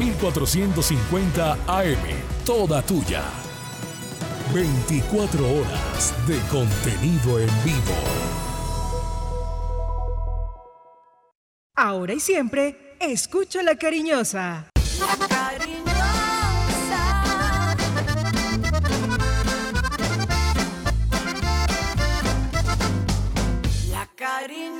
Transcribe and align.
1450 0.00 1.58
AM, 1.66 1.98
toda 2.46 2.80
tuya. 2.80 3.22
24 4.54 5.46
horas 5.46 6.14
de 6.26 6.38
contenido 6.50 7.38
en 7.38 7.50
vivo. 7.62 7.94
Ahora 11.76 12.14
y 12.14 12.20
siempre, 12.20 12.96
escucho 12.98 13.60
la 13.60 13.76
cariñosa. 13.76 14.70
La 14.98 15.26
cariñosa. 15.28 15.84
La 23.90 24.06
cariñosa. 24.16 24.79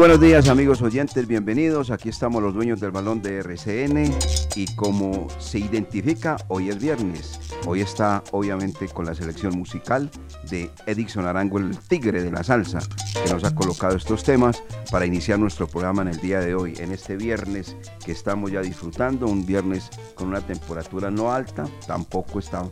Buenos 0.00 0.18
días 0.18 0.48
amigos 0.48 0.80
oyentes, 0.80 1.26
bienvenidos. 1.26 1.90
Aquí 1.90 2.08
estamos 2.08 2.42
los 2.42 2.54
dueños 2.54 2.80
del 2.80 2.90
balón 2.90 3.20
de 3.20 3.36
RCN 3.40 4.10
y 4.56 4.74
como 4.74 5.28
se 5.38 5.58
identifica, 5.58 6.38
hoy 6.48 6.70
es 6.70 6.80
viernes. 6.80 7.38
Hoy 7.66 7.82
está 7.82 8.24
obviamente 8.30 8.88
con 8.88 9.04
la 9.04 9.14
selección 9.14 9.58
musical 9.58 10.10
de 10.48 10.70
Edixon 10.86 11.26
Arango, 11.26 11.58
el 11.58 11.76
tigre 11.76 12.22
de 12.22 12.30
la 12.30 12.42
salsa, 12.42 12.78
que 13.12 13.30
nos 13.30 13.44
ha 13.44 13.54
colocado 13.54 13.94
estos 13.94 14.24
temas 14.24 14.62
para 14.90 15.04
iniciar 15.04 15.38
nuestro 15.38 15.68
programa 15.68 16.00
en 16.00 16.08
el 16.08 16.20
día 16.22 16.40
de 16.40 16.54
hoy, 16.54 16.72
en 16.78 16.92
este 16.92 17.18
viernes 17.18 17.76
que 18.02 18.12
estamos 18.12 18.50
ya 18.50 18.62
disfrutando, 18.62 19.26
un 19.26 19.44
viernes 19.44 19.90
con 20.14 20.28
una 20.28 20.40
temperatura 20.40 21.10
no 21.10 21.30
alta, 21.30 21.66
tampoco 21.86 22.38
está 22.38 22.62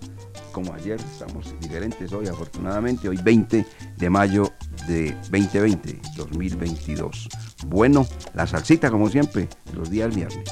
como 0.51 0.73
ayer, 0.73 0.99
estamos 0.99 1.55
diferentes 1.61 2.11
hoy 2.15 2.27
afortunadamente, 2.27 3.07
hoy 3.07 3.19
20 3.23 3.67
de 3.99 4.11
mayo 4.11 4.51
de 4.89 5.13
2020, 5.31 6.01
2022. 6.17 7.29
Bueno, 7.67 8.07
la 8.35 8.47
salsita 8.47 8.91
como 8.91 9.09
siempre, 9.09 9.49
los 9.75 9.91
días 9.91 10.15
viernes. 10.15 10.45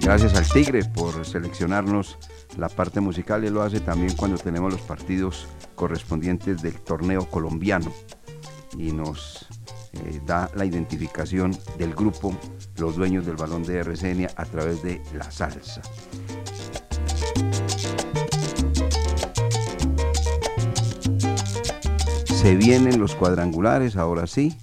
Gracias 0.00 0.34
al 0.34 0.48
Tigre 0.48 0.84
por 0.86 1.26
seleccionarnos 1.26 2.16
la 2.56 2.68
parte 2.68 3.00
musical, 3.00 3.44
él 3.44 3.54
lo 3.54 3.62
hace 3.62 3.78
también 3.78 4.16
cuando 4.16 4.38
tenemos 4.38 4.72
los 4.72 4.80
partidos 4.80 5.46
correspondientes 5.74 6.62
del 6.62 6.80
torneo 6.80 7.28
colombiano 7.28 7.92
y 8.76 8.90
nos 8.90 9.46
eh, 9.92 10.20
da 10.24 10.50
la 10.54 10.64
identificación 10.64 11.56
del 11.76 11.94
grupo 11.94 12.34
Los 12.78 12.96
Dueños 12.96 13.26
del 13.26 13.36
Balón 13.36 13.62
de 13.64 13.78
RCN 13.78 14.28
a 14.34 14.44
través 14.46 14.82
de 14.82 15.02
la 15.14 15.30
salsa. 15.30 15.82
Se 22.38 22.54
vienen 22.54 23.00
los 23.00 23.16
cuadrangulares, 23.16 23.96
ahora 23.96 24.28
sí. 24.28 24.56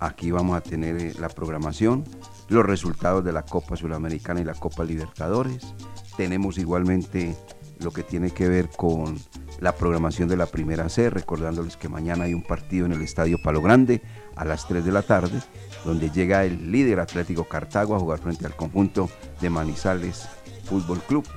Aquí 0.00 0.30
vamos 0.30 0.56
a 0.56 0.62
tener 0.62 0.96
eh, 0.96 1.12
la 1.20 1.28
programación, 1.28 2.02
los 2.48 2.64
resultados 2.64 3.22
de 3.22 3.30
la 3.30 3.42
Copa 3.42 3.76
Sudamericana 3.76 4.40
y 4.40 4.44
la 4.44 4.54
Copa 4.54 4.84
Libertadores. 4.84 5.74
Tenemos 6.16 6.56
igualmente 6.56 7.36
lo 7.78 7.90
que 7.92 8.04
tiene 8.04 8.30
que 8.30 8.48
ver 8.48 8.70
con 8.70 9.18
la 9.60 9.76
programación 9.76 10.30
de 10.30 10.38
la 10.38 10.46
primera 10.46 10.88
C, 10.88 11.10
recordándoles 11.10 11.76
que 11.76 11.90
mañana 11.90 12.24
hay 12.24 12.32
un 12.32 12.42
partido 12.42 12.86
en 12.86 12.92
el 12.92 13.02
Estadio 13.02 13.36
Palo 13.40 13.60
Grande 13.60 14.00
a 14.34 14.46
las 14.46 14.66
3 14.66 14.82
de 14.82 14.92
la 14.92 15.02
tarde, 15.02 15.42
donde 15.84 16.10
llega 16.10 16.46
el 16.46 16.72
líder 16.72 17.00
Atlético 17.00 17.44
Cartago 17.44 17.94
a 17.94 18.00
jugar 18.00 18.18
frente 18.18 18.46
al 18.46 18.56
conjunto 18.56 19.10
de 19.42 19.50
Manizales 19.50 20.26
Fútbol 20.64 21.02
Club, 21.02 21.28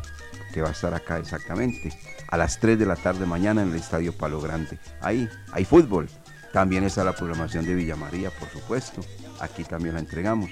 que 0.54 0.62
va 0.62 0.70
a 0.70 0.72
estar 0.72 0.94
acá 0.94 1.20
exactamente 1.20 1.92
a 2.28 2.38
las 2.38 2.60
3 2.60 2.78
de 2.78 2.86
la 2.86 2.96
tarde 2.96 3.26
mañana 3.26 3.62
en 3.62 3.70
el 3.70 3.76
Estadio 3.76 4.14
Palo 4.14 4.42
Grande. 4.42 4.80
Ahí 5.02 5.30
hay 5.52 5.66
fútbol. 5.66 6.10
También 6.54 6.84
está 6.84 7.04
la 7.04 7.14
programación 7.14 7.66
de 7.66 7.76
Villa 7.76 7.96
María, 7.96 8.32
por 8.32 8.50
supuesto. 8.50 9.02
Aquí 9.40 9.64
también 9.64 9.96
la 9.96 10.00
entregamos. 10.00 10.50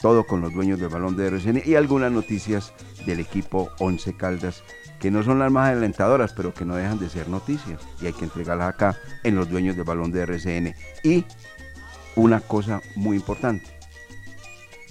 todo 0.00 0.26
con 0.26 0.42
los 0.42 0.52
dueños 0.52 0.78
del 0.78 0.90
balón 0.90 1.16
de 1.16 1.28
RCN 1.28 1.62
y 1.64 1.76
algunas 1.76 2.12
noticias 2.12 2.74
del 3.06 3.20
equipo 3.20 3.70
Once 3.78 4.14
Caldas 4.14 4.62
que 5.04 5.10
no 5.10 5.22
son 5.22 5.38
las 5.38 5.52
más 5.52 5.70
alentadoras, 5.70 6.32
pero 6.32 6.54
que 6.54 6.64
no 6.64 6.76
dejan 6.76 6.98
de 6.98 7.10
ser 7.10 7.28
noticias 7.28 7.78
y 8.00 8.06
hay 8.06 8.12
que 8.12 8.24
entregarlas 8.24 8.70
acá 8.70 8.98
en 9.22 9.34
los 9.36 9.50
dueños 9.50 9.76
del 9.76 9.84
balón 9.84 10.10
de 10.12 10.22
RCN. 10.22 10.74
Y 11.02 11.24
una 12.16 12.40
cosa 12.40 12.80
muy 12.96 13.16
importante, 13.16 13.66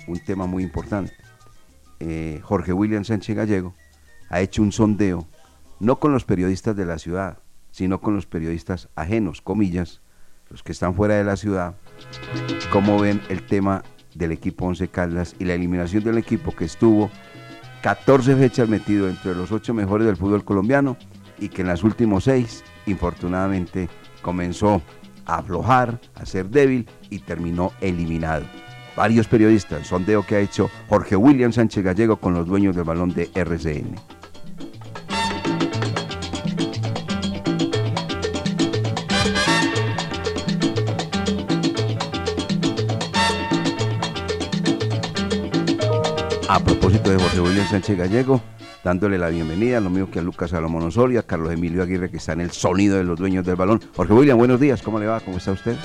un 0.07 0.19
tema 0.19 0.45
muy 0.45 0.61
importante. 0.61 1.13
Eh, 1.99 2.39
Jorge 2.43 2.73
William 2.73 3.03
Sánchez 3.03 3.35
Gallego 3.35 3.73
ha 4.29 4.41
hecho 4.41 4.61
un 4.61 4.71
sondeo, 4.71 5.27
no 5.83 5.99
con 5.99 6.13
los 6.13 6.23
periodistas 6.23 6.77
de 6.77 6.85
la 6.85 6.97
ciudad, 6.97 7.39
sino 7.69 7.99
con 7.99 8.15
los 8.15 8.25
periodistas 8.25 8.87
ajenos, 8.95 9.41
comillas, 9.41 10.01
los 10.49 10.63
que 10.63 10.71
están 10.71 10.95
fuera 10.95 11.15
de 11.15 11.25
la 11.25 11.35
ciudad, 11.35 11.75
cómo 12.71 12.97
ven 12.97 13.21
el 13.27 13.45
tema 13.45 13.83
del 14.15 14.31
equipo 14.31 14.65
Once 14.65 14.87
Caldas 14.87 15.35
y 15.39 15.43
la 15.43 15.55
eliminación 15.55 16.01
del 16.05 16.17
equipo 16.17 16.55
que 16.55 16.65
estuvo 16.65 17.11
14 17.81 18.37
fechas 18.37 18.69
metido 18.69 19.09
entre 19.09 19.35
los 19.35 19.51
8 19.51 19.73
mejores 19.73 20.07
del 20.07 20.15
fútbol 20.15 20.45
colombiano 20.45 20.95
y 21.37 21.49
que 21.49 21.63
en 21.63 21.67
las 21.67 21.83
últimas 21.83 22.23
6, 22.23 22.63
infortunadamente, 22.85 23.89
comenzó 24.21 24.81
a 25.25 25.39
aflojar, 25.39 25.99
a 26.15 26.25
ser 26.25 26.47
débil 26.47 26.87
y 27.09 27.19
terminó 27.19 27.73
eliminado. 27.81 28.45
Varios 28.95 29.27
periodistas, 29.27 29.87
sondeo 29.87 30.25
que 30.25 30.35
ha 30.35 30.39
hecho 30.39 30.69
Jorge 30.87 31.17
William 31.17 31.51
Sánchez 31.51 31.83
Gallego 31.83 32.17
con 32.17 32.33
los 32.33 32.47
dueños 32.47 32.73
del 32.73 32.85
balón 32.85 33.13
de 33.13 33.29
RCN. 33.33 34.22
A 46.53 46.59
propósito 46.59 47.09
de 47.09 47.17
Jorge 47.17 47.41
William 47.41 47.67
Sánchez 47.67 47.97
Gallego, 47.97 48.39
dándole 48.83 49.17
la 49.17 49.29
bienvenida, 49.29 49.79
lo 49.79 49.89
mismo 49.89 50.11
que 50.11 50.19
a 50.19 50.21
Lucas 50.21 50.51
Salomón 50.51 50.87
a 51.17 51.23
Carlos 51.23 51.51
Emilio 51.51 51.81
Aguirre, 51.81 52.11
que 52.11 52.17
está 52.17 52.33
en 52.33 52.41
el 52.41 52.51
sonido 52.51 52.95
de 52.95 53.03
los 53.03 53.17
dueños 53.17 53.43
del 53.43 53.55
balón. 53.55 53.81
Jorge 53.95 54.13
William, 54.13 54.37
buenos 54.37 54.59
días, 54.59 54.83
¿cómo 54.83 54.99
le 54.99 55.07
va? 55.07 55.19
¿Cómo 55.19 55.37
está 55.37 55.51
usted? 55.51 55.75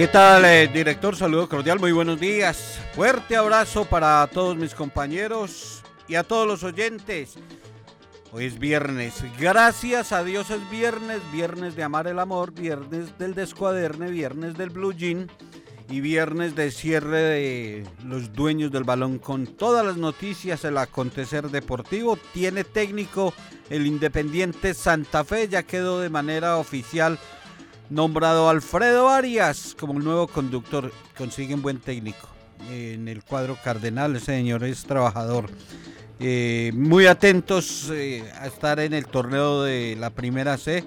¿Qué 0.00 0.08
tal, 0.08 0.46
eh, 0.46 0.66
director? 0.66 1.14
Saludo 1.14 1.46
cordial, 1.46 1.78
muy 1.78 1.92
buenos 1.92 2.18
días. 2.18 2.80
Fuerte 2.94 3.36
abrazo 3.36 3.84
para 3.84 4.26
todos 4.28 4.56
mis 4.56 4.74
compañeros 4.74 5.82
y 6.08 6.14
a 6.14 6.22
todos 6.22 6.46
los 6.48 6.62
oyentes. 6.64 7.34
Hoy 8.32 8.46
es 8.46 8.58
viernes, 8.58 9.22
gracias 9.38 10.12
a 10.12 10.24
Dios 10.24 10.48
es 10.48 10.70
viernes, 10.70 11.20
viernes 11.30 11.76
de 11.76 11.82
amar 11.82 12.06
el 12.06 12.18
amor, 12.18 12.52
viernes 12.52 13.18
del 13.18 13.34
descuaderne, 13.34 14.10
viernes 14.10 14.56
del 14.56 14.70
blue 14.70 14.94
jean 14.94 15.30
y 15.90 16.00
viernes 16.00 16.54
de 16.54 16.70
cierre 16.70 17.18
de 17.18 17.86
los 18.02 18.32
dueños 18.32 18.72
del 18.72 18.84
balón 18.84 19.18
con 19.18 19.46
todas 19.48 19.84
las 19.84 19.98
noticias, 19.98 20.64
el 20.64 20.78
acontecer 20.78 21.50
deportivo. 21.50 22.16
Tiene 22.32 22.64
técnico 22.64 23.34
el 23.68 23.86
Independiente 23.86 24.72
Santa 24.72 25.24
Fe, 25.24 25.46
ya 25.48 25.62
quedó 25.62 26.00
de 26.00 26.08
manera 26.08 26.56
oficial 26.56 27.18
nombrado 27.90 28.48
Alfredo 28.48 29.08
Arias 29.08 29.76
como 29.78 29.94
el 29.98 30.04
nuevo 30.04 30.28
conductor. 30.28 30.92
Consiguen 31.18 31.60
buen 31.60 31.78
técnico 31.78 32.28
en 32.70 33.08
el 33.08 33.22
cuadro 33.22 33.58
cardenal. 33.62 34.16
Ese 34.16 34.26
señor 34.26 34.64
es 34.64 34.84
trabajador. 34.84 35.50
Eh, 36.20 36.72
muy 36.74 37.06
atentos 37.06 37.90
eh, 37.92 38.24
a 38.38 38.46
estar 38.46 38.78
en 38.80 38.92
el 38.92 39.06
torneo 39.06 39.62
de 39.62 39.96
la 39.98 40.10
primera 40.10 40.56
C. 40.56 40.84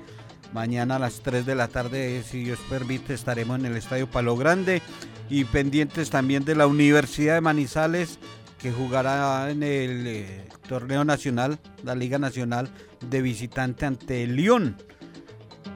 Mañana 0.54 0.98
a 0.98 1.00
las 1.00 1.22
3 1.22 1.46
de 1.46 1.56
la 1.56 1.68
tarde, 1.68 2.24
si 2.24 2.44
Dios 2.44 2.60
permite, 2.70 3.16
estaremos 3.16 3.60
en 3.60 3.66
el 3.66 3.76
Estadio 3.76 4.10
Palo 4.10 4.38
Grande 4.38 4.84
y 5.28 5.46
pendientes 5.46 6.12
también 6.12 6.46
de 6.46 6.56
la 6.56 6.68
Universidad 6.68 7.34
de 7.34 7.42
Manizales 7.42 8.20
que 8.60 8.72
jugará 8.72 9.50
en 9.50 9.64
el 9.64 10.06
eh, 10.06 10.48
torneo 10.68 11.04
nacional, 11.04 11.60
la 11.84 11.96
Liga 11.96 12.20
Nacional 12.20 12.70
de 13.10 13.22
visitante 13.24 13.88
ante 13.88 14.24
el 14.24 14.36
León. 14.36 14.78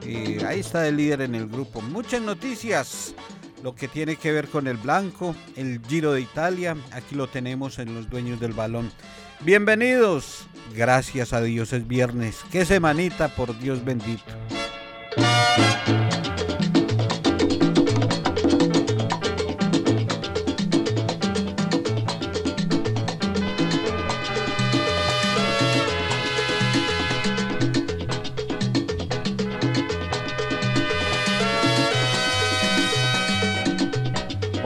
Ahí 0.02 0.60
está 0.60 0.86
el 0.86 0.96
líder 0.96 1.22
en 1.22 1.34
el 1.34 1.48
grupo. 1.48 1.80
Muchas 1.80 2.22
noticias. 2.22 3.14
Lo 3.62 3.74
que 3.74 3.88
tiene 3.88 4.16
que 4.16 4.30
ver 4.30 4.46
con 4.48 4.68
el 4.68 4.76
blanco, 4.76 5.34
el 5.56 5.80
Giro 5.88 6.12
de 6.12 6.20
Italia. 6.20 6.76
Aquí 6.92 7.16
lo 7.16 7.26
tenemos 7.26 7.78
en 7.80 7.92
los 7.94 8.08
dueños 8.08 8.38
del 8.38 8.52
balón. 8.52 8.92
Bienvenidos. 9.40 10.46
Gracias 10.74 11.32
a 11.32 11.40
Dios 11.40 11.72
es 11.72 11.86
viernes. 11.86 12.44
Qué 12.52 12.64
semanita, 12.64 13.28
por 13.34 13.58
Dios 13.58 13.84
bendito. 13.84 14.32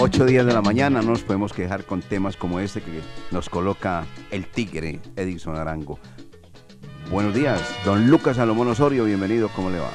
Ocho 0.04 0.26
días 0.26 0.44
de 0.44 0.52
la 0.52 0.62
mañana, 0.62 1.00
no 1.00 1.10
nos 1.10 1.22
podemos 1.22 1.52
quejar 1.52 1.84
con 1.84 2.02
temas 2.02 2.36
como 2.36 2.58
este 2.58 2.82
que 2.82 3.02
nos 3.30 3.48
coloca 3.48 4.04
el 4.32 4.48
tigre 4.48 4.98
Edison 5.14 5.54
Arango. 5.54 6.00
Buenos 7.08 7.32
días, 7.32 7.60
don 7.84 8.08
Lucas 8.10 8.38
Salomón 8.38 8.66
Osorio, 8.66 9.04
bienvenido, 9.04 9.48
¿cómo 9.54 9.70
le 9.70 9.78
va? 9.78 9.92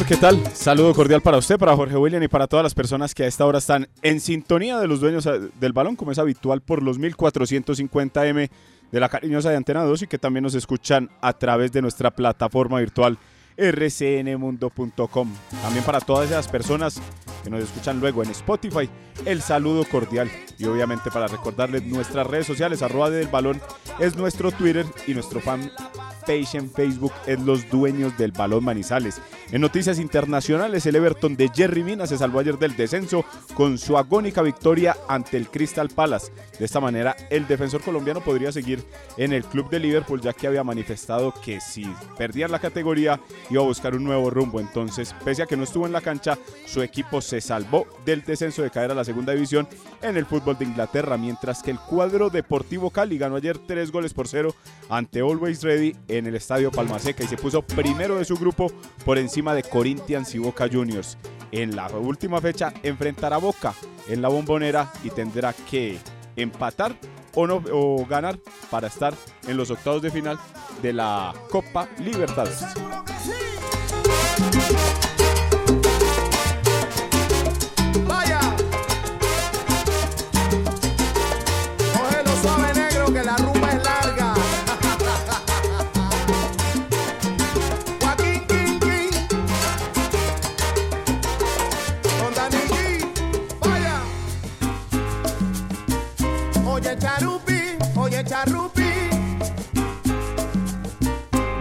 ¿Qué 0.00 0.16
tal? 0.16 0.40
Saludo 0.54 0.94
cordial 0.94 1.20
para 1.20 1.36
usted, 1.36 1.58
para 1.58 1.76
Jorge 1.76 1.98
William 1.98 2.22
y 2.22 2.28
para 2.28 2.46
todas 2.46 2.62
las 2.62 2.72
personas 2.72 3.14
que 3.14 3.24
a 3.24 3.26
esta 3.26 3.44
hora 3.44 3.58
están 3.58 3.88
en 4.00 4.20
sintonía 4.20 4.78
de 4.78 4.88
los 4.88 5.00
dueños 5.00 5.26
eh, 5.26 5.50
del 5.60 5.74
balón, 5.74 5.96
como 5.96 6.10
es 6.12 6.18
habitual 6.18 6.62
por 6.62 6.82
los 6.82 6.98
1450M 6.98 8.50
de 8.90 9.00
la 9.00 9.10
cariñosa 9.10 9.50
de 9.50 9.56
Antena 9.56 9.84
2 9.84 10.02
y 10.02 10.06
que 10.06 10.16
también 10.16 10.44
nos 10.44 10.54
escuchan 10.54 11.10
a 11.20 11.34
través 11.34 11.72
de 11.72 11.82
nuestra 11.82 12.10
plataforma 12.10 12.78
virtual 12.80 13.18
rcnmundo.com. 13.58 15.28
También 15.62 15.84
para 15.84 16.00
todas 16.00 16.30
esas 16.30 16.48
personas 16.48 16.98
que 17.42 17.50
nos 17.50 17.62
escuchan 17.62 18.00
luego 18.00 18.22
en 18.22 18.30
Spotify, 18.30 18.88
el 19.24 19.42
saludo 19.42 19.84
cordial. 19.84 20.30
Y 20.58 20.64
obviamente 20.66 21.10
para 21.10 21.26
recordarles 21.26 21.84
nuestras 21.84 22.26
redes 22.26 22.46
sociales, 22.46 22.82
arroba 22.82 23.10
del 23.10 23.28
balón 23.28 23.60
es 23.98 24.16
nuestro 24.16 24.52
Twitter 24.52 24.86
y 25.06 25.14
nuestro 25.14 25.40
fan 25.40 25.70
page 26.22 26.56
en 26.56 26.70
Facebook 26.70 27.12
es 27.26 27.40
Los 27.40 27.68
Dueños 27.68 28.16
del 28.16 28.32
Balón 28.32 28.64
Manizales. 28.64 29.20
En 29.50 29.60
noticias 29.60 29.98
internacionales, 29.98 30.86
el 30.86 30.96
Everton 30.96 31.36
de 31.36 31.50
Jerry 31.54 31.82
Mina 31.82 32.06
se 32.06 32.16
salvó 32.16 32.38
ayer 32.38 32.58
del 32.58 32.76
descenso 32.76 33.24
con 33.54 33.76
su 33.76 33.98
agónica 33.98 34.40
victoria 34.40 34.96
ante 35.08 35.36
el 35.36 35.48
Crystal 35.48 35.88
Palace. 35.88 36.32
De 36.58 36.64
esta 36.64 36.80
manera, 36.80 37.16
el 37.28 37.46
defensor 37.46 37.82
colombiano 37.82 38.22
podría 38.22 38.52
seguir 38.52 38.84
en 39.16 39.32
el 39.32 39.44
club 39.44 39.68
de 39.68 39.80
Liverpool, 39.80 40.20
ya 40.20 40.32
que 40.32 40.46
había 40.46 40.64
manifestado 40.64 41.34
que 41.44 41.60
si 41.60 41.84
perdían 42.16 42.50
la 42.50 42.60
categoría 42.60 43.20
iba 43.50 43.62
a 43.62 43.66
buscar 43.66 43.94
un 43.94 44.04
nuevo 44.04 44.30
rumbo. 44.30 44.60
Entonces, 44.60 45.14
pese 45.24 45.42
a 45.42 45.46
que 45.46 45.56
no 45.56 45.64
estuvo 45.64 45.86
en 45.86 45.92
la 45.92 46.00
cancha, 46.00 46.38
su 46.66 46.82
equipo 46.82 47.20
se 47.32 47.40
salvó 47.40 47.86
del 48.04 48.22
descenso 48.22 48.60
de 48.60 48.70
caer 48.70 48.90
a 48.90 48.94
la 48.94 49.06
segunda 49.06 49.32
división 49.32 49.66
en 50.02 50.18
el 50.18 50.26
fútbol 50.26 50.58
de 50.58 50.66
Inglaterra, 50.66 51.16
mientras 51.16 51.62
que 51.62 51.70
el 51.70 51.78
cuadro 51.78 52.28
Deportivo 52.28 52.90
Cali 52.90 53.16
ganó 53.16 53.36
ayer 53.36 53.56
tres 53.56 53.90
goles 53.90 54.12
por 54.12 54.28
cero 54.28 54.54
ante 54.90 55.20
Always 55.20 55.62
Ready 55.62 55.96
en 56.08 56.26
el 56.26 56.34
estadio 56.34 56.70
Palmaseca 56.70 57.24
y 57.24 57.28
se 57.28 57.38
puso 57.38 57.62
primero 57.62 58.18
de 58.18 58.26
su 58.26 58.36
grupo 58.36 58.70
por 59.06 59.16
encima 59.16 59.54
de 59.54 59.62
Corinthians 59.62 60.34
y 60.34 60.40
Boca 60.40 60.68
Juniors. 60.70 61.16
En 61.52 61.74
la 61.74 61.88
última 61.88 62.38
fecha 62.38 62.74
enfrentará 62.82 63.36
a 63.36 63.38
Boca 63.38 63.72
en 64.08 64.20
la 64.20 64.28
bombonera 64.28 64.92
y 65.02 65.08
tendrá 65.08 65.54
que 65.54 65.98
empatar 66.36 66.94
o, 67.32 67.46
no, 67.46 67.62
o 67.72 68.04
ganar 68.04 68.38
para 68.70 68.88
estar 68.88 69.14
en 69.48 69.56
los 69.56 69.70
octavos 69.70 70.02
de 70.02 70.10
final 70.10 70.38
de 70.82 70.92
la 70.92 71.32
Copa 71.48 71.88
Libertadores. 71.98 72.62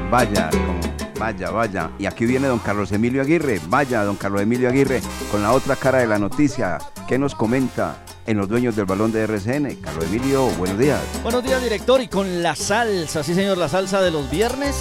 Vaya, 0.09 0.49
como- 0.49 0.79
vaya, 1.19 1.49
vaya. 1.51 1.91
Y 1.99 2.05
aquí 2.05 2.25
viene 2.25 2.47
don 2.47 2.59
Carlos 2.59 2.91
Emilio 2.91 3.21
Aguirre. 3.21 3.59
Vaya, 3.67 4.03
don 4.03 4.15
Carlos 4.15 4.41
Emilio 4.41 4.69
Aguirre, 4.69 5.01
con 5.31 5.41
la 5.41 5.51
otra 5.53 5.75
cara 5.75 5.99
de 5.99 6.07
la 6.07 6.17
noticia. 6.19 6.77
¿Qué 7.07 7.17
nos 7.17 7.35
comenta 7.35 7.97
en 8.25 8.37
los 8.37 8.47
dueños 8.47 8.75
del 8.75 8.85
balón 8.85 9.11
de 9.11 9.21
RCN? 9.23 9.75
Carlos 9.81 10.05
Emilio, 10.05 10.47
buenos 10.57 10.77
días. 10.77 10.99
Buenos 11.23 11.43
días, 11.43 11.61
director. 11.61 12.01
Y 12.01 12.07
con 12.07 12.41
la 12.41 12.55
salsa, 12.55 13.23
sí, 13.23 13.33
señor, 13.33 13.57
la 13.57 13.67
salsa 13.69 14.01
de 14.01 14.11
los 14.11 14.29
viernes. 14.29 14.75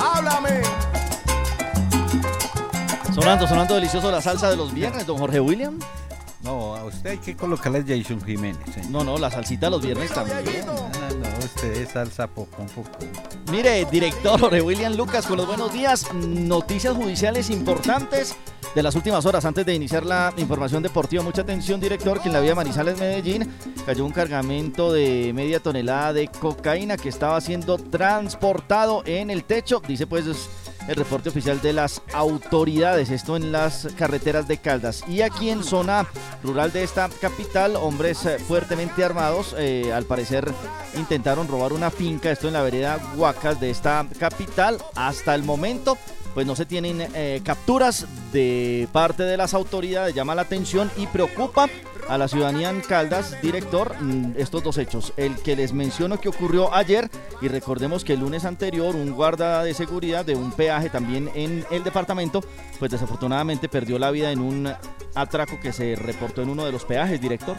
Háblame. 0.00 0.62
Sonando, 3.14 3.46
sonando 3.46 3.74
delicioso 3.74 4.10
la 4.10 4.20
salsa 4.22 4.48
de 4.50 4.56
los 4.56 4.72
viernes, 4.72 5.06
don 5.06 5.18
Jorge 5.18 5.40
William. 5.40 5.78
No, 6.42 6.74
a 6.74 6.84
usted 6.84 7.10
hay 7.10 7.18
que 7.18 7.36
colocarle 7.36 7.84
Jason 7.86 8.20
Jiménez. 8.20 8.58
señor. 8.74 8.90
No, 8.90 9.04
no, 9.04 9.18
la 9.18 9.30
salsita 9.30 9.66
de 9.66 9.70
los 9.70 9.82
viernes 9.82 10.10
también. 10.12 10.66
No, 10.66 10.74
no, 10.74 11.38
usted 11.38 11.72
es 11.74 11.90
salsa 11.90 12.26
poco 12.26 12.62
un 12.62 12.68
poco. 12.68 12.90
Mire, 13.50 13.84
director 13.84 14.40
Jorge 14.40 14.60
William 14.60 14.94
Lucas, 14.94 15.26
con 15.26 15.36
los 15.36 15.46
buenos 15.46 15.72
días. 15.72 16.12
Noticias 16.12 16.96
judiciales 16.96 17.48
importantes 17.50 18.36
de 18.74 18.82
las 18.82 18.94
últimas 18.96 19.24
horas. 19.24 19.44
Antes 19.44 19.66
de 19.66 19.74
iniciar 19.74 20.04
la 20.04 20.32
información 20.36 20.82
deportiva, 20.82 21.22
mucha 21.22 21.42
atención, 21.42 21.80
director, 21.80 22.20
que 22.20 22.28
en 22.28 22.34
la 22.34 22.40
vía 22.40 22.54
Manizales 22.54 22.98
Medellín 22.98 23.48
cayó 23.86 24.04
un 24.04 24.12
cargamento 24.12 24.92
de 24.92 25.32
media 25.34 25.60
tonelada 25.60 26.12
de 26.12 26.28
cocaína 26.28 26.96
que 26.96 27.08
estaba 27.08 27.40
siendo 27.40 27.78
transportado 27.78 29.02
en 29.06 29.30
el 29.30 29.44
techo. 29.44 29.80
Dice 29.86 30.06
pues 30.06 30.26
el 30.88 30.96
reporte 30.96 31.28
oficial 31.28 31.60
de 31.60 31.72
las 31.72 32.02
autoridades, 32.12 33.10
esto 33.10 33.36
en 33.36 33.52
las 33.52 33.88
carreteras 33.96 34.48
de 34.48 34.58
Caldas. 34.58 35.04
Y 35.08 35.22
aquí 35.22 35.50
en 35.50 35.62
zona 35.62 36.06
rural 36.42 36.72
de 36.72 36.82
esta 36.82 37.08
capital, 37.08 37.76
hombres 37.76 38.24
eh, 38.26 38.38
fuertemente 38.38 39.04
armados, 39.04 39.54
eh, 39.58 39.92
al 39.92 40.04
parecer 40.04 40.52
intentaron 40.96 41.48
robar 41.48 41.72
una 41.72 41.90
finca, 41.90 42.30
esto 42.30 42.48
en 42.48 42.54
la 42.54 42.62
vereda 42.62 42.98
Huacas 43.16 43.60
de 43.60 43.70
esta 43.70 44.06
capital. 44.18 44.78
Hasta 44.94 45.34
el 45.34 45.44
momento, 45.44 45.96
pues 46.34 46.46
no 46.46 46.56
se 46.56 46.66
tienen 46.66 47.06
eh, 47.14 47.40
capturas 47.44 48.06
de 48.32 48.88
parte 48.92 49.22
de 49.22 49.36
las 49.36 49.54
autoridades, 49.54 50.14
llama 50.14 50.34
la 50.34 50.42
atención 50.42 50.90
y 50.96 51.06
preocupa 51.06 51.68
a 52.08 52.18
la 52.18 52.28
ciudadanía 52.28 52.70
en 52.70 52.80
Caldas, 52.80 53.40
director, 53.42 53.94
mm, 54.00 54.34
estos 54.36 54.62
dos 54.62 54.78
hechos. 54.78 55.12
El 55.16 55.36
que 55.36 55.56
les 55.56 55.72
menciono 55.72 56.20
que 56.20 56.28
ocurrió 56.28 56.74
ayer 56.74 57.10
y 57.40 57.48
recordemos 57.48 58.04
que 58.04 58.14
el 58.14 58.20
lunes 58.20 58.44
anterior 58.44 58.96
un 58.96 59.12
guarda 59.12 59.62
de 59.62 59.74
seguridad 59.74 60.24
de 60.24 60.34
un 60.34 60.52
peaje 60.52 60.90
también 60.90 61.30
en 61.34 61.64
el 61.70 61.84
departamento, 61.84 62.42
pues 62.78 62.90
desafortunadamente 62.90 63.68
perdió 63.68 63.98
la 63.98 64.10
vida 64.10 64.32
en 64.32 64.40
un 64.40 64.72
atraco 65.14 65.60
que 65.60 65.72
se 65.72 65.94
reportó 65.96 66.42
en 66.42 66.50
uno 66.50 66.64
de 66.64 66.72
los 66.72 66.84
peajes, 66.84 67.20
director. 67.20 67.56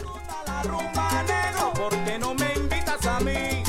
¿Por 1.74 2.04
qué 2.04 2.18
no 2.18 2.34
me 2.34 2.52
invitas 2.54 3.06
a 3.06 3.20
mí? 3.20 3.63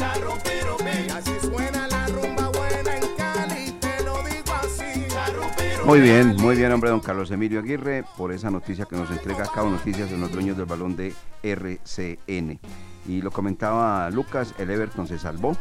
Muy 5.86 6.02
bien, 6.02 6.36
muy 6.38 6.56
bien, 6.56 6.72
hombre, 6.72 6.90
don 6.90 7.00
Carlos 7.00 7.30
Emilio 7.30 7.60
Aguirre, 7.60 8.04
por 8.18 8.32
esa 8.32 8.50
noticia 8.50 8.86
que 8.86 8.96
nos 8.96 9.12
entrega 9.12 9.44
acá, 9.44 9.64
noticias 9.64 10.12
en 10.12 10.20
los 10.20 10.32
dueños 10.32 10.58
del 10.58 10.66
balón 10.66 10.96
de 10.96 11.14
RCN. 11.44 12.60
Y 13.08 13.22
lo 13.22 13.30
comentaba 13.30 14.10
Lucas, 14.10 14.56
el 14.58 14.72
Everton 14.72 15.08
se 15.08 15.20
salvó 15.20 15.56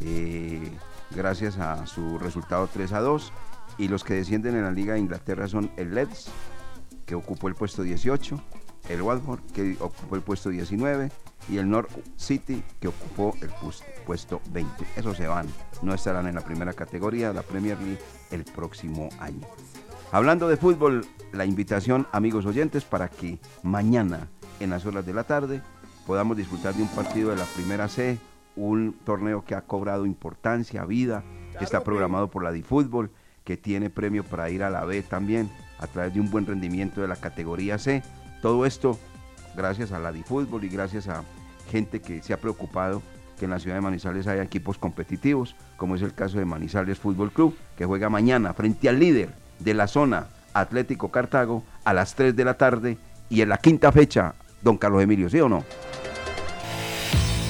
eh, 0.00 0.70
gracias 1.14 1.58
a 1.58 1.86
su 1.86 2.18
resultado 2.18 2.66
3 2.72 2.92
a 2.94 3.00
2. 3.00 3.32
Y 3.76 3.88
los 3.88 4.04
que 4.04 4.14
descienden 4.14 4.56
en 4.56 4.64
la 4.64 4.70
Liga 4.70 4.94
de 4.94 5.00
Inglaterra 5.00 5.46
son 5.48 5.70
el 5.76 5.94
Leeds, 5.94 6.30
que 7.04 7.14
ocupó 7.14 7.48
el 7.48 7.54
puesto 7.54 7.82
18, 7.82 8.42
el 8.88 9.02
Watford, 9.02 9.40
que 9.52 9.76
ocupó 9.80 10.16
el 10.16 10.22
puesto 10.22 10.50
19, 10.50 11.10
y 11.48 11.58
el 11.58 11.68
North 11.68 11.90
City, 12.16 12.62
que 12.80 12.88
ocupó 12.88 13.34
el 13.40 13.50
puesto 14.06 14.40
20. 14.50 14.84
Esos 14.96 15.16
se 15.16 15.26
van, 15.26 15.46
no 15.82 15.94
estarán 15.94 16.26
en 16.26 16.34
la 16.34 16.42
primera 16.42 16.72
categoría 16.72 17.28
de 17.28 17.34
la 17.34 17.42
Premier 17.42 17.78
League 17.78 17.98
el 18.30 18.44
próximo 18.44 19.08
año. 19.18 19.46
Hablando 20.10 20.48
de 20.48 20.56
fútbol, 20.56 21.06
la 21.32 21.44
invitación, 21.44 22.06
amigos 22.12 22.46
oyentes, 22.46 22.84
para 22.84 23.08
que 23.08 23.38
mañana, 23.62 24.28
en 24.60 24.70
las 24.70 24.86
horas 24.86 25.04
de 25.04 25.12
la 25.12 25.24
tarde, 25.24 25.62
podamos 26.06 26.36
disfrutar 26.36 26.74
de 26.74 26.82
un 26.82 26.88
partido 26.88 27.30
de 27.30 27.36
la 27.36 27.44
Primera 27.44 27.88
C, 27.88 28.18
un 28.56 28.96
torneo 29.04 29.44
que 29.44 29.54
ha 29.54 29.62
cobrado 29.62 30.06
importancia, 30.06 30.84
vida, 30.84 31.22
que 31.58 31.64
está 31.64 31.84
programado 31.84 32.30
por 32.30 32.42
la 32.42 32.52
DiFútbol, 32.52 33.10
que 33.44 33.56
tiene 33.56 33.90
premio 33.90 34.24
para 34.24 34.50
ir 34.50 34.62
a 34.62 34.70
la 34.70 34.84
B 34.84 35.02
también, 35.02 35.50
a 35.78 35.86
través 35.86 36.14
de 36.14 36.20
un 36.20 36.30
buen 36.30 36.46
rendimiento 36.46 37.00
de 37.00 37.08
la 37.08 37.16
categoría 37.16 37.78
C. 37.78 38.02
Todo 38.42 38.66
esto 38.66 38.98
gracias 39.56 39.92
a 39.92 39.98
la 39.98 40.12
DiFútbol 40.12 40.64
y 40.64 40.68
gracias 40.68 41.08
a 41.08 41.24
gente 41.70 42.00
que 42.00 42.22
se 42.22 42.32
ha 42.32 42.38
preocupado 42.38 43.02
que 43.38 43.44
en 43.44 43.50
la 43.52 43.58
ciudad 43.58 43.76
de 43.76 43.82
Manizales 43.82 44.26
haya 44.26 44.42
equipos 44.42 44.78
competitivos, 44.78 45.54
como 45.76 45.94
es 45.94 46.02
el 46.02 46.14
caso 46.14 46.38
de 46.38 46.44
Manizales 46.44 46.98
Fútbol 46.98 47.30
Club, 47.30 47.56
que 47.76 47.84
juega 47.84 48.08
mañana 48.08 48.52
frente 48.52 48.88
al 48.88 48.98
líder 48.98 49.30
de 49.58 49.74
la 49.74 49.86
zona 49.86 50.28
Atlético 50.54 51.10
Cartago 51.10 51.62
a 51.84 51.94
las 51.94 52.14
3 52.14 52.34
de 52.34 52.44
la 52.44 52.54
tarde 52.54 52.98
y 53.28 53.42
en 53.42 53.48
la 53.48 53.58
quinta 53.58 53.92
fecha, 53.92 54.34
don 54.62 54.76
Carlos 54.76 55.02
Emilio, 55.02 55.28
¿sí 55.28 55.40
o 55.40 55.48
no? 55.48 55.64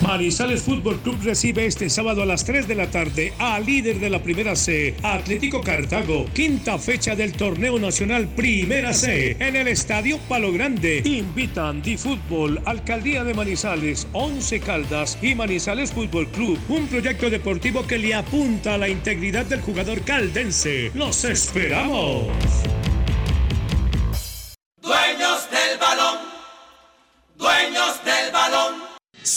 Manizales 0.09 0.62
Fútbol 0.62 0.99
Club 1.00 1.19
recibe 1.23 1.67
este 1.67 1.91
sábado 1.91 2.23
a 2.23 2.27
las 2.27 2.43
3 2.47 2.67
de 2.67 2.75
la 2.75 2.91
tarde 2.91 3.35
al 3.38 3.67
líder 3.67 4.00
de 4.00 4.09
la 4.09 4.23
Primera 4.23 4.57
C, 4.57 4.95
Atlético 5.03 5.61
Cartago, 5.61 6.25
quinta 6.33 6.79
fecha 6.79 7.15
del 7.15 7.33
Torneo 7.33 7.79
Nacional 7.79 8.27
Primera 8.27 8.95
C, 8.95 9.37
en 9.38 9.55
el 9.55 9.69
Estadio 9.69 10.17
Palo 10.27 10.50
Grande. 10.50 11.03
Invitan 11.05 11.83
Di 11.83 11.99
Fútbol, 11.99 12.59
Alcaldía 12.65 13.23
de 13.23 13.35
Manizales, 13.35 14.09
Once 14.15 14.59
Caldas 14.61 15.19
y 15.21 15.35
Manizales 15.35 15.93
Fútbol 15.93 16.27
Club, 16.29 16.59
un 16.71 16.87
proyecto 16.87 17.29
deportivo 17.29 17.87
que 17.87 17.99
le 17.99 18.15
apunta 18.15 18.75
a 18.75 18.79
la 18.79 18.88
integridad 18.88 19.45
del 19.45 19.61
jugador 19.61 20.00
caldense. 20.00 20.91
¡Los 20.95 21.23
esperamos! 21.25 22.29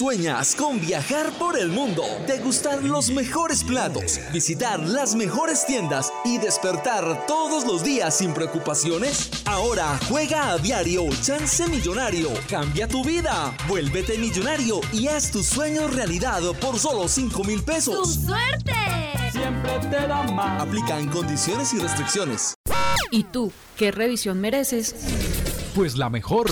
Sueñas 0.02 0.56
con 0.56 0.82
viajar 0.82 1.32
por 1.38 1.60
el 1.60 1.70
mundo, 1.70 2.04
degustar 2.26 2.84
los 2.84 3.12
mejores 3.12 3.64
platos, 3.64 4.20
visitar 4.34 4.80
las 4.80 5.14
mejores 5.14 5.64
tiendas 5.64 6.12
y 6.26 6.40
despertar 6.40 7.28
todos 7.28 7.68
los 7.68 7.84
días 7.84 8.18
sin 8.18 8.34
preocupaciones? 8.34 9.30
Ahora 9.46 10.00
juega 10.10 10.50
a 10.50 10.58
diario 10.58 11.08
Chance 11.22 11.68
Millonario. 11.68 12.30
Cambia 12.50 12.88
tu 12.88 13.04
vida. 13.04 13.56
Vuélvete 13.68 14.18
millonario 14.18 14.82
y 14.92 15.08
haz 15.08 15.30
tus 15.30 15.46
sueños 15.46 15.94
realidad 15.94 16.42
por 16.60 16.80
solo 16.80 17.08
5 17.08 17.44
mil 17.44 17.62
pesos. 17.62 18.22
suerte! 18.26 18.74
Siempre 19.32 19.78
te 19.82 20.08
da 20.08 20.24
más. 20.32 20.64
Aplican 20.64 21.10
condiciones 21.10 21.76
y 21.76 21.78
restricciones. 21.78 22.56
¿Y 23.12 23.26
tú 23.26 23.52
qué 23.78 23.92
revisión 23.92 24.42
mereces? 24.42 24.96
Pues 25.76 25.96
la 25.96 26.10
mejor. 26.10 26.50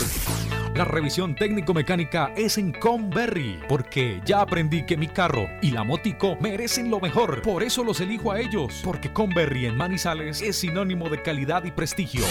La 0.75 0.85
revisión 0.85 1.35
técnico-mecánica 1.35 2.31
es 2.37 2.57
en 2.57 2.71
Conberry, 2.71 3.59
porque 3.67 4.21
ya 4.25 4.41
aprendí 4.41 4.85
que 4.85 4.95
mi 4.95 5.07
carro 5.07 5.47
y 5.61 5.71
la 5.71 5.83
motico 5.83 6.37
merecen 6.39 6.89
lo 6.89 6.99
mejor. 6.99 7.41
Por 7.41 7.63
eso 7.63 7.83
los 7.83 7.99
elijo 7.99 8.31
a 8.31 8.39
ellos, 8.39 8.81
porque 8.83 9.11
Conberry 9.11 9.65
en 9.65 9.75
Manizales 9.75 10.41
es 10.41 10.57
sinónimo 10.57 11.09
de 11.09 11.21
calidad 11.21 11.65
y 11.65 11.71
prestigio. 11.71 12.23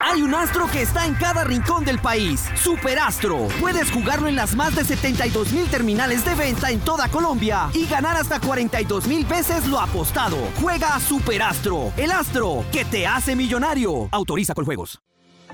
Hay 0.00 0.22
un 0.22 0.34
astro 0.34 0.66
que 0.70 0.82
está 0.82 1.06
en 1.06 1.14
cada 1.14 1.44
rincón 1.44 1.84
del 1.84 2.00
país. 2.00 2.44
Superastro. 2.56 3.46
Puedes 3.60 3.92
jugarlo 3.92 4.26
en 4.26 4.34
las 4.34 4.56
más 4.56 4.74
de 4.74 4.84
72 4.84 5.52
mil 5.52 5.66
terminales 5.68 6.24
de 6.24 6.34
venta 6.34 6.70
en 6.70 6.80
toda 6.80 7.08
Colombia 7.08 7.70
y 7.72 7.86
ganar 7.86 8.16
hasta 8.16 8.40
42 8.40 9.06
mil 9.06 9.24
veces 9.24 9.66
lo 9.68 9.78
apostado. 9.78 10.36
Juega 10.60 10.96
a 10.96 11.00
Superastro. 11.00 11.92
El 11.96 12.10
astro 12.10 12.64
que 12.72 12.84
te 12.84 13.06
hace 13.06 13.36
millonario. 13.36 14.08
Autoriza 14.10 14.52
con 14.52 14.64
juegos. 14.64 15.00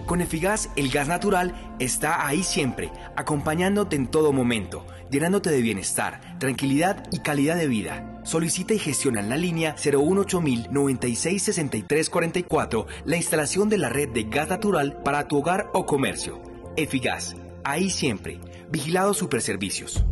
Con 0.07 0.21
Efigas, 0.21 0.71
el 0.76 0.90
gas 0.90 1.09
natural 1.09 1.76
está 1.78 2.26
ahí 2.26 2.42
siempre, 2.42 2.90
acompañándote 3.16 3.97
en 3.97 4.09
todo 4.09 4.33
momento, 4.33 4.87
llenándote 5.11 5.50
de 5.50 5.62
bienestar, 5.62 6.38
tranquilidad 6.38 7.07
y 7.12 7.21
calidad 7.21 7.57
de 7.57 7.69
vida. 7.69 8.21
Solicita 8.25 8.75
y 8.75 8.78
gestiona 8.78 9.21
en 9.21 9.28
la 9.28 9.37
línea 9.37 9.75
018 9.83 10.42
96 10.71 11.42
63 11.42 12.11
44 12.11 12.87
la 13.04 13.16
instalación 13.16 13.69
de 13.69 13.78
la 13.78 13.88
red 13.88 14.09
de 14.11 14.25
gas 14.25 14.49
natural 14.49 15.00
para 15.04 15.28
tu 15.28 15.38
hogar 15.38 15.71
o 15.73 15.87
comercio. 15.87 16.40
Efigas, 16.76 17.37
ahí 17.64 17.90
siempre. 17.90 18.40
Vigilado 18.71 19.14
Superservicios. 19.14 20.04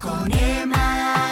Con 0.00 0.32
EMAS 0.32 1.31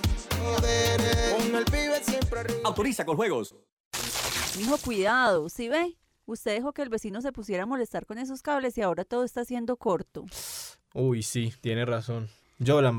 Codere, 0.41 1.37
con 1.37 1.55
el 1.55 1.65
pibe 1.65 2.03
siempre 2.03 2.39
arriba. 2.39 2.59
Autoriza 2.63 3.05
con 3.05 3.15
juegos. 3.15 3.55
Mijo, 4.57 4.77
cuidado, 4.77 5.49
¿sí 5.49 5.69
ve? 5.69 5.97
Usted 6.25 6.55
dejó 6.55 6.73
que 6.73 6.81
el 6.81 6.89
vecino 6.89 7.21
se 7.21 7.31
pusiera 7.31 7.63
a 7.63 7.65
molestar 7.65 8.05
con 8.05 8.17
esos 8.17 8.41
cables 8.41 8.77
y 8.77 8.81
ahora 8.81 9.05
todo 9.05 9.23
está 9.23 9.43
siendo 9.45 9.77
corto. 9.77 10.25
Uy, 10.93 11.23
sí, 11.23 11.53
tiene 11.61 11.85
razón. 11.85 12.29
Yo 12.63 12.79
la. 12.79 12.91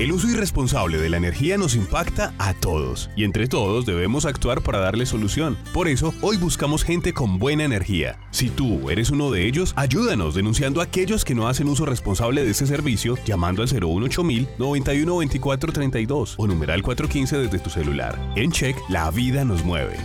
El 0.00 0.10
uso 0.10 0.28
irresponsable 0.28 0.98
de 0.98 1.08
la 1.08 1.16
energía 1.16 1.56
nos 1.56 1.76
impacta 1.76 2.34
a 2.38 2.54
todos 2.54 3.08
y 3.14 3.22
entre 3.22 3.46
todos 3.46 3.86
debemos 3.86 4.24
actuar 4.24 4.62
para 4.62 4.80
darle 4.80 5.06
solución. 5.06 5.56
Por 5.72 5.86
eso, 5.86 6.12
hoy 6.22 6.38
buscamos 6.38 6.82
gente 6.82 7.12
con 7.12 7.38
buena 7.38 7.62
energía. 7.62 8.18
Si 8.32 8.50
tú 8.50 8.90
eres 8.90 9.10
uno 9.10 9.30
de 9.30 9.46
ellos, 9.46 9.74
ayúdanos 9.76 10.34
denunciando 10.34 10.80
a 10.80 10.84
aquellos 10.84 11.24
que 11.24 11.36
no 11.36 11.46
hacen 11.46 11.68
uso 11.68 11.86
responsable 11.86 12.44
de 12.44 12.50
este 12.50 12.66
servicio 12.66 13.16
llamando 13.24 13.62
al 13.62 13.68
018 13.68 14.24
91 14.58 15.16
24 15.18 15.72
32 15.72 16.34
o 16.36 16.46
numeral 16.48 16.82
415 16.82 17.38
desde 17.38 17.58
tu 17.60 17.70
celular. 17.70 18.18
En 18.34 18.50
Check, 18.50 18.76
la 18.88 19.12
vida 19.12 19.44
nos 19.44 19.62
mueve. 19.62 19.96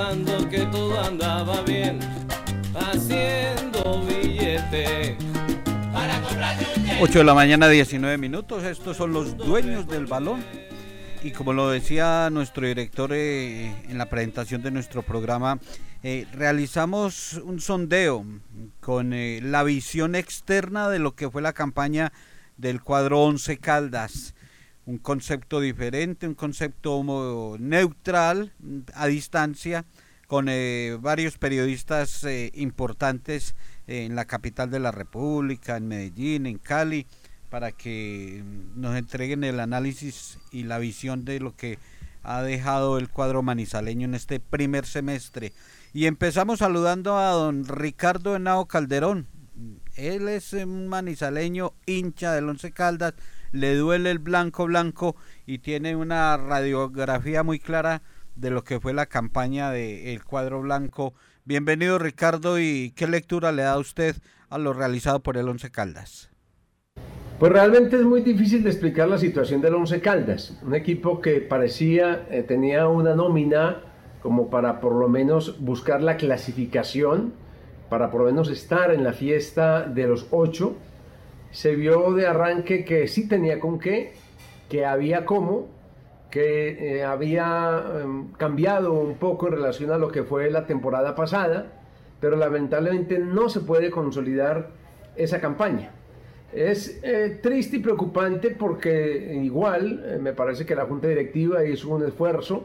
Pensando 0.00 0.48
que 0.48 0.60
todo 0.66 0.98
andaba 1.00 1.60
bien, 1.62 1.98
haciendo 2.74 4.02
billete. 4.06 5.16
Para 5.92 6.20
comprarte 6.22 6.66
un 6.76 6.86
jet. 6.86 6.98
8 7.00 7.18
de 7.18 7.24
la 7.24 7.34
mañana, 7.34 7.68
19 7.68 8.16
minutos. 8.16 8.64
Estos 8.64 8.96
son 8.96 9.12
los 9.12 9.36
dueños 9.36 9.86
del 9.88 10.06
balón. 10.06 10.42
Y 11.22 11.32
como 11.32 11.52
lo 11.52 11.68
decía 11.68 12.30
nuestro 12.30 12.66
director 12.66 13.10
eh, 13.12 13.74
en 13.88 13.98
la 13.98 14.08
presentación 14.08 14.62
de 14.62 14.70
nuestro 14.70 15.02
programa, 15.02 15.58
eh, 16.02 16.26
realizamos 16.32 17.34
un 17.34 17.60
sondeo 17.60 18.24
con 18.80 19.12
eh, 19.12 19.40
la 19.42 19.62
visión 19.64 20.14
externa 20.14 20.88
de 20.88 20.98
lo 20.98 21.14
que 21.14 21.28
fue 21.28 21.42
la 21.42 21.52
campaña 21.52 22.10
del 22.56 22.80
cuadro 22.80 23.20
11 23.22 23.58
Caldas. 23.58 24.34
Un 24.90 24.98
concepto 24.98 25.60
diferente, 25.60 26.26
un 26.26 26.34
concepto 26.34 27.56
neutral, 27.60 28.52
a 28.92 29.06
distancia, 29.06 29.84
con 30.26 30.48
eh, 30.48 30.98
varios 31.00 31.38
periodistas 31.38 32.24
eh, 32.24 32.50
importantes 32.54 33.54
en 33.86 34.16
la 34.16 34.24
capital 34.24 34.68
de 34.68 34.80
la 34.80 34.90
República, 34.90 35.76
en 35.76 35.86
Medellín, 35.86 36.46
en 36.46 36.58
Cali, 36.58 37.06
para 37.50 37.70
que 37.70 38.42
mm, 38.44 38.80
nos 38.80 38.96
entreguen 38.96 39.44
el 39.44 39.60
análisis 39.60 40.38
y 40.50 40.64
la 40.64 40.78
visión 40.78 41.24
de 41.24 41.38
lo 41.38 41.54
que 41.54 41.78
ha 42.24 42.42
dejado 42.42 42.98
el 42.98 43.08
cuadro 43.08 43.44
manizaleño 43.44 44.06
en 44.06 44.16
este 44.16 44.40
primer 44.40 44.86
semestre. 44.86 45.52
Y 45.92 46.06
empezamos 46.06 46.58
saludando 46.58 47.16
a 47.16 47.30
don 47.30 47.64
Ricardo 47.64 48.34
Henao 48.34 48.66
Calderón. 48.66 49.28
Él 49.94 50.28
es 50.28 50.52
un 50.52 50.88
manizaleño 50.88 51.74
hincha 51.86 52.32
del 52.32 52.48
Once 52.48 52.72
Caldas, 52.72 53.14
le 53.52 53.74
duele 53.74 54.10
el 54.10 54.18
blanco 54.18 54.66
blanco 54.66 55.16
y 55.46 55.58
tiene 55.58 55.96
una 55.96 56.36
radiografía 56.36 57.42
muy 57.42 57.58
clara 57.58 58.02
de 58.36 58.50
lo 58.50 58.64
que 58.64 58.80
fue 58.80 58.92
la 58.92 59.06
campaña 59.06 59.70
del 59.70 60.24
cuadro 60.24 60.60
blanco 60.60 61.14
Bienvenido 61.46 61.98
Ricardo 61.98 62.60
y 62.60 62.92
qué 62.94 63.06
lectura 63.06 63.50
le 63.50 63.62
da 63.62 63.78
usted 63.78 64.14
a 64.50 64.58
lo 64.58 64.72
realizado 64.74 65.20
por 65.20 65.38
el 65.38 65.48
Once 65.48 65.70
Caldas. 65.70 66.30
Pues 67.38 67.50
realmente 67.50 67.96
es 67.96 68.02
muy 68.02 68.20
difícil 68.20 68.62
de 68.62 68.70
explicar 68.70 69.08
la 69.08 69.16
situación 69.16 69.62
del 69.62 69.74
Once 69.74 70.00
Caldas, 70.00 70.60
un 70.62 70.74
equipo 70.74 71.20
que 71.20 71.40
parecía 71.40 72.26
eh, 72.30 72.42
tenía 72.42 72.86
una 72.86 73.14
nómina 73.14 73.80
como 74.22 74.50
para 74.50 74.80
por 74.80 74.94
lo 74.94 75.08
menos 75.08 75.58
buscar 75.60 76.02
la 76.02 76.18
clasificación, 76.18 77.32
para 77.88 78.10
por 78.10 78.20
lo 78.20 78.26
menos 78.26 78.50
estar 78.50 78.92
en 78.92 79.02
la 79.02 79.14
fiesta 79.14 79.84
de 79.84 80.06
los 80.06 80.26
ocho. 80.30 80.76
Se 81.50 81.74
vio 81.74 82.12
de 82.12 82.26
arranque 82.26 82.84
que 82.84 83.08
sí 83.08 83.28
tenía 83.28 83.58
con 83.58 83.78
qué, 83.78 84.12
que 84.68 84.86
había 84.86 85.24
cómo, 85.24 85.68
que 86.30 86.98
eh, 86.98 87.04
había 87.04 87.82
em, 88.00 88.28
cambiado 88.32 88.92
un 88.92 89.16
poco 89.16 89.48
en 89.48 89.54
relación 89.54 89.90
a 89.90 89.98
lo 89.98 90.08
que 90.08 90.22
fue 90.22 90.48
la 90.50 90.64
temporada 90.66 91.14
pasada, 91.14 91.72
pero 92.20 92.36
lamentablemente 92.36 93.18
no 93.18 93.48
se 93.48 93.60
puede 93.60 93.90
consolidar 93.90 94.70
esa 95.16 95.40
campaña. 95.40 95.90
Es 96.52 97.00
eh, 97.02 97.40
triste 97.42 97.76
y 97.76 97.80
preocupante 97.80 98.50
porque 98.50 99.34
igual 99.42 100.04
eh, 100.04 100.18
me 100.20 100.32
parece 100.32 100.64
que 100.64 100.74
la 100.74 100.86
Junta 100.86 101.08
Directiva 101.08 101.64
hizo 101.64 101.90
un 101.90 102.04
esfuerzo, 102.04 102.64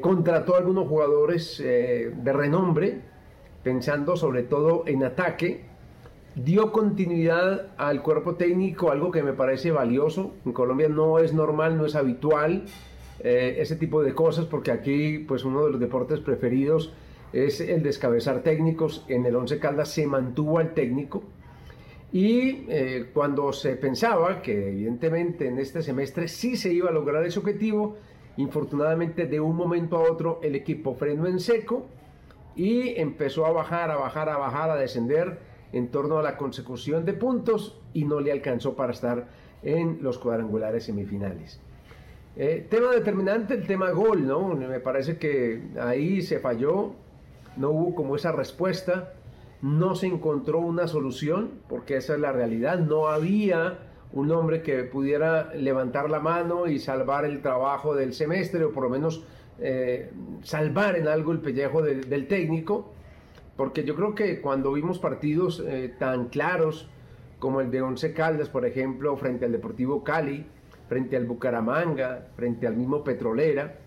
contrató 0.00 0.54
a 0.54 0.58
algunos 0.58 0.88
jugadores 0.88 1.58
de 1.58 2.32
renombre, 2.32 3.02
pensando 3.62 4.16
sobre 4.16 4.42
todo 4.42 4.84
en 4.86 5.04
ataque, 5.04 5.66
dio 6.36 6.70
continuidad 6.70 7.68
al 7.78 8.02
cuerpo 8.02 8.34
técnico, 8.34 8.90
algo 8.90 9.10
que 9.10 9.22
me 9.22 9.32
parece 9.32 9.70
valioso. 9.72 10.34
En 10.44 10.52
Colombia 10.52 10.88
no 10.88 11.18
es 11.18 11.32
normal, 11.32 11.78
no 11.78 11.86
es 11.86 11.94
habitual 11.94 12.66
eh, 13.20 13.56
ese 13.58 13.76
tipo 13.76 14.02
de 14.02 14.14
cosas, 14.14 14.44
porque 14.44 14.70
aquí 14.70 15.18
pues 15.18 15.44
uno 15.44 15.64
de 15.64 15.72
los 15.72 15.80
deportes 15.80 16.20
preferidos 16.20 16.92
es 17.32 17.60
el 17.60 17.82
descabezar 17.82 18.42
técnicos. 18.42 19.04
En 19.08 19.24
el 19.24 19.34
Once 19.34 19.58
Caldas 19.58 19.90
se 19.90 20.06
mantuvo 20.06 20.58
al 20.58 20.74
técnico. 20.74 21.24
Y 22.12 22.66
eh, 22.68 23.10
cuando 23.12 23.52
se 23.52 23.74
pensaba 23.76 24.42
que 24.42 24.68
evidentemente 24.68 25.48
en 25.48 25.58
este 25.58 25.82
semestre 25.82 26.28
sí 26.28 26.56
se 26.56 26.72
iba 26.72 26.90
a 26.90 26.92
lograr 26.92 27.24
ese 27.24 27.38
objetivo, 27.38 27.96
infortunadamente 28.36 29.26
de 29.26 29.40
un 29.40 29.56
momento 29.56 29.96
a 29.96 30.10
otro 30.10 30.40
el 30.42 30.54
equipo 30.54 30.94
frenó 30.94 31.26
en 31.26 31.40
seco 31.40 31.86
y 32.54 33.00
empezó 33.00 33.46
a 33.46 33.50
bajar, 33.50 33.90
a 33.90 33.96
bajar, 33.96 34.28
a 34.28 34.36
bajar, 34.36 34.70
a 34.70 34.76
descender 34.76 35.55
en 35.76 35.88
torno 35.88 36.18
a 36.18 36.22
la 36.22 36.36
consecución 36.36 37.04
de 37.04 37.12
puntos 37.12 37.78
y 37.92 38.04
no 38.04 38.20
le 38.20 38.32
alcanzó 38.32 38.74
para 38.74 38.92
estar 38.92 39.28
en 39.62 39.98
los 40.00 40.18
cuadrangulares 40.18 40.84
semifinales. 40.84 41.60
Eh, 42.36 42.66
tema 42.68 42.90
determinante, 42.92 43.54
el 43.54 43.66
tema 43.66 43.90
gol, 43.90 44.26
¿no? 44.26 44.54
Me 44.54 44.80
parece 44.80 45.18
que 45.18 45.62
ahí 45.80 46.22
se 46.22 46.38
falló, 46.38 46.92
no 47.56 47.70
hubo 47.70 47.94
como 47.94 48.16
esa 48.16 48.32
respuesta, 48.32 49.12
no 49.62 49.94
se 49.94 50.06
encontró 50.06 50.60
una 50.60 50.86
solución, 50.86 51.60
porque 51.68 51.96
esa 51.96 52.14
es 52.14 52.20
la 52.20 52.32
realidad, 52.32 52.78
no 52.78 53.08
había 53.08 53.78
un 54.12 54.30
hombre 54.30 54.62
que 54.62 54.84
pudiera 54.84 55.52
levantar 55.54 56.08
la 56.08 56.20
mano 56.20 56.66
y 56.66 56.78
salvar 56.78 57.24
el 57.24 57.42
trabajo 57.42 57.94
del 57.94 58.14
semestre, 58.14 58.64
o 58.64 58.72
por 58.72 58.84
lo 58.84 58.90
menos 58.90 59.24
eh, 59.58 60.10
salvar 60.42 60.96
en 60.96 61.08
algo 61.08 61.32
el 61.32 61.40
pellejo 61.40 61.82
del, 61.82 62.08
del 62.08 62.28
técnico, 62.28 62.92
porque 63.56 63.84
yo 63.84 63.94
creo 63.94 64.14
que 64.14 64.40
cuando 64.40 64.72
vimos 64.72 64.98
partidos 64.98 65.62
eh, 65.66 65.94
tan 65.98 66.28
claros 66.28 66.88
como 67.38 67.60
el 67.60 67.70
de 67.70 67.82
Once 67.82 68.12
Caldas, 68.12 68.48
por 68.48 68.66
ejemplo, 68.66 69.16
frente 69.16 69.44
al 69.44 69.52
Deportivo 69.52 70.04
Cali, 70.04 70.46
frente 70.88 71.16
al 71.16 71.26
Bucaramanga, 71.26 72.28
frente 72.36 72.66
al 72.66 72.76
mismo 72.76 73.02
Petrolera, 73.02 73.78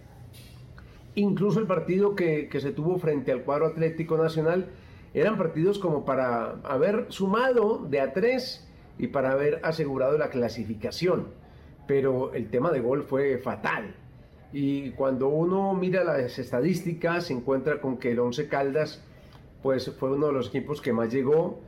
incluso 1.15 1.60
el 1.60 1.67
partido 1.67 2.15
que, 2.15 2.49
que 2.49 2.60
se 2.60 2.71
tuvo 2.71 2.97
frente 2.97 3.32
al 3.32 3.43
cuadro 3.43 3.67
Atlético 3.67 4.17
Nacional, 4.17 4.69
eran 5.13 5.38
partidos 5.38 5.79
como 5.79 6.05
para 6.05 6.60
haber 6.63 7.05
sumado 7.10 7.79
de 7.79 7.99
a 7.99 8.13
tres 8.13 8.67
y 8.97 9.08
para 9.08 9.32
haber 9.32 9.60
asegurado 9.63 10.17
la 10.17 10.29
clasificación. 10.29 11.27
Pero 11.88 12.34
el 12.34 12.49
tema 12.49 12.71
de 12.71 12.82
gol 12.82 13.03
fue 13.03 13.39
fatal. 13.39 13.95
Y 14.51 14.91
cuando 14.91 15.29
uno 15.29 15.73
mira 15.73 16.03
las 16.03 16.38
estadísticas, 16.38 17.25
se 17.25 17.34
encuentra 17.34 17.82
con 17.82 17.97
que 17.97 18.12
el 18.12 18.19
Once 18.19 18.47
Caldas 18.47 19.03
pues 19.62 19.91
fue 19.91 20.12
uno 20.12 20.28
de 20.28 20.34
los 20.34 20.48
equipos 20.48 20.82
que 20.82 20.93
más 20.93 21.12
llegó, 21.12 21.60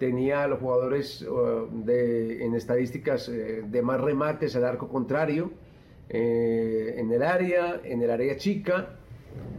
tenía 0.00 0.44
a 0.44 0.48
los 0.48 0.60
jugadores 0.60 1.24
de, 1.84 2.44
en 2.44 2.54
estadísticas 2.54 3.28
eh, 3.28 3.62
de 3.66 3.82
más 3.82 4.00
remates 4.00 4.56
al 4.56 4.64
arco 4.64 4.88
contrario, 4.88 5.52
eh, 6.08 6.94
en 6.96 7.12
el 7.12 7.22
área, 7.22 7.80
en 7.84 8.02
el 8.02 8.10
área 8.10 8.36
chica, 8.36 8.96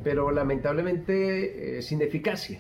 pero 0.04 0.32
lamentablemente 0.32 1.77
eh, 1.77 1.82
sin 1.82 2.01
eficacia, 2.01 2.60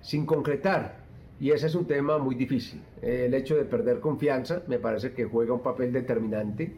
sin 0.00 0.24
concretar. 0.24 1.08
Y 1.40 1.50
ese 1.50 1.66
es 1.66 1.74
un 1.74 1.86
tema 1.86 2.18
muy 2.18 2.34
difícil. 2.34 2.82
el 3.00 3.32
hecho 3.34 3.56
de 3.56 3.64
perder 3.64 4.00
confianza 4.00 4.62
me 4.66 4.78
parece 4.78 5.12
que 5.12 5.24
juega 5.24 5.52
un 5.52 5.62
papel 5.62 5.92
determinante. 5.92 6.72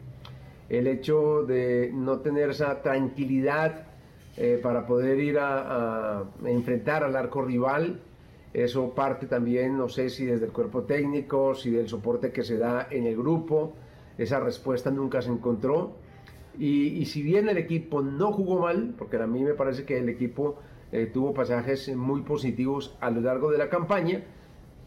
El 0.69 0.87
hecho 0.87 1.43
de 1.43 1.91
no 1.93 2.19
tener 2.19 2.51
esa 2.51 2.81
tranquilidad 2.81 3.90
eh, 4.37 4.59
para 4.61 4.85
poder 4.85 5.19
ir 5.19 5.37
a, 5.39 6.23
enfrentar 6.45 7.03
al 7.03 7.15
arco 7.15 7.41
rival. 7.41 8.01
Eso 8.53 8.93
parte 8.93 9.27
también, 9.27 9.77
no 9.77 9.87
sé 9.87 10.09
si 10.09 10.25
desde 10.25 10.45
el 10.45 10.51
cuerpo 10.51 10.83
técnico, 10.83 11.55
si 11.55 11.71
del 11.71 11.87
soporte 11.87 12.31
que 12.31 12.43
se 12.43 12.57
da 12.57 12.87
en 12.89 13.05
el 13.05 13.15
grupo. 13.15 13.73
Esa 14.17 14.39
respuesta 14.39 14.91
nunca 14.91 15.21
se 15.21 15.29
encontró. 15.29 15.93
Y, 16.57 16.87
y 16.99 17.05
si 17.05 17.23
bien 17.23 17.47
el 17.47 17.57
equipo 17.57 18.01
no 18.01 18.33
jugó 18.33 18.59
mal, 18.59 18.93
porque 18.97 19.17
a 19.17 19.27
mí 19.27 19.43
me 19.43 19.53
parece 19.53 19.85
que 19.85 19.97
el 19.97 20.09
equipo 20.09 20.57
eh, 20.91 21.05
tuvo 21.05 21.33
pasajes 21.33 21.95
muy 21.95 22.21
positivos 22.21 22.97
a 22.99 23.09
lo 23.09 23.21
largo 23.21 23.49
de 23.49 23.57
la 23.57 23.69
campaña, 23.69 24.23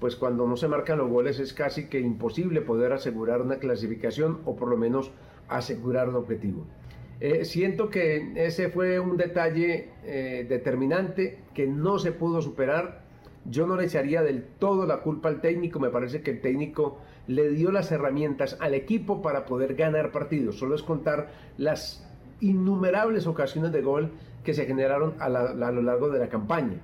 pues 0.00 0.16
cuando 0.16 0.46
no 0.46 0.56
se 0.56 0.68
marcan 0.68 0.98
los 0.98 1.08
goles 1.08 1.38
es 1.38 1.54
casi 1.54 1.88
que 1.88 1.98
imposible 1.98 2.60
poder 2.60 2.92
asegurar 2.92 3.40
una 3.40 3.56
clasificación 3.56 4.40
o 4.44 4.54
por 4.54 4.68
lo 4.68 4.76
menos 4.76 5.10
asegurar 5.48 6.10
un 6.10 6.16
objetivo. 6.16 6.66
Eh, 7.20 7.44
siento 7.44 7.90
que 7.90 8.32
ese 8.36 8.68
fue 8.68 8.98
un 8.98 9.16
detalle 9.16 9.90
eh, 10.04 10.46
determinante 10.48 11.38
que 11.54 11.66
no 11.66 11.98
se 11.98 12.12
pudo 12.12 12.42
superar. 12.42 13.02
Yo 13.44 13.66
no 13.66 13.76
le 13.76 13.84
echaría 13.84 14.22
del 14.22 14.42
todo 14.42 14.86
la 14.86 14.98
culpa 14.98 15.28
al 15.28 15.40
técnico. 15.40 15.78
Me 15.78 15.90
parece 15.90 16.22
que 16.22 16.32
el 16.32 16.40
técnico 16.40 16.98
le 17.26 17.50
dio 17.50 17.70
las 17.70 17.92
herramientas 17.92 18.56
al 18.60 18.74
equipo 18.74 19.22
para 19.22 19.44
poder 19.44 19.74
ganar 19.74 20.12
partidos. 20.12 20.58
Solo 20.58 20.74
es 20.74 20.82
contar 20.82 21.30
las 21.56 22.06
innumerables 22.40 23.26
ocasiones 23.26 23.72
de 23.72 23.82
gol 23.82 24.10
que 24.42 24.54
se 24.54 24.66
generaron 24.66 25.14
a, 25.18 25.28
lo 25.28 25.82
largo 25.82 26.10
de 26.10 26.18
la 26.18 26.28
campaña. 26.28 26.78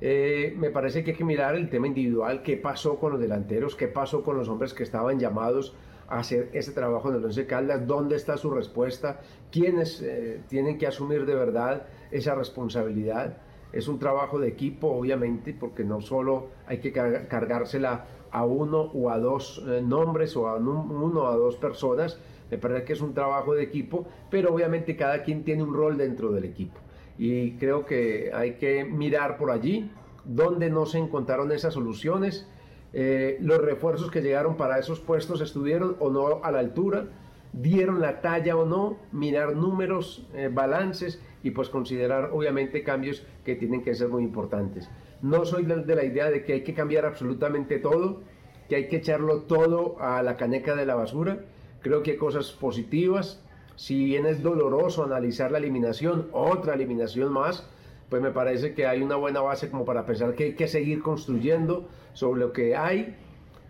Eh, 0.00 0.54
me 0.58 0.70
parece 0.70 1.04
que 1.04 1.12
hay 1.12 1.16
que 1.16 1.24
mirar 1.24 1.54
el 1.54 1.70
tema 1.70 1.86
individual, 1.86 2.42
qué 2.42 2.56
pasó 2.56 2.98
con 2.98 3.12
los 3.12 3.20
delanteros, 3.20 3.76
qué 3.76 3.86
pasó 3.86 4.24
con 4.24 4.36
los 4.36 4.48
hombres 4.48 4.74
que 4.74 4.82
estaban 4.82 5.20
llamados 5.20 5.76
hacer 6.18 6.50
ese 6.52 6.72
trabajo 6.72 7.08
en 7.10 7.16
el 7.16 7.24
Once 7.24 7.46
Caldas, 7.46 7.86
dónde 7.86 8.16
está 8.16 8.36
su 8.36 8.50
respuesta, 8.50 9.20
quiénes 9.50 10.00
eh, 10.02 10.40
tienen 10.48 10.78
que 10.78 10.86
asumir 10.86 11.24
de 11.26 11.34
verdad 11.34 11.86
esa 12.10 12.34
responsabilidad. 12.34 13.38
Es 13.72 13.88
un 13.88 13.98
trabajo 13.98 14.38
de 14.38 14.48
equipo, 14.48 14.88
obviamente, 14.88 15.54
porque 15.58 15.84
no 15.84 16.00
solo 16.00 16.48
hay 16.66 16.78
que 16.78 16.92
car- 16.92 17.26
cargársela 17.28 18.04
a 18.30 18.44
uno 18.44 18.80
o 18.94 19.10
a 19.10 19.18
dos 19.18 19.62
eh, 19.66 19.80
nombres 19.82 20.36
o 20.36 20.48
a 20.48 20.56
un- 20.56 20.68
uno 20.90 21.22
o 21.22 21.26
a 21.28 21.36
dos 21.36 21.56
personas. 21.56 22.18
Me 22.50 22.58
parece 22.58 22.84
que 22.84 22.92
es 22.92 23.00
un 23.00 23.14
trabajo 23.14 23.54
de 23.54 23.62
equipo, 23.62 24.06
pero 24.30 24.52
obviamente 24.54 24.94
cada 24.96 25.22
quien 25.22 25.42
tiene 25.44 25.62
un 25.62 25.72
rol 25.74 25.96
dentro 25.96 26.32
del 26.32 26.44
equipo. 26.44 26.78
Y 27.18 27.52
creo 27.52 27.86
que 27.86 28.30
hay 28.34 28.54
que 28.54 28.84
mirar 28.84 29.38
por 29.38 29.50
allí 29.50 29.90
dónde 30.24 30.68
no 30.70 30.84
se 30.86 30.98
encontraron 30.98 31.50
esas 31.52 31.72
soluciones. 31.74 32.46
Eh, 32.92 33.38
los 33.40 33.58
refuerzos 33.58 34.10
que 34.10 34.20
llegaron 34.20 34.56
para 34.56 34.78
esos 34.78 35.00
puestos 35.00 35.40
estuvieron 35.40 35.96
o 35.98 36.10
no 36.10 36.44
a 36.44 36.50
la 36.50 36.58
altura, 36.58 37.06
dieron 37.52 38.00
la 38.00 38.20
talla 38.20 38.56
o 38.56 38.66
no, 38.66 38.98
mirar 39.12 39.56
números, 39.56 40.26
eh, 40.34 40.50
balances 40.52 41.20
y 41.42 41.50
pues 41.50 41.68
considerar 41.68 42.30
obviamente 42.32 42.82
cambios 42.82 43.26
que 43.44 43.56
tienen 43.56 43.82
que 43.82 43.94
ser 43.94 44.08
muy 44.08 44.22
importantes. 44.22 44.90
No 45.22 45.44
soy 45.44 45.64
de 45.64 45.94
la 45.94 46.04
idea 46.04 46.30
de 46.30 46.44
que 46.44 46.54
hay 46.54 46.64
que 46.64 46.74
cambiar 46.74 47.04
absolutamente 47.04 47.78
todo, 47.78 48.22
que 48.68 48.76
hay 48.76 48.88
que 48.88 48.96
echarlo 48.96 49.42
todo 49.42 49.96
a 50.00 50.22
la 50.22 50.36
caneca 50.36 50.74
de 50.74 50.86
la 50.86 50.94
basura. 50.94 51.44
Creo 51.80 52.02
que 52.02 52.12
hay 52.12 52.16
cosas 52.16 52.52
positivas. 52.52 53.42
Si 53.76 54.04
bien 54.04 54.26
es 54.26 54.42
doloroso 54.42 55.04
analizar 55.04 55.50
la 55.50 55.58
eliminación, 55.58 56.28
otra 56.32 56.74
eliminación 56.74 57.32
más, 57.32 57.68
pues 58.12 58.20
me 58.20 58.30
parece 58.30 58.74
que 58.74 58.84
hay 58.84 59.00
una 59.00 59.16
buena 59.16 59.40
base 59.40 59.70
como 59.70 59.86
para 59.86 60.04
pensar 60.04 60.34
que 60.34 60.44
hay 60.44 60.52
que 60.52 60.68
seguir 60.68 61.00
construyendo 61.00 61.88
sobre 62.12 62.40
lo 62.40 62.52
que 62.52 62.76
hay, 62.76 63.16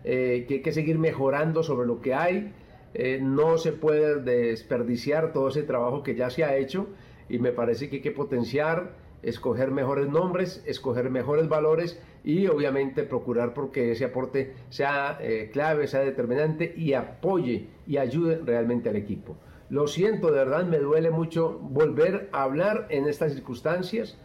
eh, 0.03 0.43
que 0.49 0.55
hay 0.55 0.61
que 0.61 0.73
seguir 0.73 0.99
mejorando 0.99 1.63
sobre 1.63 1.87
lo 1.87 2.01
que 2.01 2.13
hay. 2.13 2.51
Eh, 2.93 3.19
no 3.21 3.57
se 3.57 3.71
puede 3.71 4.21
desperdiciar 4.21 5.31
todo 5.31 5.47
ese 5.47 5.63
trabajo 5.63 6.03
que 6.03 6.15
ya 6.15 6.29
se 6.29 6.43
ha 6.43 6.57
hecho 6.57 6.87
y 7.29 7.39
me 7.39 7.53
parece 7.53 7.87
que 7.87 7.95
hay 7.95 8.01
que 8.01 8.11
potenciar, 8.11 8.97
escoger 9.21 9.71
mejores 9.71 10.09
nombres, 10.09 10.61
escoger 10.65 11.09
mejores 11.09 11.47
valores 11.47 11.97
y 12.25 12.47
obviamente 12.47 13.03
procurar 13.03 13.53
porque 13.53 13.93
ese 13.93 14.03
aporte 14.03 14.55
sea 14.67 15.19
eh, 15.21 15.51
clave, 15.53 15.87
sea 15.87 16.01
determinante 16.01 16.73
y 16.75 16.95
apoye 16.95 17.69
y 17.87 17.95
ayude 17.95 18.41
realmente 18.43 18.89
al 18.89 18.97
equipo. 18.97 19.37
Lo 19.69 19.87
siento, 19.87 20.27
de 20.27 20.39
verdad 20.39 20.65
me 20.65 20.79
duele 20.79 21.11
mucho 21.11 21.59
volver 21.59 22.27
a 22.33 22.43
hablar 22.43 22.87
en 22.89 23.07
estas 23.07 23.31
circunstancias, 23.31 24.17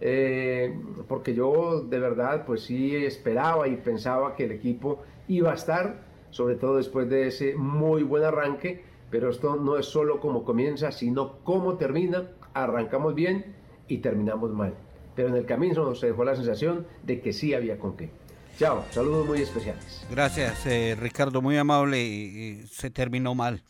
eh, 0.00 0.78
porque 1.08 1.34
yo 1.34 1.82
de 1.82 1.98
verdad 1.98 2.44
pues 2.46 2.62
sí 2.62 2.96
esperaba 2.96 3.68
y 3.68 3.76
pensaba 3.76 4.34
que 4.36 4.44
el 4.44 4.52
equipo 4.52 5.02
iba 5.28 5.50
a 5.52 5.54
estar, 5.54 6.02
sobre 6.30 6.54
todo 6.56 6.76
después 6.76 7.08
de 7.08 7.26
ese 7.28 7.54
muy 7.56 8.02
buen 8.02 8.24
arranque, 8.24 8.82
pero 9.10 9.30
esto 9.30 9.56
no 9.56 9.76
es 9.78 9.86
solo 9.86 10.20
como 10.20 10.44
comienza, 10.44 10.92
sino 10.92 11.38
cómo 11.44 11.76
termina, 11.76 12.30
arrancamos 12.54 13.14
bien 13.14 13.54
y 13.88 13.98
terminamos 13.98 14.52
mal, 14.52 14.74
pero 15.16 15.28
en 15.28 15.36
el 15.36 15.46
camino 15.46 15.84
nos 15.84 16.00
dejó 16.00 16.24
la 16.24 16.36
sensación 16.36 16.86
de 17.02 17.20
que 17.20 17.32
sí 17.32 17.54
había 17.54 17.78
con 17.78 17.96
qué. 17.96 18.10
Chao, 18.58 18.84
saludos 18.90 19.26
muy 19.26 19.40
especiales. 19.40 20.06
Gracias, 20.10 20.66
eh, 20.66 20.96
Ricardo, 21.00 21.40
muy 21.42 21.56
amable. 21.56 22.02
y- 22.02 22.60
y 22.62 22.66
se 22.66 22.90
terminó 22.90 23.34
mal. 23.34 23.62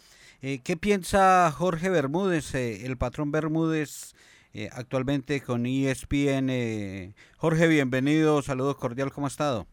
Eh, 0.42 0.60
¿Qué 0.64 0.76
piensa 0.76 1.50
Jorge 1.52 1.90
Bermúdez, 1.90 2.54
eh, 2.54 2.86
el 2.86 2.96
patrón 2.96 3.30
Bermúdez, 3.30 4.14
eh, 4.52 4.68
actualmente 4.72 5.40
con 5.40 5.66
ESPN? 5.66 6.50
eh? 6.50 7.14
Jorge, 7.36 7.68
bienvenido, 7.68 8.42
saludos 8.42 8.76
cordial, 8.76 9.12
¿cómo 9.12 9.26
ha 9.26 9.28
estado? 9.28 9.66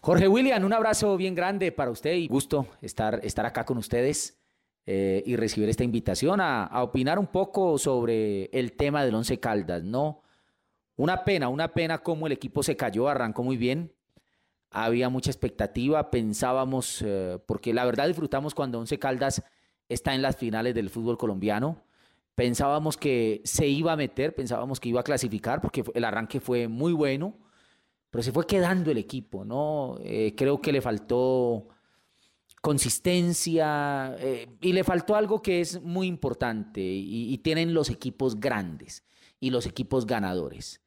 Jorge 0.00 0.28
William, 0.28 0.62
un 0.64 0.72
abrazo 0.72 1.16
bien 1.16 1.34
grande 1.34 1.72
para 1.72 1.90
usted 1.90 2.12
y 2.14 2.28
gusto 2.28 2.66
estar, 2.82 3.20
estar 3.22 3.46
acá 3.46 3.64
con 3.64 3.78
ustedes 3.78 4.38
eh, 4.86 5.22
y 5.24 5.36
recibir 5.36 5.68
esta 5.68 5.82
invitación 5.82 6.40
a, 6.40 6.64
a 6.64 6.82
opinar 6.82 7.18
un 7.18 7.26
poco 7.26 7.78
sobre 7.78 8.46
el 8.52 8.72
tema 8.72 9.04
del 9.04 9.14
Once 9.14 9.40
Caldas, 9.40 9.82
¿no? 9.82 10.22
Una 10.96 11.24
pena, 11.24 11.48
una 11.48 11.72
pena 11.72 11.98
cómo 11.98 12.26
el 12.26 12.32
equipo 12.32 12.62
se 12.62 12.76
cayó, 12.76 13.08
arrancó 13.08 13.42
muy 13.42 13.56
bien, 13.56 13.92
había 14.70 15.08
mucha 15.08 15.30
expectativa, 15.30 16.10
pensábamos, 16.10 17.04
porque 17.46 17.72
la 17.72 17.84
verdad 17.84 18.06
disfrutamos 18.06 18.54
cuando 18.54 18.78
Once 18.78 18.98
Caldas 18.98 19.42
está 19.88 20.14
en 20.14 20.22
las 20.22 20.36
finales 20.36 20.74
del 20.74 20.90
fútbol 20.90 21.16
colombiano, 21.16 21.84
pensábamos 22.34 22.96
que 22.96 23.40
se 23.44 23.66
iba 23.66 23.92
a 23.92 23.96
meter, 23.96 24.34
pensábamos 24.34 24.80
que 24.80 24.88
iba 24.88 25.00
a 25.00 25.04
clasificar, 25.04 25.60
porque 25.60 25.84
el 25.94 26.04
arranque 26.04 26.40
fue 26.40 26.68
muy 26.68 26.92
bueno, 26.92 27.38
pero 28.10 28.22
se 28.22 28.32
fue 28.32 28.46
quedando 28.46 28.90
el 28.90 28.98
equipo, 28.98 29.44
¿no? 29.44 29.98
Eh, 30.02 30.34
creo 30.36 30.60
que 30.60 30.72
le 30.72 30.80
faltó 30.80 31.68
consistencia 32.60 34.16
eh, 34.18 34.48
y 34.60 34.72
le 34.72 34.84
faltó 34.84 35.16
algo 35.16 35.42
que 35.42 35.60
es 35.60 35.82
muy 35.82 36.06
importante 36.06 36.80
y, 36.80 37.32
y 37.32 37.38
tienen 37.38 37.74
los 37.74 37.90
equipos 37.90 38.40
grandes 38.40 39.04
y 39.38 39.50
los 39.50 39.66
equipos 39.66 40.06
ganadores. 40.06 40.80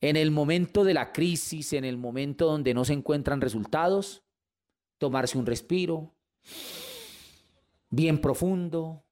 En 0.00 0.16
el 0.16 0.30
momento 0.30 0.84
de 0.84 0.94
la 0.94 1.12
crisis, 1.12 1.72
en 1.72 1.84
el 1.84 1.98
momento 1.98 2.46
donde 2.46 2.72
no 2.72 2.84
se 2.84 2.92
encuentran 2.92 3.40
resultados, 3.40 4.22
tomarse 4.96 5.36
un 5.36 5.46
respiro, 5.46 6.14
bien 7.90 8.20
profundo, 8.20 9.04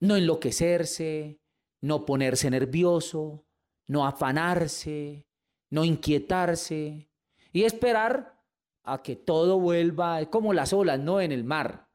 no 0.00 0.16
enloquecerse, 0.16 1.40
no 1.82 2.04
ponerse 2.04 2.50
nervioso, 2.50 3.44
no 3.86 4.06
afanarse, 4.06 5.26
no 5.70 5.84
inquietarse 5.84 7.10
y 7.52 7.62
esperar 7.64 8.40
a 8.82 9.02
que 9.02 9.16
todo 9.16 9.60
vuelva, 9.60 10.24
como 10.26 10.52
las 10.52 10.72
olas, 10.72 10.98
¿no? 10.98 11.20
En 11.20 11.32
el 11.32 11.44
mar. 11.44 11.88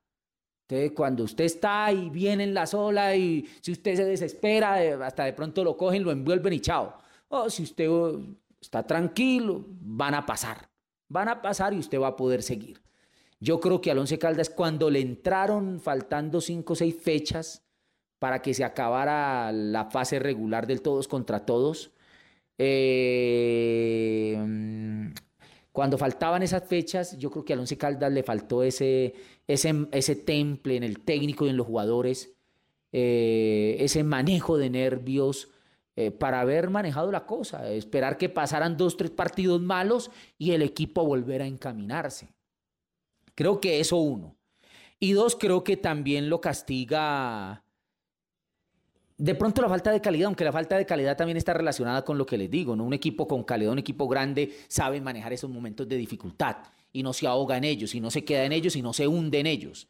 Entonces, 0.68 0.92
cuando 0.96 1.24
usted 1.24 1.46
está 1.46 1.92
y 1.92 2.10
vienen 2.10 2.54
las 2.54 2.74
olas 2.74 3.16
y 3.16 3.48
si 3.62 3.72
usted 3.72 3.96
se 3.96 4.06
desespera, 4.06 4.84
eh, 4.84 4.94
hasta 4.94 5.26
de 5.26 5.34
pronto 5.34 5.64
lo 5.64 5.78
cogen, 5.78 6.04
lo 6.04 6.12
envuelven 6.12 6.54
y 6.54 6.60
chao. 6.60 6.98
O 7.28 7.50
si 7.50 7.64
usted 7.64 7.90
oh, 7.90 8.20
está 8.60 8.84
tranquilo, 8.84 9.66
van 9.68 10.16
a 10.16 10.26
pasar. 10.26 10.70
Van 11.08 11.30
a 11.30 11.42
pasar 11.42 11.74
y 11.74 11.80
usted 11.80 12.00
va 12.00 12.08
a 12.08 12.16
poder 12.16 12.42
seguir. 12.42 12.82
Yo 13.40 13.60
creo 13.60 13.80
que 13.80 13.92
al 13.92 14.00
Once 14.00 14.18
Caldas, 14.18 14.50
cuando 14.50 14.90
le 14.90 15.02
entraron 15.02 15.80
faltando 15.80 16.42
cinco 16.42 16.74
o 16.74 16.76
seis 16.76 16.96
fechas 17.00 17.65
para 18.26 18.42
que 18.42 18.56
se 18.56 18.64
acabara 18.64 19.52
la 19.52 19.86
fase 19.86 20.18
regular 20.18 20.66
del 20.66 20.82
todos 20.82 21.08
contra 21.08 21.46
todos, 21.46 21.92
eh, 22.58 24.36
cuando 25.72 26.00
faltaban 26.00 26.42
esas 26.42 26.68
fechas, 26.68 27.20
yo 27.20 27.30
creo 27.30 27.46
que 27.46 27.54
al 27.54 27.60
Once 27.60 27.78
Caldas 27.78 28.12
le 28.12 28.24
faltó 28.24 28.64
ese, 28.64 29.14
ese, 29.46 29.76
ese 29.92 30.16
temple 30.16 30.76
en 30.76 30.82
el 30.82 31.02
técnico 31.02 31.46
y 31.46 31.50
en 31.50 31.58
los 31.58 31.68
jugadores, 31.68 32.36
eh, 32.92 33.78
ese 33.78 34.04
manejo 34.04 34.58
de 34.58 34.72
nervios 34.72 35.52
eh, 35.96 36.10
para 36.10 36.42
haber 36.42 36.72
manejado 36.72 37.12
la 37.12 37.28
cosa, 37.28 37.70
esperar 37.70 38.18
que 38.18 38.30
pasaran 38.30 38.76
dos, 38.76 38.98
tres 38.98 39.12
partidos 39.12 39.62
malos 39.62 40.10
y 40.40 40.54
el 40.54 40.64
equipo 40.64 41.06
volver 41.06 41.44
a 41.44 41.46
encaminarse. 41.46 42.34
Creo 43.36 43.62
que 43.62 43.80
eso 43.80 43.98
uno. 43.98 44.36
Y 45.00 45.14
dos, 45.14 45.36
creo 45.36 45.64
que 45.64 45.78
también 45.78 46.28
lo 46.28 46.42
castiga 46.42 47.62
de 49.18 49.36
pronto 49.36 49.62
la 49.62 49.70
falta 49.70 49.92
de 49.92 50.02
calidad, 50.02 50.28
aunque 50.28 50.44
la 50.44 50.52
falta 50.52 50.78
de 50.78 50.86
calidad 50.86 51.16
también 51.16 51.38
está 51.38 51.54
relacionada 51.54 52.04
con 52.04 52.18
lo 52.18 52.26
que 52.26 52.38
les 52.38 52.52
digo, 52.52 52.76
¿no? 52.76 52.84
Un 52.84 52.94
equipo 52.94 53.28
con 53.28 53.44
calidad, 53.44 53.72
un 53.72 53.80
equipo 53.80 54.08
grande, 54.08 54.54
sabe 54.68 55.00
manejar 55.00 55.32
esos 55.32 55.50
momentos 55.50 55.88
de 55.88 55.96
dificultad 55.96 56.58
y 56.92 57.04
no 57.04 57.14
se 57.14 57.28
ahoga 57.28 57.58
en 57.58 57.64
ellos, 57.66 57.94
y 57.96 58.00
no 58.00 58.10
se 58.10 58.24
queda 58.24 58.46
en 58.46 58.52
ellos, 58.54 58.76
y 58.76 58.82
no 58.82 58.94
se 58.94 59.08
hunde 59.08 59.40
en 59.40 59.48
ellos. 59.48 59.88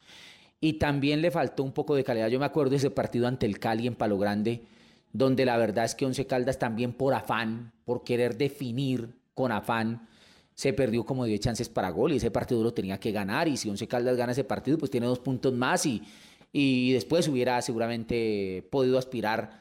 Y 0.60 0.74
también 0.74 1.22
le 1.22 1.30
faltó 1.30 1.62
un 1.62 1.72
poco 1.72 1.94
de 1.94 2.02
calidad. 2.02 2.28
Yo 2.28 2.40
me 2.40 2.46
acuerdo 2.46 2.70
de 2.70 2.76
ese 2.76 2.90
partido 2.90 3.28
ante 3.28 3.46
el 3.46 3.60
Cali 3.60 3.86
en 3.86 3.94
Palo 3.94 4.18
Grande, 4.18 4.64
donde 5.12 5.44
la 5.44 5.56
verdad 5.56 5.84
es 5.84 5.94
que 5.94 6.04
Once 6.04 6.26
Caldas 6.26 6.58
también 6.58 6.92
por 6.92 7.14
afán, 7.14 7.72
por 7.84 8.02
querer 8.02 8.36
definir 8.36 9.14
con 9.34 9.52
afán, 9.52 10.08
se 10.54 10.72
perdió 10.72 11.04
como 11.04 11.24
10 11.24 11.38
chances 11.38 11.68
para 11.68 11.90
gol 11.90 12.12
y 12.12 12.16
ese 12.16 12.30
partido 12.30 12.62
lo 12.62 12.72
tenía 12.72 12.98
que 12.98 13.12
ganar. 13.12 13.46
Y 13.46 13.56
si 13.56 13.68
Once 13.68 13.86
Caldas 13.86 14.16
gana 14.16 14.32
ese 14.32 14.44
partido, 14.44 14.78
pues 14.78 14.90
tiene 14.90 15.06
dos 15.06 15.20
puntos 15.20 15.52
más 15.52 15.86
y, 15.86 16.02
y 16.58 16.92
después 16.92 17.28
hubiera 17.28 17.60
seguramente 17.60 18.66
podido 18.70 18.96
aspirar 18.96 19.60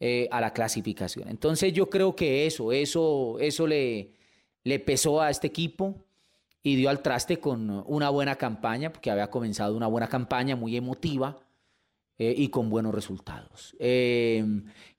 eh, 0.00 0.28
a 0.30 0.42
la 0.42 0.52
clasificación. 0.52 1.30
Entonces 1.30 1.72
yo 1.72 1.88
creo 1.88 2.14
que 2.14 2.46
eso, 2.46 2.72
eso, 2.72 3.38
eso 3.40 3.66
le, 3.66 4.12
le 4.62 4.78
pesó 4.78 5.22
a 5.22 5.30
este 5.30 5.46
equipo 5.46 6.04
y 6.62 6.76
dio 6.76 6.90
al 6.90 7.00
traste 7.00 7.38
con 7.40 7.82
una 7.86 8.10
buena 8.10 8.36
campaña, 8.36 8.92
porque 8.92 9.10
había 9.10 9.30
comenzado 9.30 9.74
una 9.74 9.86
buena 9.86 10.08
campaña 10.08 10.56
muy 10.56 10.76
emotiva 10.76 11.38
eh, 12.18 12.34
y 12.36 12.48
con 12.48 12.68
buenos 12.68 12.94
resultados. 12.94 13.74
Eh, 13.78 14.44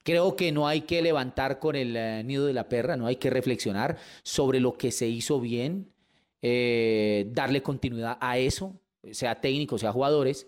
creo 0.02 0.36
que 0.36 0.52
no 0.52 0.68
hay 0.68 0.82
que 0.82 1.04
levantar 1.04 1.60
con 1.60 1.76
el 1.76 2.26
nido 2.26 2.48
de 2.48 2.54
la 2.54 2.68
perra, 2.68 2.98
no 2.98 3.06
hay 3.06 3.18
que 3.18 3.30
reflexionar 3.30 3.98
sobre 4.24 4.60
lo 4.60 4.76
que 4.76 4.92
se 4.92 5.08
hizo 5.08 5.40
bien, 5.40 5.92
darle 6.42 7.62
continuidad 7.62 8.18
a 8.22 8.40
eso, 8.40 8.80
sea 9.12 9.40
técnico, 9.40 9.78
sea 9.78 9.92
jugadores, 9.92 10.48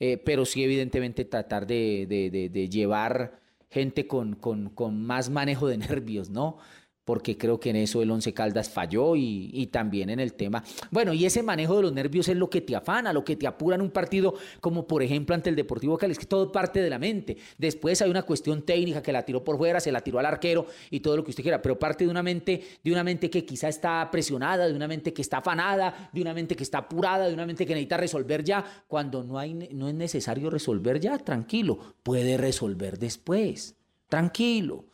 eh, 0.00 0.18
pero 0.18 0.44
sí 0.44 0.62
evidentemente 0.64 1.24
tratar 1.24 1.66
de, 1.66 2.06
de- 2.08 2.30
de- 2.30 2.48
de 2.50 2.68
llevar 2.68 3.40
gente 3.70 4.06
con, 4.06 4.34
con- 4.36 4.70
con 4.70 5.02
más 5.04 5.30
manejo 5.30 5.66
de 5.68 5.78
nervios, 5.78 6.30
¿no? 6.30 6.58
Porque 7.06 7.38
creo 7.38 7.58
que 7.58 7.70
en 7.70 7.76
eso 7.76 8.02
el 8.02 8.10
Once 8.10 8.34
Caldas 8.34 8.68
falló 8.68 9.16
y, 9.16 9.48
y 9.54 9.68
también 9.68 10.10
en 10.10 10.20
el 10.20 10.34
tema. 10.34 10.62
Bueno, 10.90 11.14
y 11.14 11.24
ese 11.24 11.42
manejo 11.42 11.76
de 11.76 11.82
los 11.82 11.92
nervios 11.92 12.28
es 12.28 12.36
lo 12.36 12.50
que 12.50 12.60
te 12.60 12.76
afana, 12.76 13.12
lo 13.12 13.24
que 13.24 13.36
te 13.36 13.46
apura 13.46 13.76
en 13.76 13.80
un 13.82 13.90
partido, 13.90 14.34
como 14.60 14.88
por 14.88 15.04
ejemplo 15.04 15.34
ante 15.34 15.48
el 15.48 15.56
Deportivo 15.56 15.96
Cali, 15.96 16.12
es 16.12 16.18
que 16.18 16.26
todo 16.26 16.50
parte 16.50 16.82
de 16.82 16.90
la 16.90 16.98
mente. 16.98 17.36
Después 17.56 18.02
hay 18.02 18.10
una 18.10 18.24
cuestión 18.24 18.62
técnica 18.62 19.02
que 19.02 19.12
la 19.12 19.24
tiró 19.24 19.44
por 19.44 19.56
fuera, 19.56 19.78
se 19.78 19.92
la 19.92 20.00
tiró 20.00 20.18
al 20.18 20.26
arquero 20.26 20.66
y 20.90 21.00
todo 21.00 21.16
lo 21.16 21.22
que 21.22 21.30
usted 21.30 21.44
quiera, 21.44 21.62
pero 21.62 21.78
parte 21.78 22.04
de 22.04 22.10
una 22.10 22.24
mente, 22.24 22.60
de 22.82 22.92
una 22.92 23.04
mente 23.04 23.30
que 23.30 23.46
quizá 23.46 23.68
está 23.68 24.10
presionada, 24.10 24.66
de 24.66 24.74
una 24.74 24.88
mente 24.88 25.12
que 25.12 25.22
está 25.22 25.38
afanada, 25.38 26.10
de 26.12 26.20
una 26.20 26.34
mente 26.34 26.56
que 26.56 26.64
está 26.64 26.78
apurada, 26.78 27.28
de 27.28 27.34
una 27.34 27.46
mente 27.46 27.64
que 27.64 27.74
necesita 27.74 27.96
resolver 27.96 28.42
ya, 28.42 28.64
cuando 28.88 29.22
no, 29.22 29.38
hay, 29.38 29.54
no 29.54 29.88
es 29.88 29.94
necesario 29.94 30.50
resolver 30.50 30.98
ya, 30.98 31.18
tranquilo, 31.18 31.78
puede 32.02 32.36
resolver 32.36 32.98
después, 32.98 33.76
tranquilo. 34.08 34.86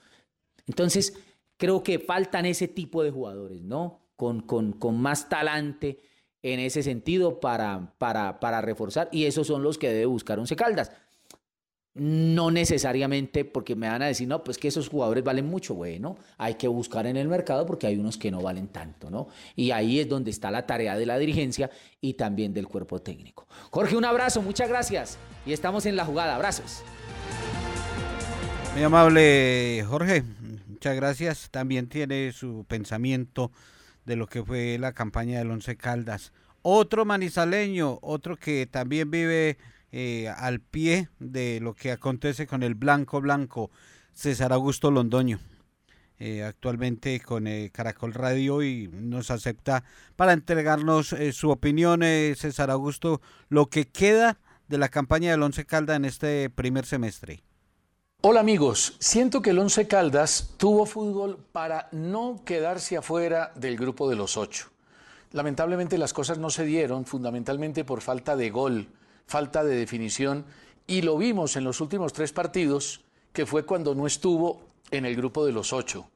Entonces, 0.66 1.14
creo 1.62 1.84
que 1.84 2.00
faltan 2.00 2.44
ese 2.44 2.66
tipo 2.66 3.04
de 3.04 3.12
jugadores, 3.12 3.62
¿no? 3.62 4.00
Con, 4.16 4.40
con, 4.40 4.72
con 4.72 5.00
más 5.00 5.28
talante 5.28 6.00
en 6.42 6.58
ese 6.58 6.82
sentido 6.82 7.38
para, 7.38 7.94
para, 7.98 8.40
para 8.40 8.60
reforzar. 8.60 9.08
Y 9.12 9.26
esos 9.26 9.46
son 9.46 9.62
los 9.62 9.78
que 9.78 9.86
debe 9.86 10.06
buscar 10.06 10.40
Once 10.40 10.56
Caldas. 10.56 10.90
No 11.94 12.50
necesariamente 12.50 13.44
porque 13.44 13.76
me 13.76 13.86
van 13.86 14.02
a 14.02 14.06
decir, 14.06 14.26
no, 14.26 14.42
pues 14.42 14.58
que 14.58 14.66
esos 14.66 14.88
jugadores 14.88 15.22
valen 15.22 15.46
mucho. 15.46 15.76
Bueno, 15.76 16.16
hay 16.36 16.54
que 16.54 16.66
buscar 16.66 17.06
en 17.06 17.16
el 17.16 17.28
mercado 17.28 17.64
porque 17.64 17.86
hay 17.86 17.96
unos 17.96 18.18
que 18.18 18.32
no 18.32 18.42
valen 18.42 18.66
tanto, 18.66 19.08
¿no? 19.08 19.28
Y 19.54 19.70
ahí 19.70 20.00
es 20.00 20.08
donde 20.08 20.32
está 20.32 20.50
la 20.50 20.66
tarea 20.66 20.96
de 20.96 21.06
la 21.06 21.16
dirigencia 21.16 21.70
y 22.00 22.14
también 22.14 22.52
del 22.52 22.66
cuerpo 22.66 22.98
técnico. 23.00 23.46
Jorge, 23.70 23.96
un 23.96 24.04
abrazo, 24.04 24.42
muchas 24.42 24.68
gracias. 24.68 25.16
Y 25.46 25.52
estamos 25.52 25.86
en 25.86 25.94
la 25.94 26.04
jugada. 26.04 26.34
Abrazos. 26.34 26.82
Muy 28.74 28.82
amable 28.82 29.84
Jorge, 29.86 30.24
muchas 30.82 30.96
gracias. 30.96 31.48
También 31.52 31.86
tiene 31.86 32.32
su 32.32 32.64
pensamiento 32.66 33.52
de 34.04 34.16
lo 34.16 34.26
que 34.26 34.42
fue 34.42 34.78
la 34.80 34.92
campaña 34.92 35.38
del 35.38 35.52
Once 35.52 35.76
Caldas. 35.76 36.32
Otro 36.62 37.04
manizaleño, 37.04 38.00
otro 38.02 38.36
que 38.36 38.66
también 38.66 39.08
vive 39.08 39.58
eh, 39.92 40.28
al 40.36 40.58
pie 40.58 41.08
de 41.20 41.60
lo 41.60 41.74
que 41.74 41.92
acontece 41.92 42.48
con 42.48 42.64
el 42.64 42.74
Blanco 42.74 43.20
Blanco, 43.20 43.70
César 44.12 44.52
Augusto 44.52 44.90
Londoño. 44.90 45.38
eh, 46.18 46.42
actualmente 46.42 47.20
con 47.20 47.46
eh, 47.46 47.70
Caracol 47.72 48.12
Radio 48.12 48.64
y 48.64 48.88
nos 48.88 49.30
acepta 49.30 49.84
para 50.16 50.32
entregarnos 50.32 51.12
eh, 51.12 51.32
su 51.32 51.50
opinión, 51.50 52.00
César 52.34 52.72
Augusto, 52.72 53.20
lo 53.48 53.66
que 53.66 53.86
queda 53.86 54.40
de 54.66 54.78
la 54.78 54.88
campaña 54.88 55.30
del 55.30 55.42
Once 55.42 55.64
Caldas 55.64 55.96
en 55.96 56.06
este 56.06 56.50
primer 56.50 56.86
semestre. 56.86 57.44
Hola 58.24 58.38
amigos, 58.38 58.94
siento 59.00 59.42
que 59.42 59.50
el 59.50 59.58
Once 59.58 59.88
Caldas 59.88 60.54
tuvo 60.56 60.86
fútbol 60.86 61.44
para 61.50 61.88
no 61.90 62.42
quedarse 62.44 62.96
afuera 62.96 63.50
del 63.56 63.76
grupo 63.76 64.08
de 64.08 64.14
los 64.14 64.36
ocho. 64.36 64.68
Lamentablemente 65.32 65.98
las 65.98 66.12
cosas 66.12 66.38
no 66.38 66.48
se 66.48 66.64
dieron 66.64 67.04
fundamentalmente 67.04 67.84
por 67.84 68.00
falta 68.00 68.36
de 68.36 68.50
gol, 68.50 68.86
falta 69.26 69.64
de 69.64 69.74
definición 69.74 70.44
y 70.86 71.02
lo 71.02 71.18
vimos 71.18 71.56
en 71.56 71.64
los 71.64 71.80
últimos 71.80 72.12
tres 72.12 72.32
partidos 72.32 73.00
que 73.32 73.44
fue 73.44 73.66
cuando 73.66 73.92
no 73.96 74.06
estuvo 74.06 74.60
en 74.92 75.04
el 75.04 75.16
grupo 75.16 75.44
de 75.44 75.50
los 75.50 75.72
ocho. 75.72 76.08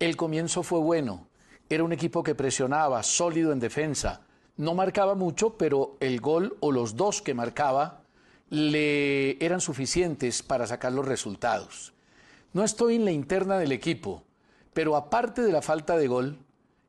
El 0.00 0.16
comienzo 0.16 0.64
fue 0.64 0.80
bueno, 0.80 1.28
era 1.68 1.84
un 1.84 1.92
equipo 1.92 2.24
que 2.24 2.34
presionaba, 2.34 3.04
sólido 3.04 3.52
en 3.52 3.60
defensa, 3.60 4.22
no 4.56 4.74
marcaba 4.74 5.14
mucho, 5.14 5.56
pero 5.56 5.96
el 6.00 6.20
gol 6.20 6.56
o 6.58 6.72
los 6.72 6.96
dos 6.96 7.22
que 7.22 7.34
marcaba 7.34 8.01
le 8.52 9.42
eran 9.42 9.62
suficientes 9.62 10.42
para 10.42 10.66
sacar 10.66 10.92
los 10.92 11.08
resultados. 11.08 11.94
No 12.52 12.64
estoy 12.64 12.96
en 12.96 13.06
la 13.06 13.10
interna 13.10 13.56
del 13.56 13.72
equipo, 13.72 14.24
pero 14.74 14.94
aparte 14.94 15.40
de 15.40 15.52
la 15.52 15.62
falta 15.62 15.96
de 15.96 16.06
gol, 16.06 16.38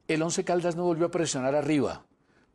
el 0.09 0.21
Once 0.21 0.43
Caldas 0.43 0.75
no 0.75 0.83
volvió 0.83 1.05
a 1.05 1.11
presionar 1.11 1.55
arriba, 1.55 2.03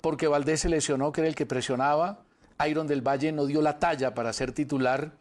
porque 0.03 0.29
Valdés 0.29 0.61
se 0.61 0.69
lesionó, 0.69 1.11
que 1.11 1.23
era 1.23 1.29
el 1.29 1.37
que 1.37 1.47
presionaba, 1.47 2.23
Iron 2.69 2.87
del 2.87 3.01
Valle 3.01 3.33
no 3.33 3.47
dio 3.47 3.63
la 3.63 3.79
talla 3.79 4.13
para 4.13 4.35
ser 4.35 4.53
titular 4.53 5.13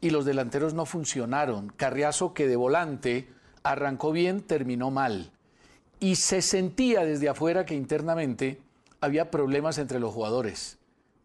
y 0.00 0.10
los 0.10 0.24
delanteros 0.24 0.74
no 0.74 0.84
funcionaron. 0.84 1.68
Carriazo, 1.68 2.34
que 2.34 2.48
de 2.48 2.56
volante 2.56 3.28
arrancó 3.62 4.10
bien, 4.10 4.40
terminó 4.40 4.90
mal. 4.90 5.30
Y 6.00 6.16
se 6.16 6.42
sentía 6.42 7.04
desde 7.04 7.28
afuera 7.28 7.64
que 7.64 7.76
internamente 7.76 8.60
había 9.00 9.30
problemas 9.30 9.78
entre 9.78 10.00
los 10.00 10.12
jugadores. 10.12 10.78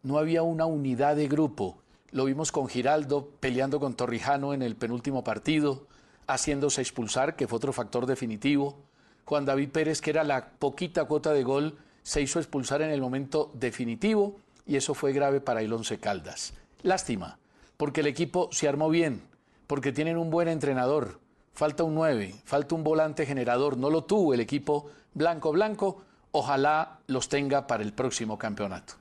No 0.04 0.20
había 0.20 0.44
una 0.44 0.68
unidad 0.68 1.16
de 1.16 1.28
grupo. 1.28 1.82
Lo 2.12 2.26
vimos 2.26 2.52
con 2.52 2.68
Giraldo 2.68 3.30
peleando 3.40 3.80
con 3.80 3.94
Torrijano 3.94 4.54
en 4.54 4.62
el 4.62 4.76
penúltimo 4.76 5.24
partido, 5.24 5.88
haciéndose 6.28 6.82
expulsar, 6.82 7.38
que 7.38 7.48
fue 7.48 7.56
otro 7.56 7.72
factor 7.72 8.06
definitivo. 8.06 8.80
Juan 9.24 9.46
David 9.46 9.70
Pérez, 9.70 10.02
que 10.02 10.10
era 10.10 10.26
la 10.26 10.50
poquita 10.60 11.06
cuota 11.06 11.32
de 11.32 11.44
gol, 11.44 11.78
se 12.04 12.22
hizo 12.22 12.40
expulsar 12.40 12.82
en 12.82 12.90
el 12.90 13.00
momento 13.00 13.52
definitivo 13.54 14.36
y 14.66 14.76
eso 14.76 14.94
fue 14.94 15.14
grave 15.14 15.40
para 15.40 15.62
el 15.62 15.72
Once 15.72 16.00
Caldas. 16.00 16.54
Lástima, 16.84 17.40
porque 17.78 18.02
el 18.02 18.08
equipo 18.08 18.50
se 18.52 18.68
armó 18.68 18.90
bien, 18.90 19.22
porque 19.68 19.94
tienen 19.94 20.18
un 20.18 20.30
buen 20.30 20.50
entrenador. 20.50 21.22
Falta 21.54 21.84
un 21.84 21.96
9, 21.96 22.36
falta 22.44 22.76
un 22.76 22.84
volante 22.84 23.26
generador. 23.26 23.78
No 23.78 23.90
lo 23.90 24.04
tuvo 24.04 24.34
el 24.34 24.42
equipo 24.42 24.90
blanco-blanco. 25.14 26.04
Ojalá 26.32 27.00
los 27.08 27.30
tenga 27.30 27.68
para 27.68 27.84
el 27.84 27.94
próximo 27.94 28.38
campeonato. 28.38 29.01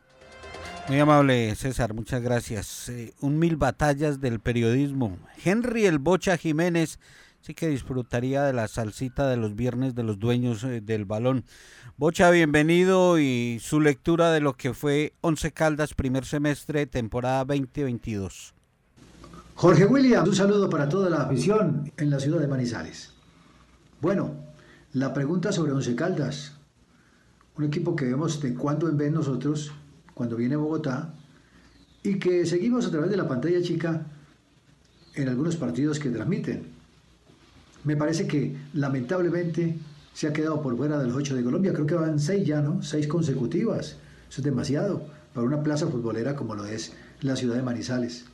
Muy 0.90 0.98
amable 0.98 1.54
César, 1.54 1.94
muchas 1.94 2.20
gracias. 2.20 2.88
Eh, 2.88 3.14
un 3.20 3.38
mil 3.38 3.54
batallas 3.54 4.20
del 4.20 4.40
periodismo. 4.40 5.18
Henry 5.44 5.86
el 5.86 6.00
Bocha 6.00 6.36
Jiménez 6.36 6.98
sí 7.42 7.54
que 7.54 7.68
disfrutaría 7.68 8.42
de 8.42 8.52
la 8.52 8.66
salsita 8.66 9.28
de 9.28 9.36
los 9.36 9.54
viernes 9.54 9.94
de 9.94 10.02
los 10.02 10.18
dueños 10.18 10.64
eh, 10.64 10.80
del 10.80 11.04
balón. 11.04 11.44
Bocha, 11.96 12.28
bienvenido 12.30 13.20
y 13.20 13.60
su 13.62 13.80
lectura 13.80 14.32
de 14.32 14.40
lo 14.40 14.54
que 14.54 14.74
fue 14.74 15.14
Once 15.20 15.52
Caldas 15.52 15.94
primer 15.94 16.24
semestre, 16.24 16.86
temporada 16.86 17.44
2022. 17.44 18.52
Jorge 19.54 19.86
William, 19.86 20.26
un 20.26 20.34
saludo 20.34 20.68
para 20.68 20.88
toda 20.88 21.08
la 21.08 21.18
afición 21.18 21.92
en 21.98 22.10
la 22.10 22.18
ciudad 22.18 22.40
de 22.40 22.48
Manizales. 22.48 23.12
Bueno, 24.00 24.34
la 24.92 25.14
pregunta 25.14 25.52
sobre 25.52 25.70
Once 25.70 25.94
Caldas, 25.94 26.56
un 27.56 27.62
equipo 27.62 27.94
que 27.94 28.06
vemos 28.06 28.42
de 28.42 28.54
cuando 28.54 28.88
en 28.88 28.98
vez 28.98 29.12
nosotros 29.12 29.70
cuando 30.20 30.36
viene 30.36 30.54
Bogotá 30.54 31.14
y 32.02 32.18
que 32.18 32.44
seguimos 32.44 32.84
a 32.84 32.90
través 32.90 33.10
de 33.10 33.16
la 33.16 33.26
pantalla 33.26 33.62
chica 33.62 34.02
en 35.14 35.28
algunos 35.30 35.56
partidos 35.56 35.98
que 35.98 36.10
transmiten. 36.10 36.64
Me 37.84 37.96
parece 37.96 38.26
que 38.26 38.54
lamentablemente 38.74 39.78
se 40.12 40.26
ha 40.26 40.34
quedado 40.34 40.60
por 40.60 40.76
fuera 40.76 40.98
de 40.98 41.06
los 41.06 41.16
ocho 41.16 41.34
de 41.34 41.42
Colombia. 41.42 41.72
Creo 41.72 41.86
que 41.86 41.94
van 41.94 42.20
seis 42.20 42.46
ya, 42.46 42.60
¿no? 42.60 42.82
Seis 42.82 43.08
consecutivas. 43.08 43.96
Eso 44.28 44.42
es 44.42 44.44
demasiado 44.44 45.06
para 45.32 45.46
una 45.46 45.62
plaza 45.62 45.86
futbolera 45.86 46.36
como 46.36 46.54
lo 46.54 46.66
es 46.66 46.92
la 47.22 47.34
ciudad 47.34 47.56
de 47.56 47.62
Manizales. 47.62 48.26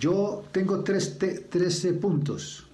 Yo 0.00 0.44
tengo 0.50 0.82
tres, 0.82 1.18
tres 1.18 1.86
puntos. 2.00 2.66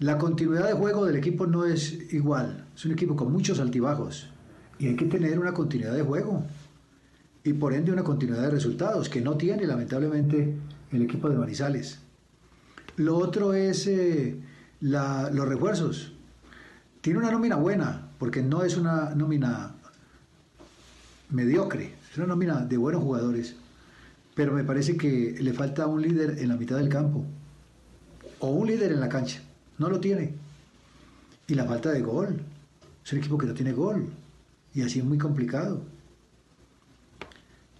La 0.00 0.18
continuidad 0.18 0.66
de 0.66 0.72
juego 0.72 1.06
del 1.06 1.14
equipo 1.14 1.46
no 1.46 1.64
es 1.64 2.12
igual. 2.12 2.66
Es 2.74 2.84
un 2.84 2.90
equipo 2.90 3.14
con 3.14 3.30
muchos 3.30 3.60
altibajos 3.60 4.30
y 4.78 4.88
hay 4.88 4.96
que 4.96 5.06
tener 5.06 5.38
una 5.38 5.54
continuidad 5.54 5.94
de 5.94 6.02
juego 6.02 6.44
y 7.46 7.52
por 7.52 7.72
ende 7.72 7.92
una 7.92 8.02
continuidad 8.02 8.42
de 8.42 8.50
resultados 8.50 9.08
que 9.08 9.20
no 9.20 9.36
tiene 9.36 9.68
lamentablemente 9.68 10.52
el 10.90 11.02
equipo 11.02 11.28
de 11.28 11.36
Manizales. 11.36 12.00
Lo 12.96 13.16
otro 13.16 13.54
es 13.54 13.86
eh, 13.86 14.36
los 14.80 15.48
refuerzos. 15.48 16.12
Tiene 17.00 17.20
una 17.20 17.30
nómina 17.30 17.54
buena, 17.54 18.08
porque 18.18 18.42
no 18.42 18.64
es 18.64 18.76
una 18.76 19.14
nómina 19.14 19.76
mediocre, 21.30 21.94
es 22.10 22.18
una 22.18 22.26
nómina 22.26 22.64
de 22.64 22.76
buenos 22.78 23.04
jugadores, 23.04 23.54
pero 24.34 24.52
me 24.52 24.64
parece 24.64 24.96
que 24.96 25.36
le 25.38 25.52
falta 25.52 25.86
un 25.86 26.02
líder 26.02 26.40
en 26.40 26.48
la 26.48 26.56
mitad 26.56 26.76
del 26.78 26.88
campo, 26.88 27.24
o 28.40 28.48
un 28.48 28.66
líder 28.66 28.90
en 28.90 28.98
la 28.98 29.08
cancha, 29.08 29.40
no 29.78 29.88
lo 29.88 30.00
tiene. 30.00 30.34
Y 31.46 31.54
la 31.54 31.64
falta 31.64 31.92
de 31.92 32.00
gol, 32.00 32.40
es 33.04 33.12
un 33.12 33.18
equipo 33.20 33.38
que 33.38 33.46
no 33.46 33.54
tiene 33.54 33.72
gol, 33.72 34.08
y 34.74 34.82
así 34.82 34.98
es 34.98 35.04
muy 35.04 35.18
complicado. 35.18 35.94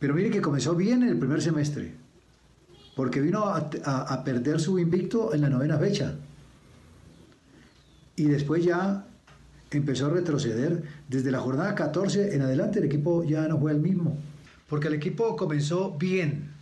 Pero 0.07 0.15
mire 0.15 0.31
que 0.31 0.41
comenzó 0.41 0.77
bien 0.77 1.03
en 1.03 1.09
el 1.09 1.19
primer 1.19 1.43
semestre, 1.43 1.93
porque 2.95 3.21
vino 3.21 3.47
a, 3.47 4.23
perder 4.23 4.61
su 4.61 4.79
invicto 4.79 5.35
en 5.35 5.41
la 5.41 5.49
novena 5.49 5.79
fecha. 5.79 6.15
Y 8.15 8.27
después 8.27 8.65
ya 8.65 9.05
empezó 9.73 10.07
a 10.07 10.11
retroceder. 10.11 10.85
Desde 11.09 11.33
la 11.33 11.41
jornada 11.41 11.75
14 11.75 12.37
en 12.37 12.43
adelante 12.43 12.79
el 12.79 12.85
equipo 12.85 13.25
ya 13.25 13.49
no 13.49 13.59
fue 13.59 13.73
el 13.73 13.81
mismo, 13.81 14.17
porque 14.69 14.87
el 14.87 14.95
equipo 14.95 15.35
comenzó 15.35 15.97
bien. 15.99 16.53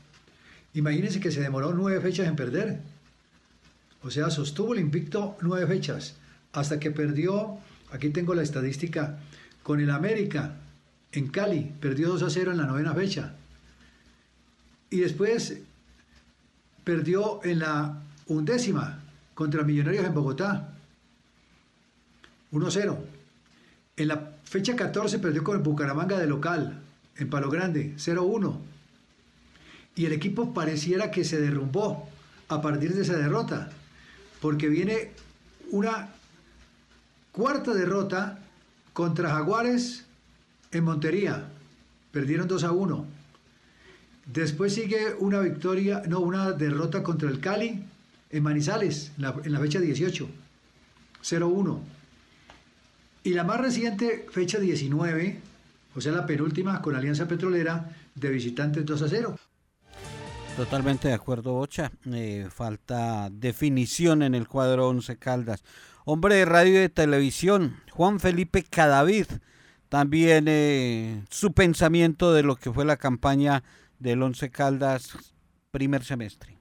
Imagínense 0.72 1.20
que 1.20 1.30
se 1.30 1.42
demoró 1.42 1.74
nueve 1.74 2.00
fechas 2.00 2.26
en 2.26 2.36
perder. 2.36 2.80
O 4.02 4.10
sea, 4.10 4.30
sostuvo 4.30 4.72
el 4.72 4.80
invicto 4.80 5.36
nueve 5.42 5.66
fechas, 5.66 6.16
hasta 6.54 6.80
que 6.80 6.90
perdió, 6.90 7.58
aquí 7.92 8.08
tengo 8.08 8.34
la 8.34 8.42
estadística, 8.42 9.18
con 9.62 9.80
el 9.80 9.90
América 9.90 10.63
en 11.14 11.28
Cali, 11.28 11.72
perdió 11.80 12.08
2 12.08 12.24
a 12.24 12.30
0 12.30 12.50
en 12.50 12.58
la 12.58 12.66
novena 12.66 12.92
fecha. 12.92 13.34
Y 14.90 14.98
después 14.98 15.58
perdió 16.82 17.42
en 17.44 17.60
la 17.60 18.02
undécima 18.26 19.00
contra 19.34 19.62
Millonarios 19.62 20.04
en 20.04 20.14
Bogotá, 20.14 20.74
1 22.50 22.66
a 22.66 22.70
0. 22.70 23.04
En 23.96 24.08
la 24.08 24.32
fecha 24.44 24.74
14 24.74 25.20
perdió 25.20 25.44
con 25.44 25.56
el 25.56 25.62
Bucaramanga 25.62 26.18
de 26.18 26.26
local, 26.26 26.82
en 27.16 27.30
Palo 27.30 27.48
Grande, 27.48 27.94
0 27.96 28.20
a 28.20 28.24
1. 28.24 28.60
Y 29.94 30.06
el 30.06 30.12
equipo 30.12 30.52
pareciera 30.52 31.12
que 31.12 31.24
se 31.24 31.40
derrumbó 31.40 32.08
a 32.48 32.60
partir 32.60 32.92
de 32.92 33.02
esa 33.02 33.16
derrota, 33.16 33.70
porque 34.40 34.68
viene 34.68 35.12
una 35.70 36.08
cuarta 37.30 37.72
derrota 37.72 38.40
contra 38.92 39.30
Jaguares 39.30 40.04
en 40.74 40.84
Montería. 40.84 41.48
Perdieron 42.10 42.48
2 42.48 42.64
a 42.64 42.72
1. 42.72 43.06
Después 44.26 44.74
sigue 44.74 45.14
una 45.18 45.40
victoria, 45.40 46.02
no, 46.06 46.20
una 46.20 46.52
derrota 46.52 47.02
contra 47.02 47.28
el 47.28 47.40
Cali 47.40 47.84
en 48.30 48.42
Manizales, 48.42 49.12
en 49.16 49.52
la, 49.52 49.60
fecha 49.60 49.80
18. 49.80 50.28
0-1. 51.22 51.78
Y 53.24 53.30
la 53.30 53.44
más 53.44 53.60
reciente, 53.60 54.26
fecha 54.30 54.58
19, 54.58 55.40
o 55.94 56.00
sea, 56.00 56.12
la 56.12 56.26
penúltima 56.26 56.82
con 56.82 56.94
Alianza 56.94 57.26
Petrolera, 57.26 57.90
de 58.14 58.30
visitantes 58.30 58.84
2 58.84 59.02
a 59.02 59.08
0. 59.08 59.36
Totalmente 60.56 61.08
de 61.08 61.14
acuerdo, 61.14 61.52
Bocha. 61.52 61.90
Eh, 62.12 62.46
falta 62.50 63.28
definición 63.30 64.22
en 64.22 64.34
el 64.34 64.46
cuadro 64.46 64.88
11 64.88 65.16
Caldas. 65.16 65.64
Hombre 66.04 66.36
de 66.36 66.44
radio 66.44 66.74
y 66.74 66.82
de 66.82 66.88
televisión, 66.90 67.76
Juan 67.90 68.20
Felipe 68.20 68.62
Cadavid, 68.62 69.26
también 69.94 70.46
eh, 70.48 71.22
su 71.30 71.52
pensamiento 71.52 72.32
de 72.32 72.42
lo 72.42 72.56
que 72.56 72.72
fue 72.72 72.84
la 72.84 72.96
campaña 72.96 73.62
del 74.00 74.24
Once 74.24 74.50
Caldas 74.50 75.16
primer 75.70 76.02
semestre. 76.02 76.58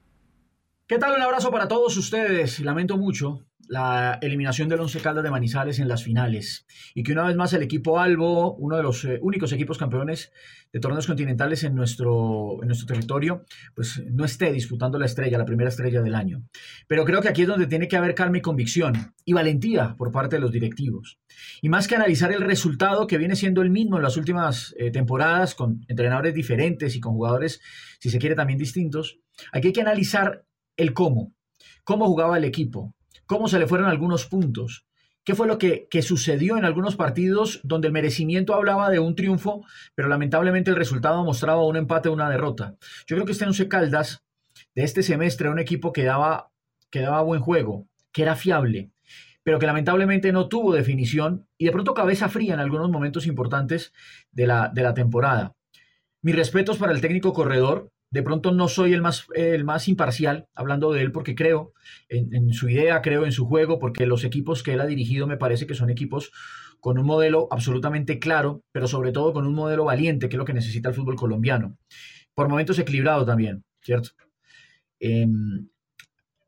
¿Qué 0.86 1.00
tal? 1.00 1.16
Un 1.16 1.22
abrazo 1.22 1.50
para 1.50 1.66
todos 1.66 1.96
ustedes. 1.96 2.60
Lamento 2.60 2.96
mucho 2.96 3.44
la 3.68 4.18
eliminación 4.20 4.68
del 4.68 4.80
Once 4.80 5.00
Caldas 5.00 5.24
de 5.24 5.30
Manizales 5.30 5.78
en 5.78 5.88
las 5.88 6.02
finales 6.02 6.66
y 6.94 7.02
que 7.02 7.12
una 7.12 7.26
vez 7.26 7.36
más 7.36 7.52
el 7.52 7.62
equipo 7.62 7.98
Albo, 7.98 8.54
uno 8.54 8.76
de 8.76 8.82
los 8.82 9.04
eh, 9.04 9.18
únicos 9.22 9.52
equipos 9.52 9.78
campeones 9.78 10.32
de 10.72 10.80
torneos 10.80 11.06
continentales 11.06 11.62
en 11.62 11.74
nuestro, 11.74 12.58
en 12.60 12.66
nuestro 12.66 12.86
territorio, 12.86 13.44
pues 13.74 14.02
no 14.10 14.24
esté 14.24 14.52
disputando 14.52 14.98
la 14.98 15.06
estrella, 15.06 15.38
la 15.38 15.44
primera 15.44 15.70
estrella 15.70 16.02
del 16.02 16.16
año. 16.16 16.42
Pero 16.88 17.04
creo 17.04 17.20
que 17.20 17.28
aquí 17.28 17.42
es 17.42 17.48
donde 17.48 17.68
tiene 17.68 17.86
que 17.86 17.96
haber 17.96 18.14
calma 18.14 18.38
y 18.38 18.40
convicción 18.40 19.14
y 19.24 19.32
valentía 19.32 19.94
por 19.96 20.10
parte 20.10 20.36
de 20.36 20.40
los 20.40 20.50
directivos. 20.50 21.18
Y 21.62 21.68
más 21.68 21.86
que 21.86 21.94
analizar 21.94 22.32
el 22.32 22.40
resultado 22.40 23.06
que 23.06 23.18
viene 23.18 23.36
siendo 23.36 23.62
el 23.62 23.70
mismo 23.70 23.96
en 23.96 24.02
las 24.02 24.16
últimas 24.16 24.74
eh, 24.78 24.90
temporadas 24.90 25.54
con 25.54 25.84
entrenadores 25.86 26.34
diferentes 26.34 26.96
y 26.96 27.00
con 27.00 27.12
jugadores, 27.12 27.60
si 28.00 28.10
se 28.10 28.18
quiere, 28.18 28.34
también 28.34 28.58
distintos, 28.58 29.20
aquí 29.52 29.68
hay 29.68 29.72
que 29.72 29.80
analizar 29.80 30.44
el 30.76 30.92
cómo. 30.92 31.32
cómo 31.84 32.06
jugaba 32.06 32.36
el 32.36 32.44
equipo, 32.44 32.94
cómo 33.34 33.48
se 33.48 33.58
le 33.58 33.66
fueron 33.66 33.88
algunos 33.88 34.26
puntos, 34.26 34.86
qué 35.24 35.34
fue 35.34 35.48
lo 35.48 35.58
que, 35.58 35.88
que 35.90 36.02
sucedió 36.02 36.56
en 36.56 36.64
algunos 36.64 36.94
partidos 36.94 37.58
donde 37.64 37.88
el 37.88 37.92
merecimiento 37.92 38.54
hablaba 38.54 38.90
de 38.90 39.00
un 39.00 39.16
triunfo, 39.16 39.64
pero 39.96 40.06
lamentablemente 40.06 40.70
el 40.70 40.76
resultado 40.76 41.24
mostraba 41.24 41.66
un 41.66 41.74
empate 41.74 42.08
o 42.08 42.12
una 42.12 42.30
derrota. 42.30 42.76
Yo 43.08 43.16
creo 43.16 43.26
que 43.26 43.32
este 43.32 43.44
Once 43.44 43.66
Caldas 43.66 44.22
de 44.76 44.84
este 44.84 45.02
semestre 45.02 45.46
era 45.46 45.52
un 45.52 45.58
equipo 45.58 45.92
que 45.92 46.04
daba, 46.04 46.52
que 46.90 47.00
daba 47.00 47.22
buen 47.22 47.40
juego, 47.40 47.88
que 48.12 48.22
era 48.22 48.36
fiable, 48.36 48.92
pero 49.42 49.58
que 49.58 49.66
lamentablemente 49.66 50.30
no 50.30 50.46
tuvo 50.46 50.72
definición 50.72 51.48
y 51.58 51.64
de 51.64 51.72
pronto 51.72 51.92
cabeza 51.92 52.28
fría 52.28 52.54
en 52.54 52.60
algunos 52.60 52.88
momentos 52.88 53.26
importantes 53.26 53.92
de 54.30 54.46
la, 54.46 54.68
de 54.72 54.82
la 54.84 54.94
temporada. 54.94 55.56
Mis 56.22 56.36
respetos 56.36 56.78
para 56.78 56.92
el 56.92 57.00
técnico 57.00 57.32
corredor. 57.32 57.90
De 58.14 58.22
pronto 58.22 58.52
no 58.52 58.68
soy 58.68 58.92
el 58.92 59.02
más, 59.02 59.26
el 59.34 59.64
más 59.64 59.88
imparcial 59.88 60.46
hablando 60.54 60.92
de 60.92 61.02
él 61.02 61.10
porque 61.10 61.34
creo 61.34 61.72
en, 62.08 62.52
su 62.52 62.68
idea, 62.68 63.02
creo 63.02 63.24
en 63.24 63.32
su 63.32 63.44
juego, 63.44 63.80
porque 63.80 64.06
los 64.06 64.22
equipos 64.22 64.62
que 64.62 64.74
él 64.74 64.80
ha 64.80 64.86
dirigido 64.86 65.26
me 65.26 65.36
parece 65.36 65.66
que 65.66 65.74
son 65.74 65.90
equipos 65.90 66.30
con 66.78 66.96
un 66.96 67.06
modelo 67.06 67.48
absolutamente 67.50 68.20
claro, 68.20 68.62
pero 68.70 68.86
sobre 68.86 69.10
todo 69.10 69.32
con 69.32 69.48
un 69.48 69.54
modelo 69.56 69.86
valiente, 69.86 70.28
que 70.28 70.36
es 70.36 70.38
lo 70.38 70.44
que 70.44 70.54
necesita 70.54 70.90
el 70.90 70.94
fútbol 70.94 71.16
colombiano. 71.16 71.76
Por 72.34 72.48
momentos 72.48 72.78
equilibrado 72.78 73.24
también, 73.24 73.64
¿cierto? 73.82 74.10
Em, 75.00 75.66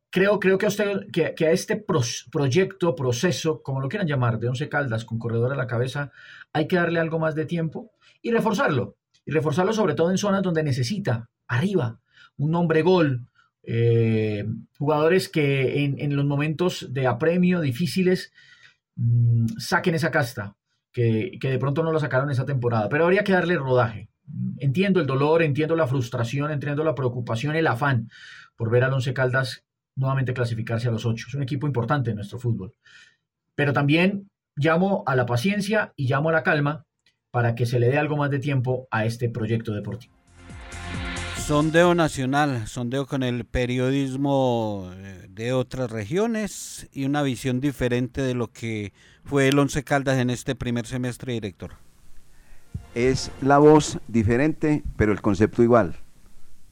creo, 0.08 0.38
creo 0.38 0.58
que 0.58 0.66
a, 0.66 0.68
usted, 0.68 1.10
que, 1.12 1.46
a 1.46 1.50
este 1.50 1.84
proyecto, 2.30 2.94
proceso, 2.94 3.60
como 3.60 3.80
lo 3.80 3.88
quieran 3.88 4.06
llamar, 4.06 4.38
de 4.38 4.46
Once 4.46 4.68
Caldas 4.68 5.04
con 5.04 5.18
corredor 5.18 5.52
a 5.52 5.56
la 5.56 5.66
cabeza, 5.66 6.12
hay 6.52 6.68
que 6.68 6.76
darle 6.76 7.00
algo 7.00 7.18
más 7.18 7.34
de 7.34 7.44
tiempo 7.44 7.90
y 8.22 8.30
reforzarlo. 8.30 8.94
Y 9.24 9.32
reforzarlo 9.32 9.72
sobre 9.72 9.94
todo 9.94 10.12
en 10.12 10.18
zonas 10.18 10.44
donde 10.44 10.62
necesita, 10.62 11.28
arriba, 11.48 12.00
un 12.36 12.54
hombre 12.54 12.82
gol, 12.82 13.26
eh, 13.62 14.46
jugadores 14.78 15.28
que 15.28 15.84
en, 15.84 15.98
en 15.98 16.16
los 16.16 16.24
momentos 16.24 16.92
de 16.92 17.06
apremio 17.06 17.60
difíciles 17.60 18.32
mm, 18.96 19.46
saquen 19.58 19.94
esa 19.94 20.10
casta, 20.10 20.56
que, 20.92 21.38
que 21.40 21.50
de 21.50 21.58
pronto 21.58 21.82
no 21.82 21.92
lo 21.92 22.00
sacaron 22.00 22.30
esa 22.30 22.46
temporada. 22.46 22.88
Pero 22.88 23.04
habría 23.04 23.24
que 23.24 23.32
darle 23.32 23.56
rodaje. 23.56 24.08
Entiendo 24.58 25.00
el 25.00 25.06
dolor, 25.06 25.42
entiendo 25.42 25.76
la 25.76 25.86
frustración, 25.86 26.50
entiendo 26.50 26.82
la 26.84 26.94
preocupación, 26.94 27.54
el 27.54 27.66
afán 27.66 28.08
por 28.56 28.70
ver 28.70 28.84
al 28.84 28.92
Once 28.92 29.12
Caldas 29.12 29.64
nuevamente 29.94 30.34
clasificarse 30.34 30.88
a 30.88 30.90
los 30.90 31.06
ocho. 31.06 31.26
Es 31.28 31.34
un 31.34 31.42
equipo 31.42 31.66
importante 31.66 32.10
en 32.10 32.16
nuestro 32.16 32.38
fútbol. 32.38 32.74
Pero 33.54 33.72
también 33.72 34.28
llamo 34.56 35.04
a 35.06 35.16
la 35.16 35.26
paciencia 35.26 35.92
y 35.96 36.08
llamo 36.08 36.30
a 36.30 36.32
la 36.32 36.42
calma 36.42 36.84
para 37.30 37.54
que 37.54 37.66
se 37.66 37.78
le 37.78 37.88
dé 37.88 37.98
algo 37.98 38.16
más 38.16 38.30
de 38.30 38.38
tiempo 38.38 38.88
a 38.90 39.04
este 39.04 39.28
proyecto 39.28 39.72
deportivo. 39.72 40.15
Sondeo 41.46 41.94
nacional, 41.94 42.66
sondeo 42.66 43.06
con 43.06 43.22
el 43.22 43.44
periodismo 43.44 44.90
eh, 44.92 45.28
de 45.30 45.52
otras 45.52 45.92
regiones 45.92 46.88
y 46.92 47.04
una 47.04 47.22
visión 47.22 47.60
diferente 47.60 48.20
de 48.20 48.34
lo 48.34 48.50
que 48.50 48.92
fue 49.24 49.46
el 49.46 49.56
Once 49.56 49.84
Caldas 49.84 50.18
en 50.18 50.30
este 50.30 50.56
primer 50.56 50.86
semestre, 50.86 51.34
director. 51.34 51.74
Es 52.96 53.30
la 53.42 53.58
voz 53.58 54.00
diferente, 54.08 54.82
pero 54.96 55.12
el 55.12 55.22
concepto 55.22 55.62
igual. 55.62 55.94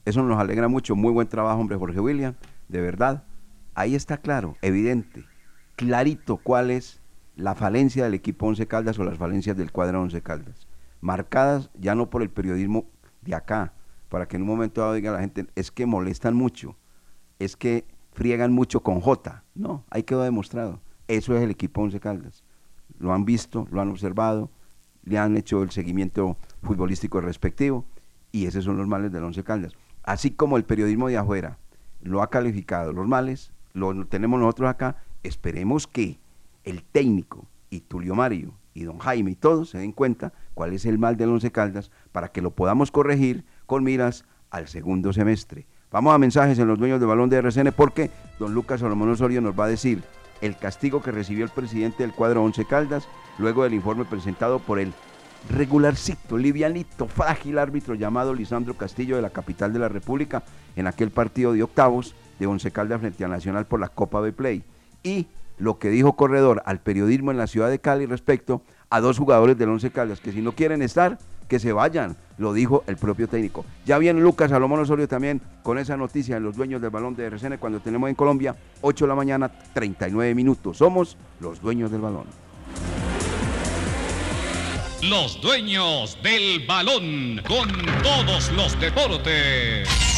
Eso 0.03 0.21
nos 0.23 0.37
alegra 0.37 0.67
mucho. 0.67 0.93
Muy 0.93 1.13
buen 1.13 1.29
trabajo, 1.29 1.57
hombre, 1.57 1.77
Jorge 1.77 2.01
William. 2.01 2.35
De 2.67 2.81
verdad. 2.81 3.23
Ahí 3.75 3.95
está 3.95 4.17
claro, 4.17 4.57
evidente, 4.61 5.23
clarito 5.77 6.35
cuál 6.35 6.69
es 6.69 6.99
la 7.37 7.55
falencia 7.55 8.03
del 8.03 8.13
equipo 8.13 8.45
Once 8.45 8.67
Caldas 8.67 8.99
o 8.99 9.05
las 9.05 9.17
falencias 9.17 9.55
del 9.55 9.71
cuadro 9.71 10.01
Once 10.01 10.21
Caldas. 10.21 10.67
Marcadas 10.99 11.69
ya 11.79 11.95
no 11.95 12.09
por 12.09 12.23
el 12.23 12.29
periodismo 12.29 12.83
de 13.21 13.35
acá, 13.35 13.71
para 14.15 14.29
que 14.29 14.37
en 14.37 14.43
un 14.43 14.47
momento 14.47 14.79
dado 14.79 14.93
diga 14.93 15.11
la 15.11 15.19
gente, 15.19 15.45
es 15.55 15.71
que 15.71 15.85
molestan 15.85 16.37
mucho, 16.37 16.77
es 17.37 17.57
que 17.57 17.83
friegan 18.13 18.53
mucho 18.53 18.79
con 18.79 19.01
J. 19.01 19.43
No, 19.55 19.83
ahí 19.89 20.03
quedó 20.03 20.21
demostrado. 20.21 20.79
Eso 21.09 21.35
es 21.35 21.43
el 21.43 21.51
equipo 21.51 21.81
Once 21.81 21.99
Caldas. 21.99 22.45
Lo 22.97 23.11
han 23.11 23.25
visto, 23.25 23.67
lo 23.71 23.81
han 23.81 23.89
observado, 23.89 24.49
le 25.03 25.17
han 25.17 25.35
hecho 25.35 25.63
el 25.63 25.71
seguimiento 25.71 26.37
futbolístico 26.63 27.19
respectivo 27.19 27.83
y 28.31 28.45
esos 28.45 28.63
son 28.63 28.77
los 28.77 28.87
males 28.87 29.11
del 29.11 29.21
Once 29.21 29.43
Caldas. 29.43 29.73
Así 30.01 30.31
como 30.31 30.55
el 30.55 30.63
periodismo 30.63 31.09
de 31.09 31.17
afuera 31.17 31.57
lo 32.01 32.21
ha 32.21 32.29
calificado, 32.29 32.93
los 32.93 33.09
males 33.09 33.51
lo 33.73 34.07
tenemos 34.07 34.39
nosotros 34.39 34.69
acá, 34.69 34.95
esperemos 35.23 35.87
que 35.87 36.19
el 36.63 36.83
técnico 36.83 37.47
y 37.69 37.81
Tulio 37.81 38.15
Mario 38.15 38.53
y 38.73 38.85
don 38.85 38.97
Jaime 38.99 39.31
y 39.31 39.35
todos 39.35 39.71
se 39.71 39.79
den 39.79 39.91
cuenta 39.91 40.31
cuál 40.53 40.71
es 40.71 40.85
el 40.85 40.99
mal 40.99 41.17
del 41.17 41.31
Once 41.31 41.51
Caldas 41.51 41.91
para 42.13 42.29
que 42.29 42.41
lo 42.41 42.51
podamos 42.51 42.91
corregir 42.91 43.43
con 43.65 43.83
miras 43.83 44.25
al 44.49 44.67
segundo 44.67 45.13
semestre. 45.13 45.67
Vamos 45.91 46.13
a 46.13 46.17
mensajes 46.17 46.59
en 46.59 46.67
los 46.67 46.79
dueños 46.79 46.99
del 46.99 47.07
balón 47.07 47.29
de 47.29 47.37
RCN 47.37 47.71
porque 47.75 48.11
don 48.39 48.53
Lucas 48.53 48.79
Solomón 48.79 49.11
Osorio 49.11 49.41
nos 49.41 49.57
va 49.57 49.65
a 49.65 49.69
decir 49.69 50.03
el 50.41 50.57
castigo 50.57 51.01
que 51.01 51.11
recibió 51.11 51.45
el 51.45 51.51
presidente 51.51 52.03
del 52.03 52.13
cuadro 52.13 52.43
Once 52.43 52.65
Caldas 52.65 53.07
luego 53.37 53.63
del 53.63 53.73
informe 53.73 54.05
presentado 54.05 54.59
por 54.59 54.79
el 54.79 54.93
regularcito, 55.49 56.37
livianito, 56.37 57.07
frágil 57.07 57.59
árbitro 57.59 57.95
llamado 57.95 58.33
Lisandro 58.33 58.75
Castillo 58.75 59.15
de 59.15 59.21
la 59.21 59.29
capital 59.29 59.73
de 59.73 59.79
la 59.79 59.89
República 59.89 60.43
en 60.75 60.87
aquel 60.87 61.11
partido 61.11 61.53
de 61.53 61.63
octavos 61.63 62.15
de 62.39 62.47
Once 62.47 62.71
Caldas 62.71 62.99
frente 62.99 63.23
a 63.23 63.27
Nacional 63.27 63.65
por 63.65 63.79
la 63.79 63.89
Copa 63.89 64.19
B 64.19 64.33
Play. 64.33 64.63
Y 65.03 65.27
lo 65.57 65.79
que 65.79 65.89
dijo 65.89 66.15
Corredor 66.15 66.61
al 66.65 66.79
periodismo 66.79 67.31
en 67.31 67.37
la 67.37 67.47
ciudad 67.47 67.69
de 67.69 67.79
Cali 67.79 68.05
respecto 68.05 68.61
a 68.89 68.99
dos 68.99 69.17
jugadores 69.17 69.57
del 69.57 69.69
Once 69.69 69.89
Caldas 69.91 70.19
que 70.19 70.31
si 70.31 70.41
no 70.41 70.53
quieren 70.53 70.81
estar, 70.81 71.19
que 71.47 71.59
se 71.59 71.73
vayan, 71.73 72.15
lo 72.37 72.53
dijo 72.53 72.83
el 72.87 72.97
propio 72.97 73.27
técnico. 73.27 73.65
Ya 73.85 73.97
viene 73.97 74.19
Lucas 74.19 74.49
Salomón 74.49 74.79
Osorio 74.79 75.07
también 75.07 75.41
con 75.63 75.77
esa 75.77 75.97
noticia 75.97 76.37
en 76.37 76.43
los 76.43 76.55
dueños 76.55 76.81
del 76.81 76.89
balón 76.89 77.15
de 77.15 77.25
RCN 77.25 77.57
cuando 77.57 77.79
tenemos 77.79 78.09
en 78.09 78.15
Colombia 78.15 78.55
8 78.81 79.05
de 79.05 79.09
la 79.09 79.15
mañana, 79.15 79.51
39 79.73 80.35
minutos. 80.35 80.77
Somos 80.77 81.17
los 81.39 81.61
dueños 81.61 81.91
del 81.91 82.01
balón. 82.01 82.25
Los 85.03 85.39
dueños 85.39 86.17
del 86.23 86.65
balón 86.65 87.41
con 87.47 87.69
todos 88.01 88.51
los 88.53 88.79
deportes. 88.79 90.14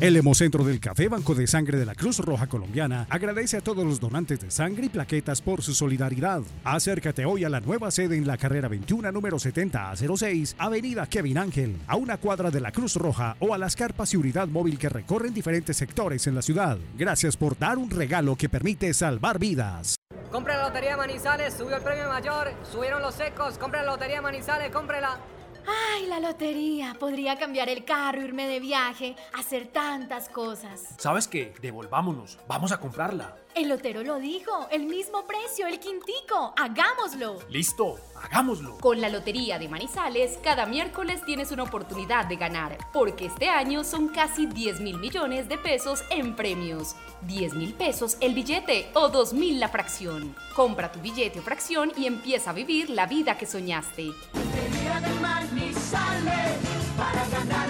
El 0.00 0.16
Hemocentro 0.16 0.64
del 0.64 0.80
Café 0.80 1.08
Banco 1.08 1.34
de 1.34 1.46
Sangre 1.46 1.78
de 1.78 1.84
la 1.84 1.94
Cruz 1.94 2.20
Roja 2.20 2.46
Colombiana 2.46 3.06
agradece 3.10 3.58
a 3.58 3.60
todos 3.60 3.84
los 3.84 4.00
donantes 4.00 4.40
de 4.40 4.50
sangre 4.50 4.86
y 4.86 4.88
plaquetas 4.88 5.42
por 5.42 5.60
su 5.60 5.74
solidaridad. 5.74 6.40
Acércate 6.64 7.26
hoy 7.26 7.44
a 7.44 7.50
la 7.50 7.60
nueva 7.60 7.90
sede 7.90 8.16
en 8.16 8.26
la 8.26 8.38
carrera 8.38 8.68
21, 8.68 9.12
número 9.12 9.38
70 9.38 9.90
a 9.90 9.94
06, 9.94 10.56
Avenida 10.56 11.06
Kevin 11.06 11.36
Ángel, 11.36 11.76
a 11.86 11.96
una 11.96 12.16
cuadra 12.16 12.50
de 12.50 12.60
la 12.60 12.72
Cruz 12.72 12.96
Roja 12.96 13.36
o 13.40 13.52
a 13.52 13.58
las 13.58 13.76
carpas 13.76 14.14
y 14.14 14.16
unidad 14.16 14.48
móvil 14.48 14.78
que 14.78 14.88
recorren 14.88 15.34
diferentes 15.34 15.76
sectores 15.76 16.26
en 16.26 16.34
la 16.34 16.40
ciudad. 16.40 16.78
Gracias 16.96 17.36
por 17.36 17.58
dar 17.58 17.76
un 17.76 17.90
regalo 17.90 18.36
que 18.36 18.48
permite 18.48 18.94
salvar 18.94 19.38
vidas. 19.38 19.96
Compra 20.32 20.56
la 20.56 20.68
lotería 20.68 20.96
Manizales, 20.96 21.52
subió 21.52 21.76
el 21.76 21.82
premio 21.82 22.08
mayor, 22.08 22.54
subieron 22.72 23.02
los 23.02 23.16
secos, 23.16 23.58
compra 23.58 23.82
la 23.82 23.90
lotería 23.90 24.22
Manizales, 24.22 24.70
cómprela. 24.70 25.18
Ay, 25.66 26.06
la 26.06 26.20
lotería. 26.20 26.96
Podría 26.98 27.38
cambiar 27.38 27.68
el 27.68 27.84
carro, 27.84 28.22
irme 28.22 28.46
de 28.46 28.60
viaje, 28.60 29.16
hacer 29.32 29.68
tantas 29.68 30.28
cosas. 30.28 30.94
¿Sabes 30.98 31.28
qué? 31.28 31.54
Devolvámonos. 31.60 32.38
Vamos 32.48 32.72
a 32.72 32.78
comprarla. 32.80 33.36
El 33.54 33.68
lotero 33.68 34.04
lo 34.04 34.18
dijo, 34.18 34.68
el 34.70 34.86
mismo 34.86 35.26
precio, 35.26 35.66
el 35.66 35.80
quintico. 35.80 36.54
Hagámoslo. 36.56 37.38
Listo, 37.48 37.98
hagámoslo. 38.14 38.78
Con 38.78 39.00
la 39.00 39.08
Lotería 39.08 39.58
de 39.58 39.68
Manizales, 39.68 40.38
cada 40.42 40.66
miércoles 40.66 41.24
tienes 41.26 41.50
una 41.50 41.64
oportunidad 41.64 42.26
de 42.26 42.36
ganar, 42.36 42.78
porque 42.92 43.26
este 43.26 43.48
año 43.48 43.82
son 43.82 44.08
casi 44.08 44.46
10 44.46 44.80
mil 44.80 44.98
millones 44.98 45.48
de 45.48 45.58
pesos 45.58 46.04
en 46.10 46.36
premios. 46.36 46.94
10 47.22 47.54
mil 47.54 47.74
pesos 47.74 48.16
el 48.20 48.34
billete 48.34 48.88
o 48.94 49.08
2 49.08 49.32
mil 49.32 49.58
la 49.58 49.68
fracción. 49.68 50.34
Compra 50.54 50.92
tu 50.92 51.00
billete 51.00 51.40
o 51.40 51.42
fracción 51.42 51.92
y 51.96 52.06
empieza 52.06 52.50
a 52.50 52.54
vivir 52.54 52.88
la 52.88 53.06
vida 53.06 53.36
que 53.36 53.46
soñaste. 53.46 54.04
Lotería 54.04 55.00
de 55.00 55.20
Manizales, 55.20 56.56
para 56.96 57.24
comprarla. 57.24 57.69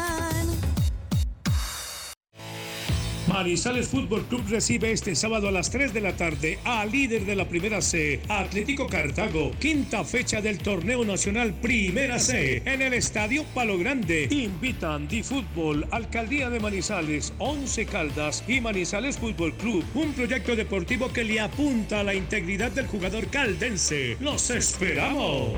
Manizales 3.31 3.87
Fútbol 3.87 4.25
Club 4.25 4.43
recibe 4.49 4.91
este 4.91 5.15
sábado 5.15 5.47
a 5.47 5.51
las 5.51 5.69
3 5.71 5.93
de 5.93 6.01
la 6.01 6.15
tarde 6.15 6.59
a 6.65 6.85
líder 6.85 7.25
de 7.25 7.35
la 7.35 7.47
Primera 7.47 7.81
C, 7.81 8.19
Atlético 8.27 8.87
Cartago, 8.87 9.51
quinta 9.59 10.03
fecha 10.03 10.41
del 10.41 10.57
Torneo 10.57 11.05
Nacional 11.05 11.53
Primera 11.53 12.19
C, 12.19 12.61
en 12.65 12.81
el 12.81 12.93
Estadio 12.93 13.45
Palo 13.55 13.77
Grande. 13.77 14.27
Invitan 14.29 15.07
Di 15.07 15.23
Fútbol, 15.23 15.87
Alcaldía 15.91 16.49
de 16.49 16.59
Manizales, 16.59 17.33
Once 17.39 17.85
Caldas 17.85 18.43
y 18.47 18.59
Manizales 18.59 19.17
Fútbol 19.17 19.53
Club, 19.53 19.85
un 19.93 20.11
proyecto 20.13 20.55
deportivo 20.55 21.11
que 21.13 21.23
le 21.23 21.39
apunta 21.39 22.01
a 22.01 22.03
la 22.03 22.13
integridad 22.13 22.71
del 22.71 22.87
jugador 22.87 23.27
caldense. 23.27 24.17
¡Los 24.19 24.49
esperamos! 24.49 25.53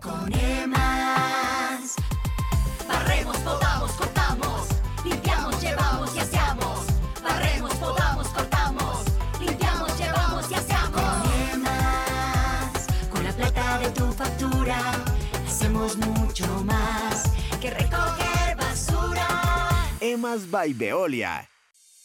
Con 0.00 0.30
más 16.68 17.24
Que 17.60 17.70
recoger 17.70 18.56
basura 18.56 19.26
EMAS 20.00 20.50
by 20.50 20.72
Veolia. 20.74 21.48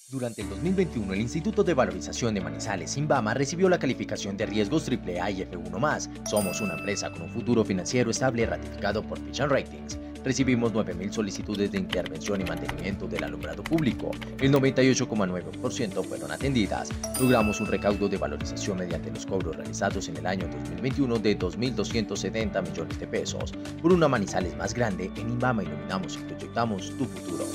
Durante 0.09 0.41
el 0.43 0.49
2021, 0.49 1.13
el 1.13 1.21
Instituto 1.21 1.63
de 1.63 1.73
Valorización 1.73 2.35
de 2.35 2.41
Manizales, 2.41 2.97
Inbama, 2.97 3.33
recibió 3.33 3.67
la 3.67 3.79
calificación 3.79 4.37
de 4.37 4.45
riesgos 4.45 4.87
AAA 4.87 5.31
y 5.31 5.41
F1+. 5.41 6.27
Somos 6.27 6.61
una 6.61 6.75
empresa 6.75 7.11
con 7.11 7.23
un 7.23 7.29
futuro 7.29 7.65
financiero 7.65 8.11
estable 8.11 8.45
ratificado 8.45 9.01
por 9.01 9.17
Fitch 9.19 9.39
Ratings. 9.39 9.97
Recibimos 10.23 10.73
9.000 10.73 11.11
solicitudes 11.11 11.71
de 11.71 11.79
intervención 11.79 12.39
y 12.41 12.45
mantenimiento 12.45 13.07
del 13.07 13.23
alumbrado 13.23 13.63
público. 13.63 14.11
El 14.39 14.51
98,9% 14.53 16.03
fueron 16.03 16.31
atendidas. 16.31 16.89
Logramos 17.19 17.59
un 17.59 17.67
recaudo 17.67 18.07
de 18.07 18.17
valorización 18.17 18.77
mediante 18.77 19.11
los 19.11 19.25
cobros 19.25 19.55
realizados 19.55 20.07
en 20.07 20.17
el 20.17 20.25
año 20.25 20.47
2021 20.47 21.19
de 21.19 21.37
2.270 21.37 22.69
millones 22.69 22.99
de 22.99 23.07
pesos. 23.07 23.53
Por 23.81 23.91
una 23.91 24.07
Manizales 24.07 24.55
más 24.55 24.73
grande, 24.73 25.11
en 25.15 25.29
Inbama 25.29 25.63
iluminamos 25.63 26.15
y 26.15 26.19
proyectamos 26.19 26.95
tu 26.97 27.05
futuro. 27.05 27.45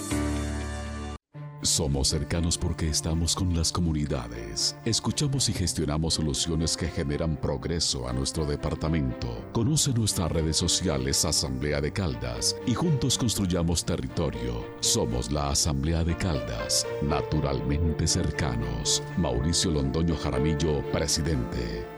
Somos 1.62 2.08
cercanos 2.08 2.56
porque 2.56 2.88
estamos 2.88 3.34
con 3.34 3.52
las 3.54 3.72
comunidades. 3.72 4.76
Escuchamos 4.84 5.48
y 5.48 5.52
gestionamos 5.52 6.14
soluciones 6.14 6.76
que 6.76 6.86
generan 6.86 7.36
progreso 7.36 8.08
a 8.08 8.12
nuestro 8.12 8.46
departamento. 8.46 9.44
Conoce 9.52 9.92
nuestras 9.92 10.30
redes 10.30 10.56
sociales 10.56 11.24
Asamblea 11.24 11.80
de 11.80 11.92
Caldas 11.92 12.54
y 12.64 12.74
juntos 12.74 13.18
construyamos 13.18 13.84
territorio. 13.84 14.64
Somos 14.78 15.32
la 15.32 15.50
Asamblea 15.50 16.04
de 16.04 16.16
Caldas, 16.16 16.86
naturalmente 17.02 18.06
cercanos. 18.06 19.02
Mauricio 19.16 19.72
Londoño 19.72 20.16
Jaramillo, 20.16 20.82
presidente. 20.92 21.97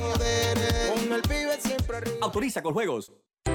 Codere, 0.00 0.92
con 0.94 1.12
el 1.12 1.22
pibe 1.22 1.58
siempre 1.60 1.96
arriba. 1.96 2.16
Autoriza 2.22 2.62
con 2.62 2.74
juegos. 2.74 3.12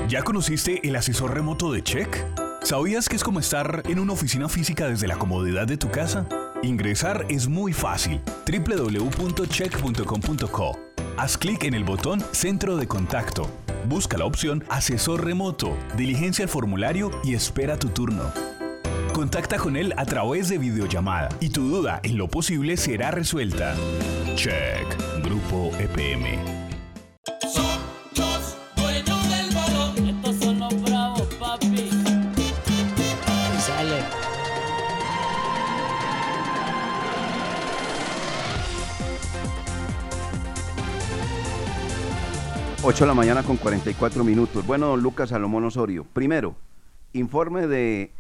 ¿Ya 0.08 0.24
conociste 0.24 0.80
el 0.88 0.96
asesor 0.96 1.34
remoto 1.34 1.70
de 1.72 1.84
Check? 1.84 2.24
¿Sabías 2.62 3.10
que 3.10 3.16
es 3.16 3.24
como 3.24 3.40
estar 3.40 3.82
en 3.88 3.98
una 4.00 4.14
oficina 4.14 4.48
física 4.50 4.88
desde 4.88 5.08
la 5.08 5.18
comodidad 5.18 5.66
de 5.68 5.78
tu 5.78 5.90
casa? 5.92 6.28
Ingresar 6.62 7.26
es 7.30 7.48
muy 7.48 7.74
fácil. 7.74 8.22
www.check.com.co. 8.48 10.80
Haz 11.18 11.38
clic 11.38 11.64
en 11.66 11.74
el 11.74 11.84
botón 11.84 12.24
Centro 12.32 12.78
de 12.78 12.88
Contacto. 12.88 13.50
Busca 13.86 14.18
la 14.18 14.24
opción 14.26 14.64
Asesor 14.70 15.26
Remoto, 15.26 15.76
diligencia 15.98 16.44
el 16.44 16.50
formulario 16.50 17.12
y 17.24 17.34
espera 17.36 17.78
tu 17.78 17.90
turno. 17.90 18.32
Contacta 19.14 19.58
con 19.58 19.78
él 19.78 19.94
a 19.96 20.06
través 20.06 20.50
de 20.50 20.58
videollamada 20.58 21.30
y 21.40 21.50
tu 21.50 21.70
duda 21.70 22.00
en 22.02 22.18
lo 22.18 22.28
posible 22.28 22.76
será 22.78 23.12
resuelta. 23.12 23.76
Check, 24.34 24.88
Grupo 25.24 25.70
EPM. 25.78 26.40
Los 28.16 28.58
dueños 28.76 29.30
del 29.30 29.54
balón 29.54 30.10
Estos 30.10 30.36
son 30.38 30.60
los 30.60 30.82
bravos, 30.82 31.22
papi 31.40 31.92
Sale. 33.60 34.00
Ocho 42.82 43.04
de 43.04 43.08
la 43.08 43.14
mañana 43.14 43.44
con 43.44 43.58
44 43.58 44.24
minutos. 44.24 44.66
Bueno, 44.66 44.88
don 44.88 45.04
Lucas 45.04 45.30
Salomón 45.30 45.66
Osorio. 45.66 46.04
Primero, 46.14 46.56
informe 47.14 47.68
de 47.68 48.12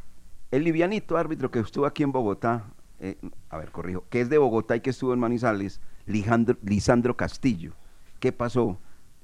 el 0.53 0.63
livianito 0.63 1.17
árbitro 1.17 1.49
que 1.49 1.57
estuvo 1.57 1.87
aquí 1.87 2.03
en 2.03 2.11
Bogotá, 2.11 2.67
eh, 2.99 3.17
a 3.49 3.57
ver, 3.57 3.71
corrijo, 3.71 4.05
que 4.11 4.21
es 4.21 4.29
de 4.29 4.37
Bogotá 4.37 4.75
y 4.75 4.81
que 4.81 4.91
estuvo 4.91 5.11
en 5.11 5.19
Manizales, 5.19 5.81
Lisandro 6.05 7.17
Castillo. 7.17 7.73
¿Qué 8.19 8.31
pasó 8.31 8.77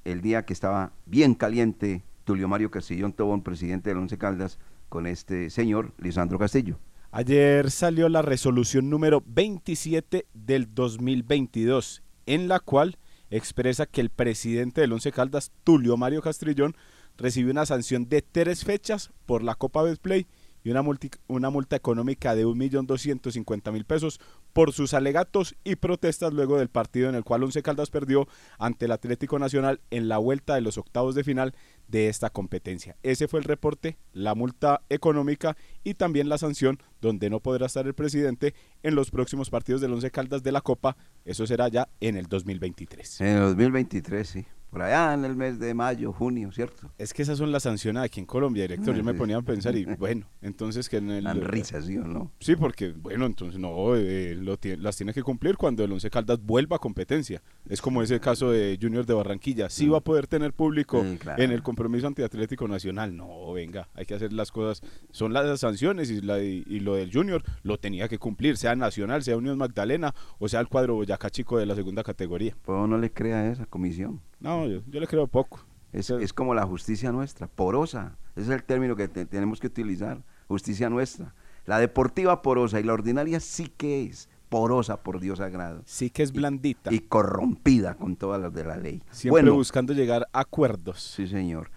el 0.05 0.21
día 0.21 0.43
que 0.43 0.53
estaba 0.53 0.91
bien 1.05 1.35
caliente 1.35 2.01
Tulio 2.23 2.47
Mario 2.47 2.71
Castillón 2.71 3.13
Tobón, 3.13 3.43
presidente 3.43 3.91
del 3.91 3.99
Once 3.99 4.17
Caldas, 4.17 4.57
con 4.89 5.05
este 5.05 5.51
señor 5.51 5.93
Lisandro 5.99 6.39
Castillo? 6.39 6.79
Ayer 7.11 7.69
salió 7.69 8.09
la 8.09 8.23
resolución 8.23 8.89
número 8.89 9.21
27 9.27 10.25
del 10.33 10.73
2022, 10.73 12.01
en 12.25 12.47
la 12.47 12.59
cual 12.59 12.97
expresa 13.29 13.85
que 13.85 14.01
el 14.01 14.09
presidente 14.09 14.81
del 14.81 14.93
Once 14.93 15.11
Caldas, 15.11 15.51
Tulio 15.63 15.95
Mario 15.95 16.23
Castrillón, 16.23 16.75
recibió 17.17 17.51
una 17.51 17.67
sanción 17.67 18.09
de 18.09 18.23
tres 18.23 18.65
fechas 18.65 19.11
por 19.27 19.43
la 19.43 19.53
Copa 19.53 19.83
Betplay 19.83 20.25
y 20.63 20.71
una, 20.71 20.81
multi- 20.81 21.11
una 21.27 21.49
multa 21.49 21.75
económica 21.75 22.35
de 22.35 22.45
1.250.000 22.45 23.85
pesos 23.85 24.19
por 24.53 24.73
sus 24.73 24.93
alegatos 24.93 25.55
y 25.63 25.75
protestas 25.75 26.33
luego 26.33 26.57
del 26.57 26.69
partido 26.69 27.09
en 27.09 27.15
el 27.15 27.23
cual 27.23 27.43
Once 27.43 27.61
Caldas 27.61 27.89
perdió 27.89 28.27
ante 28.57 28.85
el 28.85 28.91
Atlético 28.91 29.39
Nacional 29.39 29.79
en 29.91 30.07
la 30.09 30.17
vuelta 30.17 30.55
de 30.55 30.61
los 30.61 30.77
octavos 30.77 31.15
de 31.15 31.23
final 31.23 31.53
de 31.87 32.07
esta 32.09 32.29
competencia. 32.29 32.95
Ese 33.03 33.27
fue 33.27 33.39
el 33.39 33.45
reporte, 33.45 33.97
la 34.13 34.35
multa 34.35 34.81
económica 34.89 35.55
y 35.83 35.93
también 35.95 36.29
la 36.29 36.37
sanción 36.37 36.79
donde 37.01 37.29
no 37.29 37.39
podrá 37.39 37.65
estar 37.67 37.85
el 37.87 37.93
presidente 37.93 38.53
en 38.83 38.95
los 38.95 39.11
próximos 39.11 39.49
partidos 39.49 39.81
del 39.81 39.93
Once 39.93 40.11
Caldas 40.11 40.43
de 40.43 40.51
la 40.51 40.61
Copa. 40.61 40.97
Eso 41.25 41.47
será 41.47 41.67
ya 41.69 41.87
en 42.01 42.17
el 42.17 42.25
2023. 42.27 43.21
En 43.21 43.27
el 43.27 43.39
2023, 43.41 44.27
sí. 44.27 44.45
Por 44.69 44.83
allá 44.83 45.13
en 45.15 45.25
el 45.25 45.35
mes 45.35 45.57
de 45.59 45.73
mayo, 45.73 46.13
junio, 46.13 46.51
¿cierto? 46.51 46.91
Es 46.97 47.13
que 47.13 47.23
esas 47.23 47.37
son 47.39 47.51
las 47.51 47.63
sanciones 47.63 48.03
aquí 48.03 48.19
en 48.19 48.25
Colombia, 48.27 48.63
director. 48.63 48.95
Yo 48.95 49.03
me 49.03 49.13
Sí. 49.13 49.17
ponía 49.17 49.37
a 49.37 49.41
pensar 49.41 49.75
y 49.75 49.85
bueno, 49.85 50.27
entonces 50.41 50.87
que 50.87 50.97
en 50.97 51.09
el... 51.09 51.23
Dan 51.23 51.41
risa, 51.41 51.81
¿sí 51.81 51.97
o 51.97 52.03
no? 52.05 52.31
Sí, 52.39 52.55
porque 52.55 52.91
bueno, 52.91 53.25
entonces 53.25 53.59
no, 53.59 53.95
eh, 53.95 54.35
lo 54.35 54.57
las 54.77 54.95
tiene 54.95 55.13
que 55.13 55.23
cumplir 55.23 55.57
cuando 55.57 55.83
el 55.83 55.91
Once 55.91 56.09
Caldas 56.09 56.39
vuelva 56.41 56.75
a 56.75 56.79
competencia. 56.79 57.41
Es 57.67 57.81
como 57.81 58.03
ese 58.03 58.19
caso 58.19 58.51
de 58.51 58.77
Junior 58.79 59.05
de 59.05 59.13
Barranquilla. 59.15 59.69
Sí 59.69 59.87
va 59.87 59.97
a 59.97 60.01
poder 60.01 60.27
tener 60.27 60.53
público 60.53 61.03
claro. 61.19 61.41
en 61.41 61.51
el 61.51 61.63
compromiso 61.63 62.05
antiatlético 62.07 62.67
nacional. 62.67 63.15
No, 63.17 63.51
venga, 63.53 63.89
hay 63.95 64.05
que 64.05 64.13
hacer 64.13 64.33
las 64.33 64.51
cosas. 64.51 64.81
Son 65.11 65.33
las 65.33 65.59
sanciones 65.59 66.11
y, 66.11 66.21
la, 66.21 66.43
y, 66.43 66.63
y 66.67 66.79
lo 66.79 66.95
del 66.95 67.11
Junior 67.11 67.43
lo 67.63 67.79
tenía 67.79 68.07
que 68.07 68.19
cumplir, 68.19 68.55
sea 68.57 68.75
Nacional, 68.75 69.23
sea 69.23 69.35
Unión 69.35 69.57
Magdalena 69.57 70.13
o 70.37 70.47
sea 70.47 70.59
el 70.59 70.67
cuadro 70.67 70.95
Boyacá 70.95 71.29
Chico 71.29 71.57
de 71.57 71.65
la 71.65 71.75
segunda 71.75 72.03
categoría. 72.03 72.55
Pues 72.63 72.87
no 72.87 72.97
le 72.97 73.11
crea 73.11 73.51
esa 73.51 73.65
comisión. 73.65 74.21
No, 74.39 74.67
yo, 74.67 74.81
yo 74.87 74.99
le 74.99 75.07
creo 75.07 75.27
poco. 75.27 75.59
Es, 75.91 76.09
es 76.09 76.33
como 76.33 76.53
la 76.53 76.65
justicia 76.65 77.11
nuestra, 77.11 77.47
porosa. 77.47 78.15
Ese 78.35 78.45
es 78.45 78.49
el 78.49 78.63
término 78.63 78.95
que 78.95 79.07
te- 79.07 79.25
tenemos 79.25 79.59
que 79.59 79.67
utilizar. 79.67 80.21
Justicia 80.47 80.89
nuestra. 80.89 81.33
La 81.65 81.79
deportiva 81.79 82.41
porosa 82.41 82.79
y 82.79 82.83
la 82.83 82.93
ordinaria 82.93 83.39
sí 83.39 83.71
que 83.75 84.03
es 84.05 84.29
porosa, 84.49 85.01
por 85.03 85.19
Dios 85.19 85.39
sagrado. 85.39 85.81
Sí 85.85 86.09
que 86.09 86.23
es 86.23 86.31
blandita. 86.31 86.91
Y 86.93 87.01
corrompida 87.01 87.95
con 87.95 88.15
todas 88.15 88.41
las 88.41 88.53
de 88.53 88.63
la 88.63 88.77
ley. 88.77 89.03
Siempre 89.11 89.41
bueno, 89.41 89.53
buscando 89.55 89.93
llegar 89.93 90.27
a 90.33 90.39
acuerdos. 90.41 91.01
Sí, 91.01 91.27
señor. 91.27 91.69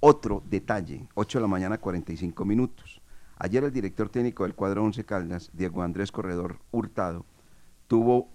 Otro 0.00 0.42
detalle, 0.48 1.06
8 1.14 1.38
de 1.38 1.42
la 1.42 1.48
mañana, 1.48 1.78
45 1.78 2.44
minutos. 2.44 3.00
Ayer 3.38 3.62
el 3.64 3.72
director 3.72 4.08
técnico 4.08 4.44
del 4.44 4.54
cuadro 4.54 4.82
11 4.84 5.04
Caldas, 5.04 5.50
Diego 5.52 5.82
Andrés 5.82 6.10
Corredor 6.10 6.58
Hurtado, 6.70 7.24
tuvo 7.86 8.28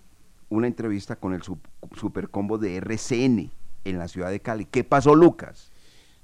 una 0.50 0.68
entrevista 0.68 1.16
con 1.16 1.34
el 1.34 1.42
sup- 1.42 1.60
supercombo 1.96 2.58
de 2.58 2.76
RCN 2.78 3.52
en 3.84 3.98
la 3.98 4.08
ciudad 4.08 4.30
de 4.32 4.40
Cali. 4.40 4.66
¿Qué 4.66 4.84
pasó, 4.84 5.16
Lucas? 5.16 5.72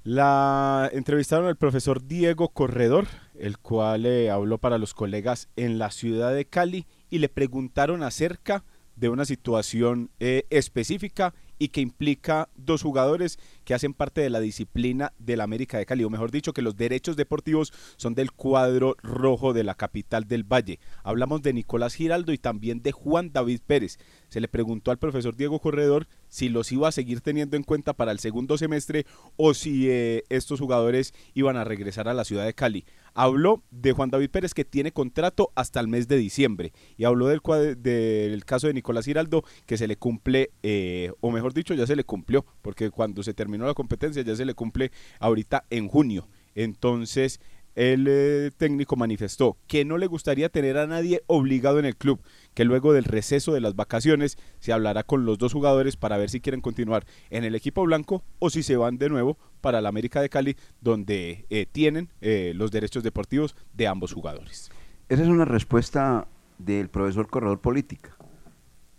La 0.04 0.88
entrevistaron 0.92 1.46
al 1.46 1.56
profesor 1.56 2.06
Diego 2.06 2.48
Corredor, 2.48 3.06
el 3.38 3.58
cual 3.58 4.06
eh, 4.06 4.30
habló 4.30 4.58
para 4.58 4.78
los 4.78 4.94
colegas 4.94 5.48
en 5.56 5.78
la 5.78 5.90
ciudad 5.90 6.34
de 6.34 6.46
Cali 6.46 6.86
y 7.10 7.18
le 7.18 7.28
preguntaron 7.28 8.02
acerca 8.02 8.64
de 8.96 9.08
una 9.08 9.24
situación 9.24 10.10
eh, 10.18 10.46
específica 10.50 11.34
y 11.58 11.68
que 11.68 11.80
implica 11.80 12.48
dos 12.56 12.82
jugadores 12.82 13.38
que 13.64 13.74
hacen 13.74 13.94
parte 13.94 14.20
de 14.20 14.30
la 14.30 14.40
disciplina 14.40 15.12
del 15.18 15.40
América 15.40 15.78
de 15.78 15.86
Cali, 15.86 16.04
o 16.04 16.10
mejor 16.10 16.30
dicho, 16.30 16.52
que 16.52 16.62
los 16.62 16.76
derechos 16.76 17.16
deportivos 17.16 17.72
son 17.96 18.14
del 18.14 18.32
cuadro 18.32 18.96
rojo 19.02 19.52
de 19.52 19.64
la 19.64 19.74
capital 19.74 20.24
del 20.24 20.44
Valle. 20.44 20.78
Hablamos 21.02 21.42
de 21.42 21.52
Nicolás 21.52 21.94
Giraldo 21.94 22.32
y 22.32 22.38
también 22.38 22.82
de 22.82 22.92
Juan 22.92 23.32
David 23.32 23.60
Pérez. 23.66 23.98
Se 24.28 24.40
le 24.40 24.48
preguntó 24.48 24.90
al 24.90 24.98
profesor 24.98 25.36
Diego 25.36 25.60
Corredor 25.60 26.06
si 26.28 26.48
los 26.48 26.70
iba 26.72 26.88
a 26.88 26.92
seguir 26.92 27.20
teniendo 27.20 27.56
en 27.56 27.62
cuenta 27.62 27.92
para 27.92 28.12
el 28.12 28.18
segundo 28.18 28.58
semestre 28.58 29.06
o 29.36 29.54
si 29.54 29.90
eh, 29.90 30.24
estos 30.28 30.60
jugadores 30.60 31.14
iban 31.34 31.56
a 31.56 31.64
regresar 31.64 32.08
a 32.08 32.14
la 32.14 32.24
ciudad 32.24 32.44
de 32.44 32.54
Cali. 32.54 32.84
Habló 33.20 33.64
de 33.72 33.90
Juan 33.90 34.10
David 34.10 34.30
Pérez 34.30 34.54
que 34.54 34.64
tiene 34.64 34.92
contrato 34.92 35.50
hasta 35.56 35.80
el 35.80 35.88
mes 35.88 36.06
de 36.06 36.16
diciembre 36.16 36.72
y 36.96 37.02
habló 37.02 37.26
del, 37.26 37.40
del 37.82 38.44
caso 38.44 38.68
de 38.68 38.74
Nicolás 38.74 39.06
Giraldo 39.06 39.42
que 39.66 39.76
se 39.76 39.88
le 39.88 39.96
cumple, 39.96 40.52
eh, 40.62 41.10
o 41.18 41.32
mejor 41.32 41.52
dicho, 41.52 41.74
ya 41.74 41.84
se 41.84 41.96
le 41.96 42.04
cumplió, 42.04 42.46
porque 42.62 42.90
cuando 42.90 43.24
se 43.24 43.34
terminó 43.34 43.66
la 43.66 43.74
competencia 43.74 44.22
ya 44.22 44.36
se 44.36 44.44
le 44.44 44.54
cumple 44.54 44.92
ahorita 45.18 45.64
en 45.68 45.88
junio. 45.88 46.28
Entonces, 46.54 47.40
el 47.74 48.06
eh, 48.08 48.50
técnico 48.56 48.94
manifestó 48.94 49.56
que 49.66 49.84
no 49.84 49.98
le 49.98 50.06
gustaría 50.06 50.48
tener 50.48 50.78
a 50.78 50.86
nadie 50.86 51.22
obligado 51.26 51.80
en 51.80 51.86
el 51.86 51.96
club, 51.96 52.20
que 52.58 52.64
luego 52.64 52.92
del 52.92 53.04
receso 53.04 53.52
de 53.52 53.60
las 53.60 53.76
vacaciones 53.76 54.36
se 54.58 54.72
hablará 54.72 55.04
con 55.04 55.24
los 55.24 55.38
dos 55.38 55.52
jugadores 55.52 55.96
para 55.96 56.18
ver 56.18 56.28
si 56.28 56.40
quieren 56.40 56.60
continuar 56.60 57.06
en 57.30 57.44
el 57.44 57.54
equipo 57.54 57.84
blanco 57.84 58.24
o 58.40 58.50
si 58.50 58.64
se 58.64 58.76
van 58.76 58.98
de 58.98 59.08
nuevo 59.08 59.38
para 59.60 59.80
la 59.80 59.90
América 59.90 60.20
de 60.20 60.28
Cali, 60.28 60.56
donde 60.80 61.46
eh, 61.50 61.66
tienen 61.70 62.08
eh, 62.20 62.54
los 62.56 62.72
derechos 62.72 63.04
deportivos 63.04 63.54
de 63.74 63.86
ambos 63.86 64.12
jugadores. 64.12 64.72
Esa 65.08 65.22
es 65.22 65.28
una 65.28 65.44
respuesta 65.44 66.26
del 66.58 66.88
profesor 66.88 67.28
Corredor 67.28 67.60
Política. 67.60 68.16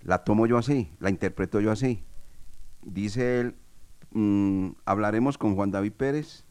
La 0.03 0.23
tomo 0.23 0.47
yo 0.47 0.57
así, 0.57 0.93
la 1.01 1.09
interpreto 1.09 1.59
yo 1.59 1.73
así. 1.73 2.05
Dice 2.81 3.41
él, 3.41 3.55
mm, 4.11 4.69
hablaremos 4.85 5.37
con 5.37 5.55
Juan 5.55 5.71
David 5.71 5.91
Pérez 5.97 6.45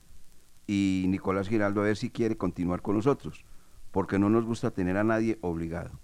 y 0.66 1.06
Nicolás 1.08 1.48
Giraldo 1.48 1.80
a 1.80 1.84
ver 1.84 1.96
si 1.96 2.10
quiere 2.10 2.36
continuar 2.36 2.82
con 2.82 2.96
nosotros, 2.96 3.46
porque 3.92 4.18
no 4.18 4.28
nos 4.28 4.44
gusta 4.44 4.72
tener 4.72 4.98
a 4.98 5.04
nadie 5.04 5.38
obligado. 5.40 5.98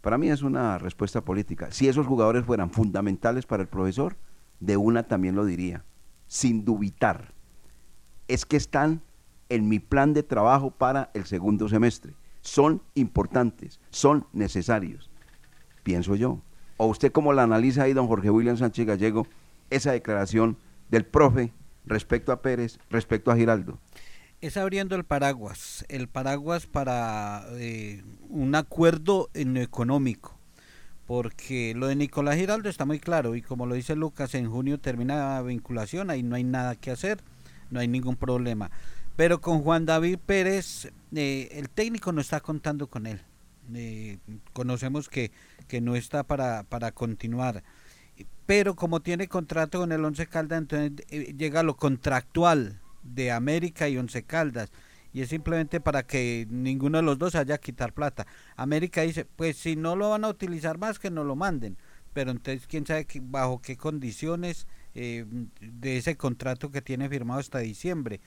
Para 0.00 0.18
mí 0.18 0.30
es 0.30 0.42
una 0.42 0.78
respuesta 0.78 1.24
política. 1.24 1.68
Si 1.70 1.88
esos 1.88 2.06
jugadores 2.06 2.44
fueran 2.44 2.70
fundamentales 2.70 3.46
para 3.46 3.62
el 3.62 3.68
profesor, 3.68 4.16
de 4.60 4.76
una 4.76 5.04
también 5.04 5.34
lo 5.34 5.44
diría, 5.44 5.84
sin 6.26 6.64
dubitar. 6.64 7.32
Es 8.28 8.44
que 8.46 8.56
están 8.56 9.02
en 9.48 9.68
mi 9.68 9.78
plan 9.78 10.14
de 10.14 10.22
trabajo 10.22 10.70
para 10.70 11.10
el 11.14 11.24
segundo 11.24 11.68
semestre. 11.68 12.14
Son 12.40 12.82
importantes, 12.94 13.80
son 13.90 14.26
necesarios, 14.32 15.10
pienso 15.82 16.14
yo. 16.14 16.40
¿O 16.76 16.86
usted 16.86 17.10
cómo 17.10 17.32
la 17.32 17.42
analiza 17.42 17.82
ahí, 17.82 17.92
don 17.92 18.06
Jorge 18.06 18.30
William 18.30 18.56
Sánchez 18.56 18.86
Gallego, 18.86 19.26
esa 19.70 19.92
declaración 19.92 20.56
del 20.90 21.04
profe 21.04 21.52
respecto 21.84 22.30
a 22.30 22.40
Pérez, 22.40 22.78
respecto 22.90 23.30
a 23.30 23.36
Giraldo? 23.36 23.78
Es 24.40 24.56
abriendo 24.56 24.94
el 24.94 25.04
paraguas, 25.04 25.84
el 25.88 26.08
paraguas 26.08 26.66
para 26.66 27.46
eh, 27.54 28.02
un 28.28 28.54
acuerdo 28.54 29.30
en 29.34 29.54
lo 29.54 29.60
económico, 29.60 30.38
porque 31.06 31.74
lo 31.74 31.88
de 31.88 31.96
Nicolás 31.96 32.36
Giraldo 32.36 32.68
está 32.68 32.84
muy 32.84 33.00
claro 33.00 33.34
y 33.34 33.42
como 33.42 33.66
lo 33.66 33.74
dice 33.74 33.96
Lucas, 33.96 34.34
en 34.34 34.50
junio 34.50 34.78
termina 34.78 35.34
la 35.34 35.42
vinculación, 35.42 36.10
ahí 36.10 36.22
no 36.22 36.36
hay 36.36 36.44
nada 36.44 36.76
que 36.76 36.90
hacer, 36.90 37.18
no 37.70 37.80
hay 37.80 37.88
ningún 37.88 38.16
problema. 38.16 38.70
Pero 39.16 39.40
con 39.40 39.62
Juan 39.62 39.84
David 39.84 40.18
Pérez, 40.24 40.92
eh, 41.12 41.48
el 41.52 41.68
técnico 41.68 42.12
no 42.12 42.20
está 42.20 42.38
contando 42.38 42.86
con 42.86 43.06
él. 43.06 43.20
Eh, 43.74 44.18
conocemos 44.52 45.08
que, 45.08 45.32
que 45.66 45.80
no 45.80 45.96
está 45.96 46.22
para, 46.22 46.62
para 46.62 46.92
continuar. 46.92 47.64
Pero 48.46 48.76
como 48.76 49.00
tiene 49.00 49.26
contrato 49.26 49.80
con 49.80 49.90
el 49.90 50.04
Once 50.04 50.26
Caldas, 50.28 50.58
entonces 50.58 51.04
eh, 51.10 51.34
llega 51.36 51.64
lo 51.64 51.76
contractual 51.76 52.80
de 53.14 53.30
América 53.32 53.88
y 53.88 53.96
Once 53.98 54.22
Caldas. 54.24 54.70
Y 55.12 55.22
es 55.22 55.30
simplemente 55.30 55.80
para 55.80 56.02
que 56.06 56.46
ninguno 56.50 56.98
de 56.98 57.04
los 57.04 57.18
dos 57.18 57.34
haya 57.34 57.58
quitar 57.58 57.92
plata. 57.92 58.26
América 58.56 59.02
dice, 59.02 59.24
pues 59.24 59.56
si 59.56 59.74
no 59.74 59.96
lo 59.96 60.10
van 60.10 60.24
a 60.24 60.28
utilizar 60.28 60.78
más, 60.78 60.98
que 60.98 61.10
no 61.10 61.24
lo 61.24 61.34
manden. 61.36 61.76
Pero 62.12 62.30
entonces, 62.30 62.66
quién 62.66 62.86
sabe 62.86 63.04
que- 63.06 63.20
bajo 63.22 63.60
qué 63.60 63.76
condiciones 63.76 64.66
eh, 64.94 65.24
de 65.60 65.96
ese 65.98 66.16
contrato 66.16 66.70
que 66.70 66.82
tiene 66.82 67.08
firmado 67.08 67.40
hasta 67.40 67.58
diciembre. 67.60 68.20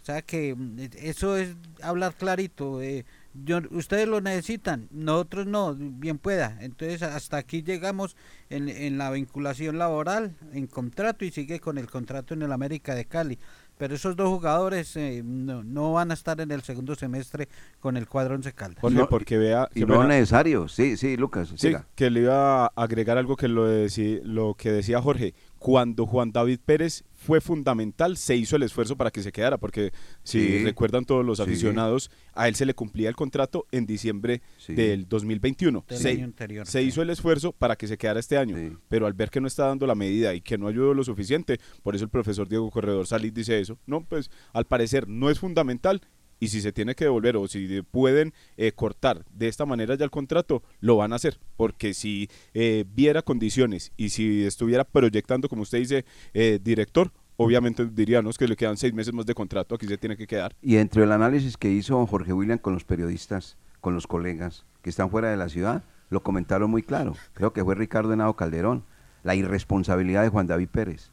O 0.00 0.04
sea 0.04 0.22
que 0.22 0.54
mm, 0.54 0.78
eso 0.98 1.36
es 1.36 1.56
hablar 1.82 2.14
clarito. 2.14 2.82
eh, 2.82 3.04
yo, 3.32 3.58
ustedes 3.70 4.06
lo 4.06 4.20
necesitan, 4.20 4.86
nosotros 4.92 5.46
no, 5.46 5.74
bien 5.74 6.18
pueda. 6.18 6.56
Entonces 6.60 7.02
hasta 7.02 7.38
aquí 7.38 7.62
llegamos 7.62 8.14
en, 8.50 8.68
en 8.68 8.96
la 8.98 9.10
vinculación 9.10 9.78
laboral, 9.78 10.36
en 10.52 10.66
contrato 10.68 11.24
y 11.24 11.32
sigue 11.32 11.58
con 11.58 11.78
el 11.78 11.90
contrato 11.90 12.34
en 12.34 12.42
el 12.42 12.52
América 12.52 12.94
de 12.94 13.06
Cali. 13.06 13.38
Pero 13.76 13.94
esos 13.94 14.14
dos 14.14 14.28
jugadores 14.28 14.94
eh, 14.96 15.22
no, 15.24 15.64
no 15.64 15.92
van 15.92 16.10
a 16.10 16.14
estar 16.14 16.40
en 16.40 16.50
el 16.52 16.62
segundo 16.62 16.94
semestre 16.94 17.48
con 17.80 17.96
el 17.96 18.06
cuadro 18.06 18.34
Once 18.36 18.52
Caldas. 18.52 18.80
Jorge, 18.80 19.06
porque 19.10 19.36
vea 19.36 19.68
Y 19.74 19.80
no 19.84 19.98
vea- 19.98 20.08
necesario, 20.08 20.68
sí, 20.68 20.96
sí, 20.96 21.16
Lucas. 21.16 21.48
Sí, 21.48 21.56
siga. 21.58 21.86
que 21.96 22.08
le 22.10 22.20
iba 22.20 22.66
a 22.66 22.72
agregar 22.76 23.18
algo 23.18 23.36
que 23.36 23.48
lo, 23.48 23.68
deci- 23.68 24.20
lo 24.22 24.54
que 24.54 24.70
decía 24.70 25.02
Jorge. 25.02 25.34
Cuando 25.64 26.04
Juan 26.04 26.30
David 26.30 26.58
Pérez 26.62 27.04
fue 27.14 27.40
fundamental, 27.40 28.18
se 28.18 28.36
hizo 28.36 28.54
el 28.56 28.64
esfuerzo 28.64 28.96
para 28.98 29.10
que 29.10 29.22
se 29.22 29.32
quedara, 29.32 29.56
porque 29.56 29.92
si 30.22 30.38
Sí. 30.58 30.62
recuerdan 30.62 31.06
todos 31.06 31.24
los 31.24 31.38
Sí. 31.38 31.42
aficionados, 31.44 32.10
a 32.34 32.48
él 32.48 32.54
se 32.54 32.66
le 32.66 32.74
cumplía 32.74 33.08
el 33.08 33.16
contrato 33.16 33.66
en 33.72 33.86
diciembre 33.86 34.42
Sí. 34.58 34.74
del 34.74 35.08
2021. 35.08 35.82
Del 35.88 35.96
se, 35.98 36.10
año 36.10 36.26
anterior, 36.26 36.66
se 36.66 36.82
sí. 36.82 36.88
hizo 36.88 37.00
el 37.00 37.08
esfuerzo 37.08 37.52
para 37.52 37.76
que 37.76 37.88
se 37.88 37.96
quedara 37.96 38.20
este 38.20 38.36
año, 38.36 38.78
pero 38.88 39.06
al 39.06 39.14
ver 39.14 39.30
que 39.30 39.40
no 39.40 39.46
está 39.46 39.64
dando 39.66 39.86
la 39.86 39.94
medida 39.94 40.34
y 40.34 40.42
que 40.42 40.58
no 40.58 40.68
ayudó 40.68 40.92
lo 40.92 41.02
suficiente, 41.02 41.58
por 41.82 41.94
eso 41.96 42.04
el 42.04 42.10
profesor 42.10 42.46
Diego 42.46 42.70
Corredor 42.70 43.06
Salís 43.06 43.32
dice 43.32 43.58
eso. 43.58 43.78
No, 43.86 44.04
pues 44.04 44.30
al 44.52 44.66
parecer 44.66 45.08
no 45.08 45.30
es 45.30 45.38
fundamental 45.38 46.02
y 46.44 46.48
si 46.48 46.60
se 46.60 46.72
tiene 46.72 46.94
que 46.94 47.04
devolver 47.04 47.36
o 47.36 47.48
si 47.48 47.66
de- 47.66 47.82
pueden 47.82 48.32
eh, 48.56 48.72
cortar 48.72 49.24
de 49.34 49.48
esta 49.48 49.66
manera 49.66 49.94
ya 49.96 50.04
el 50.04 50.10
contrato, 50.10 50.62
lo 50.80 50.96
van 50.96 51.12
a 51.12 51.16
hacer. 51.16 51.38
Porque 51.56 51.94
si 51.94 52.28
eh, 52.54 52.84
viera 52.94 53.22
condiciones 53.22 53.92
y 53.96 54.10
si 54.10 54.44
estuviera 54.44 54.84
proyectando, 54.84 55.48
como 55.48 55.62
usted 55.62 55.78
dice, 55.78 56.04
eh, 56.32 56.58
director, 56.62 57.10
obviamente 57.36 57.84
diríamos 57.86 58.38
que 58.38 58.46
le 58.46 58.56
quedan 58.56 58.76
seis 58.76 58.94
meses 58.94 59.12
más 59.12 59.26
de 59.26 59.34
contrato, 59.34 59.74
aquí 59.74 59.86
se 59.86 59.98
tiene 59.98 60.16
que 60.16 60.26
quedar. 60.26 60.54
Y 60.62 60.74
dentro 60.74 61.00
del 61.00 61.12
análisis 61.12 61.56
que 61.56 61.70
hizo 61.70 62.06
Jorge 62.06 62.32
William 62.32 62.58
con 62.58 62.74
los 62.74 62.84
periodistas, 62.84 63.56
con 63.80 63.94
los 63.94 64.06
colegas 64.06 64.64
que 64.82 64.90
están 64.90 65.10
fuera 65.10 65.30
de 65.30 65.36
la 65.36 65.48
ciudad, 65.48 65.82
lo 66.10 66.22
comentaron 66.22 66.70
muy 66.70 66.82
claro. 66.82 67.14
Creo 67.32 67.52
que 67.52 67.64
fue 67.64 67.74
Ricardo 67.74 68.12
Henao 68.12 68.36
Calderón. 68.36 68.84
La 69.24 69.34
irresponsabilidad 69.34 70.22
de 70.22 70.28
Juan 70.28 70.46
David 70.46 70.68
Pérez. 70.68 71.10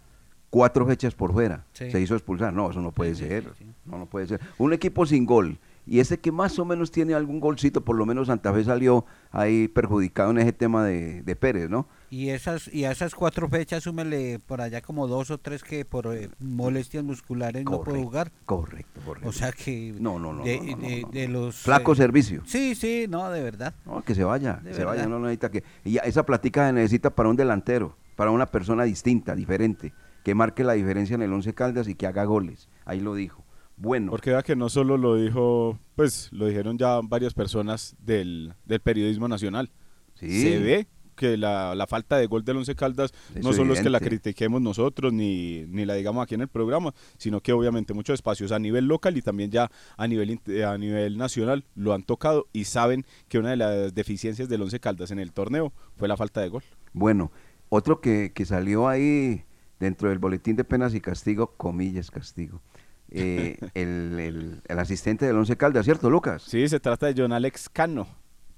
Cuatro 0.52 0.86
fechas 0.86 1.16
por 1.16 1.32
fuera. 1.34 1.66
Sí. 1.74 1.90
Se 1.90 2.00
hizo 2.00 2.14
expulsar. 2.14 2.54
No, 2.54 2.70
eso 2.70 2.80
no 2.82 2.92
puede 2.92 3.16
Sí, 3.16 3.26
ser. 3.28 3.46
sí. 3.58 3.66
No, 3.86 3.98
no 3.98 4.06
puede 4.06 4.28
ser. 4.28 4.40
Un 4.60 4.74
equipo 4.74 5.06
sin 5.08 5.26
gol. 5.26 5.58
Y 5.88 6.00
ese 6.00 6.20
que 6.20 6.32
más 6.32 6.60
o 6.60 6.64
menos 6.66 6.92
tiene 6.92 7.16
algún 7.16 7.40
golcito, 7.40 7.82
por 7.84 7.96
lo 7.96 8.06
menos 8.06 8.28
Santa 8.28 8.54
Fe 8.54 8.64
salió 8.64 9.04
ahí 9.32 9.68
perjudicado 9.68 10.30
en 10.30 10.38
ese 10.38 10.54
tema 10.54 10.86
de, 10.86 11.24
de 11.24 11.36
Pérez, 11.36 11.70
¿no? 11.72 11.88
Y 12.12 12.30
esas 12.30 12.72
y 12.72 12.86
a 12.86 12.92
esas 12.92 13.16
cuatro 13.16 13.50
fechas 13.50 13.82
súmele 13.84 14.38
por 14.46 14.62
allá 14.62 14.82
como 14.82 15.08
dos 15.08 15.32
o 15.32 15.40
tres 15.40 15.64
que 15.64 15.84
por 15.84 16.14
eh, 16.16 16.30
molestias 16.40 17.04
musculares 17.04 17.66
no 17.66 17.82
puede 17.82 18.04
jugar. 18.04 18.32
Correcto, 18.46 19.02
correcto. 19.06 19.30
O 19.30 19.32
sea 19.32 19.52
que 19.54 19.96
No, 20.00 20.20
no, 20.20 20.34
no, 20.34 20.44
de, 20.44 20.60
no, 21.04 21.10
de- 21.12 21.28
los 21.28 21.56
Flaco 21.56 21.94
eh, 21.94 21.96
servicio. 21.96 22.44
Sí, 22.46 22.76
sí, 22.76 23.08
no, 23.10 23.32
de 23.32 23.42
verdad. 23.42 23.74
No, 23.86 24.04
que 24.04 24.14
se 24.14 24.24
vaya, 24.24 24.62
se 24.72 24.84
vaya, 24.84 25.08
no 25.08 25.20
necesita 25.20 25.50
que... 25.50 25.64
Y 25.84 25.98
esa 25.98 26.26
plática 26.26 26.68
se 26.68 26.74
necesita 26.74 27.10
para 27.10 27.30
un 27.30 27.36
delantero, 27.38 27.96
para 28.16 28.30
una 28.30 28.46
persona 28.46 28.84
distinta, 28.84 29.34
diferente, 29.34 29.94
que 30.24 30.36
marque 30.36 30.64
la 30.64 30.74
diferencia 30.74 31.14
en 31.16 31.22
el 31.22 31.34
Once 31.34 31.54
Caldas 31.54 31.88
y 31.88 31.96
que 31.96 32.08
haga 32.08 32.24
goles. 32.26 32.70
Ahí 32.86 33.00
lo 33.00 33.16
dijo. 33.16 33.44
Bueno, 33.78 34.12
Porque 34.12 34.30
vea 34.30 34.44
que 34.44 34.56
no 34.56 34.70
solo 34.70 34.98
lo 34.98 35.16
dijo, 35.16 35.80
pues 35.96 36.30
lo 36.32 36.46
dijeron 36.46 36.78
ya 36.78 37.00
varias 37.04 37.34
personas 37.34 37.96
del, 38.00 38.54
del 38.66 38.80
periodismo 38.80 39.28
nacional. 39.28 39.72
Sí. 40.14 40.42
Se 40.44 40.60
ve 40.60 40.88
que 41.16 41.36
la, 41.38 41.74
la 41.76 41.88
falta 41.88 42.18
de 42.18 42.26
gol 42.28 42.44
del 42.44 42.58
Once 42.58 42.74
Caldas 42.76 43.12
no 43.42 43.54
solo 43.54 43.74
es 43.74 43.82
que 43.82 43.90
la 43.90 44.00
critiquemos 44.00 44.62
nosotros 44.62 45.12
ni, 45.14 45.66
ni 45.68 45.86
la 45.86 45.94
digamos 45.96 46.24
aquí 46.24 46.36
en 46.36 46.42
el 46.42 46.48
programa, 46.48 46.94
sino 47.18 47.42
que 47.42 47.54
obviamente 47.54 47.94
muchos 47.94 48.16
espacios 48.16 48.52
a 48.52 48.60
nivel 48.60 48.86
local 48.86 49.18
y 49.18 49.22
también 49.22 49.52
ya 49.52 49.70
a 49.98 50.08
nivel, 50.08 50.30
int- 50.40 50.64
a 50.64 50.78
nivel 50.78 51.18
nacional 51.18 51.64
lo 51.76 51.94
han 51.94 52.04
tocado 52.04 52.48
y 52.54 52.64
saben 52.66 53.06
que 53.28 53.40
una 53.40 53.50
de 53.50 53.58
las 53.58 53.94
deficiencias 53.94 54.48
del 54.50 54.62
Once 54.62 54.80
Caldas 54.80 55.12
en 55.12 55.20
el 55.20 55.32
torneo 55.32 55.74
fue 55.96 56.08
la 56.08 56.18
falta 56.18 56.42
de 56.42 56.50
gol. 56.50 56.64
bueno, 56.94 57.32
otro 57.70 58.02
que, 58.02 58.32
que 58.34 58.46
salió 58.46 58.88
ahí 58.88 59.44
dentro 59.82 60.08
del 60.10 60.20
boletín 60.20 60.56
de 60.56 60.64
penas 60.64 60.94
y 60.96 61.02
castigo, 61.02 61.56
comillas 61.58 62.10
castigo, 62.12 62.62
eh, 63.10 63.58
el, 63.74 64.18
el- 64.20 64.62
el 64.66 64.80
asistente 64.80 65.26
del 65.26 65.36
Once 65.36 65.58
Caldas, 65.58 65.84
¿cierto, 65.84 66.10
Lucas? 66.10 66.44
Sí, 66.44 66.70
se 66.70 66.80
trata 66.80 67.08
de 67.08 67.22
John 67.22 67.34
Alex 67.34 67.68
Cano, 67.68 68.08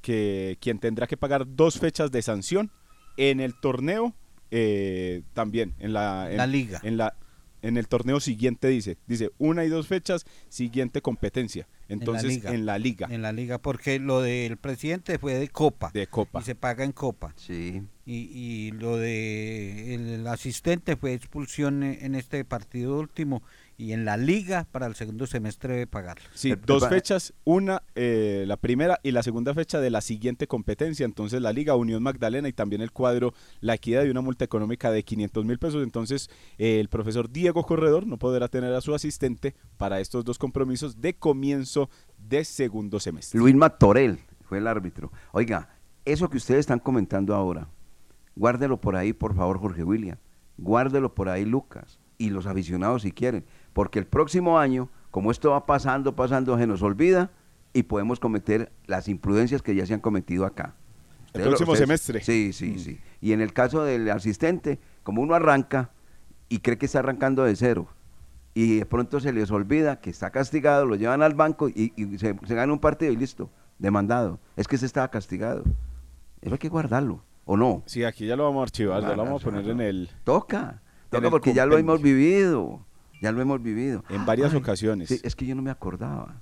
que 0.01 0.57
quien 0.61 0.77
tendrá 0.79 1.07
que 1.07 1.17
pagar 1.17 1.45
dos 1.55 1.79
fechas 1.79 2.11
de 2.11 2.21
sanción 2.21 2.69
en 3.17 3.39
el 3.39 3.55
torneo, 3.59 4.13
eh, 4.51 5.23
también 5.33 5.73
en 5.79 5.93
la, 5.93 6.29
en 6.29 6.37
La 6.37 6.45
liga. 6.45 6.79
En 6.83 6.97
la, 6.97 7.15
en 7.63 7.77
el 7.77 7.87
torneo 7.87 8.19
siguiente 8.19 8.67
dice, 8.67 8.97
dice 9.07 9.31
una 9.39 9.65
y 9.65 9.69
dos 9.69 9.87
fechas, 9.87 10.25
siguiente 10.49 11.01
competencia. 11.01 11.67
Entonces, 11.87 12.43
en 12.45 12.65
la 12.65 12.77
liga. 12.77 13.07
En 13.09 13.21
la 13.21 13.31
liga, 13.31 13.57
porque 13.57 13.99
lo 13.99 14.21
del 14.21 14.57
presidente 14.57 15.17
fue 15.17 15.35
de 15.35 15.47
Copa. 15.47 15.89
De 15.93 16.07
Copa. 16.07 16.41
Y 16.41 16.43
se 16.43 16.55
paga 16.55 16.83
en 16.83 16.91
Copa. 16.91 17.33
Sí. 17.35 17.81
Y, 18.05 18.15
y 18.15 18.71
lo 18.71 18.97
de 18.97 19.95
el 19.95 20.27
asistente 20.27 20.97
fue 20.97 21.13
expulsión 21.13 21.83
en 21.83 22.15
este 22.15 22.43
partido 22.43 22.99
último 22.99 23.41
y 23.83 23.91
en 23.91 24.05
la 24.05 24.15
liga 24.15 24.65
para 24.71 24.85
el 24.87 24.95
segundo 24.95 25.27
semestre 25.27 25.75
de 25.75 25.87
pagar. 25.87 26.17
Sí, 26.33 26.53
dos 26.65 26.87
fechas, 26.87 27.33
una, 27.43 27.83
eh, 27.95 28.45
la 28.47 28.55
primera 28.55 28.97
y 29.03 29.11
la 29.11 29.23
segunda 29.23 29.53
fecha 29.53 29.81
de 29.81 29.89
la 29.89 29.99
siguiente 29.99 30.47
competencia. 30.47 31.03
Entonces 31.03 31.41
la 31.41 31.51
Liga 31.51 31.75
Unión 31.75 32.01
Magdalena 32.01 32.47
y 32.47 32.53
también 32.53 32.81
el 32.81 32.91
cuadro 32.91 33.33
La 33.59 33.73
Equidad 33.73 34.03
de 34.03 34.11
una 34.11 34.21
multa 34.21 34.45
económica 34.45 34.89
de 34.89 35.03
500 35.03 35.43
mil 35.43 35.59
pesos. 35.59 35.83
Entonces 35.83 36.29
eh, 36.57 36.79
el 36.79 36.87
profesor 36.87 37.29
Diego 37.29 37.63
Corredor 37.63 38.07
no 38.07 38.17
podrá 38.17 38.47
tener 38.47 38.73
a 38.73 38.79
su 38.79 38.95
asistente 38.95 39.53
para 39.75 39.99
estos 39.99 40.23
dos 40.23 40.37
compromisos 40.37 41.01
de 41.01 41.15
comienzo 41.15 41.89
de 42.17 42.45
segundo 42.45 43.01
semestre. 43.01 43.37
Luis 43.37 43.53
Matorel 43.53 44.17
fue 44.43 44.59
el 44.59 44.67
árbitro. 44.67 45.11
Oiga, 45.33 45.67
eso 46.05 46.29
que 46.29 46.37
ustedes 46.37 46.61
están 46.61 46.79
comentando 46.79 47.35
ahora, 47.35 47.67
guárdelo 48.37 48.79
por 48.79 48.95
ahí, 48.95 49.11
por 49.11 49.35
favor, 49.35 49.59
Jorge 49.59 49.83
William. 49.83 50.17
Guárdelo 50.57 51.13
por 51.13 51.27
ahí, 51.27 51.43
Lucas. 51.43 51.99
Y 52.17 52.29
los 52.29 52.45
aficionados 52.45 53.01
si 53.01 53.11
quieren 53.11 53.43
porque 53.73 53.99
el 53.99 54.05
próximo 54.05 54.59
año, 54.59 54.89
como 55.11 55.31
esto 55.31 55.51
va 55.51 55.65
pasando, 55.65 56.15
pasando, 56.15 56.57
se 56.57 56.67
nos 56.67 56.81
olvida 56.81 57.31
y 57.73 57.83
podemos 57.83 58.19
cometer 58.19 58.71
las 58.85 59.07
imprudencias 59.07 59.61
que 59.61 59.75
ya 59.75 59.85
se 59.85 59.93
han 59.93 59.99
cometido 59.99 60.45
acá. 60.45 60.75
El 61.33 61.41
próximo 61.41 61.75
semestre. 61.75 62.21
Sí, 62.21 62.53
sí, 62.53 62.77
sí. 62.77 62.99
Y 63.19 63.33
en 63.33 63.41
el 63.41 63.53
caso 63.53 63.83
del 63.83 64.09
asistente, 64.11 64.79
como 65.01 65.21
uno 65.21 65.33
arranca 65.33 65.89
y 66.47 66.59
cree 66.59 66.77
que 66.77 66.85
está 66.85 66.99
arrancando 66.99 67.43
de 67.43 67.55
cero, 67.55 67.87
y 68.53 68.77
de 68.77 68.85
pronto 68.85 69.19
se 69.19 69.33
les 69.33 69.49
olvida 69.49 69.99
que 69.99 70.11
está 70.11 70.29
castigado, 70.29 70.85
lo 70.85 70.95
llevan 70.95 71.23
al 71.23 71.33
banco 71.33 71.69
y, 71.69 71.91
se, 72.19 72.33
gana 72.33 72.71
un 72.71 72.79
partido 72.79 73.11
y 73.11 73.15
listo, 73.15 73.49
demandado. 73.79 74.39
Es 74.55 74.67
que 74.67 74.77
se 74.77 74.85
estaba 74.85 75.09
castigado. 75.09 75.63
Eso 76.41 76.53
hay 76.53 76.59
que 76.59 76.69
guardarlo, 76.69 77.23
¿o 77.45 77.57
no? 77.57 77.81
Sí, 77.87 78.03
aquí 78.03 78.27
ya 78.27 78.35
lo 78.35 78.43
vamos 78.43 78.61
a 78.61 78.63
archivar, 78.63 79.01
ya 79.01 79.15
lo 79.15 79.23
vamos 79.23 79.41
a 79.41 79.45
poner 79.45 79.67
en 79.67 79.81
el... 79.81 80.09
Toca, 80.23 80.81
toca 81.09 81.31
porque 81.31 81.53
ya 81.53 81.65
lo 81.65 81.77
hemos 81.77 82.01
vivido. 82.01 82.85
Ya 83.23 83.31
lo 83.31 83.41
hemos 83.41 83.63
vivido. 83.63 84.03
En 84.09 84.25
varias 84.25 84.53
ocasiones. 84.53 85.07
Sí, 85.07 85.17
es 85.23 85.33
que 85.33 85.45
yo 85.45 85.55
no 85.55 85.61
me 85.61 85.71
acordaba. 85.71 86.41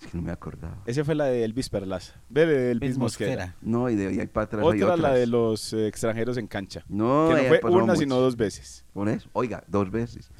Es 0.00 0.06
que 0.06 0.16
no 0.16 0.22
me 0.22 0.30
acordaba. 0.30 0.78
Ese 0.86 1.02
fue 1.02 1.16
la 1.16 1.24
de 1.24 1.42
Elvis 1.42 1.68
Perlas. 1.68 2.14
Ve 2.28 2.46
de 2.46 2.70
Elvis 2.70 2.96
Mosquera. 2.96 3.56
No, 3.60 3.90
y 3.90 3.96
de 3.96 4.06
ahí 4.06 4.26
para 4.28 4.44
atrás 4.44 4.64
Otra 4.64 4.94
hay 4.94 5.00
la 5.00 5.12
de 5.14 5.26
los 5.26 5.72
eh, 5.72 5.88
extranjeros 5.88 6.36
en 6.36 6.46
cancha. 6.46 6.84
No, 6.88 7.28
que 7.28 7.42
no 7.42 7.60
fue 7.60 7.70
una, 7.72 7.96
sino 7.96 8.20
dos 8.20 8.36
veces. 8.36 8.84
¿Por 8.92 9.08
eso? 9.08 9.28
Oiga, 9.32 9.64
dos 9.66 9.90
veces. 9.90 10.30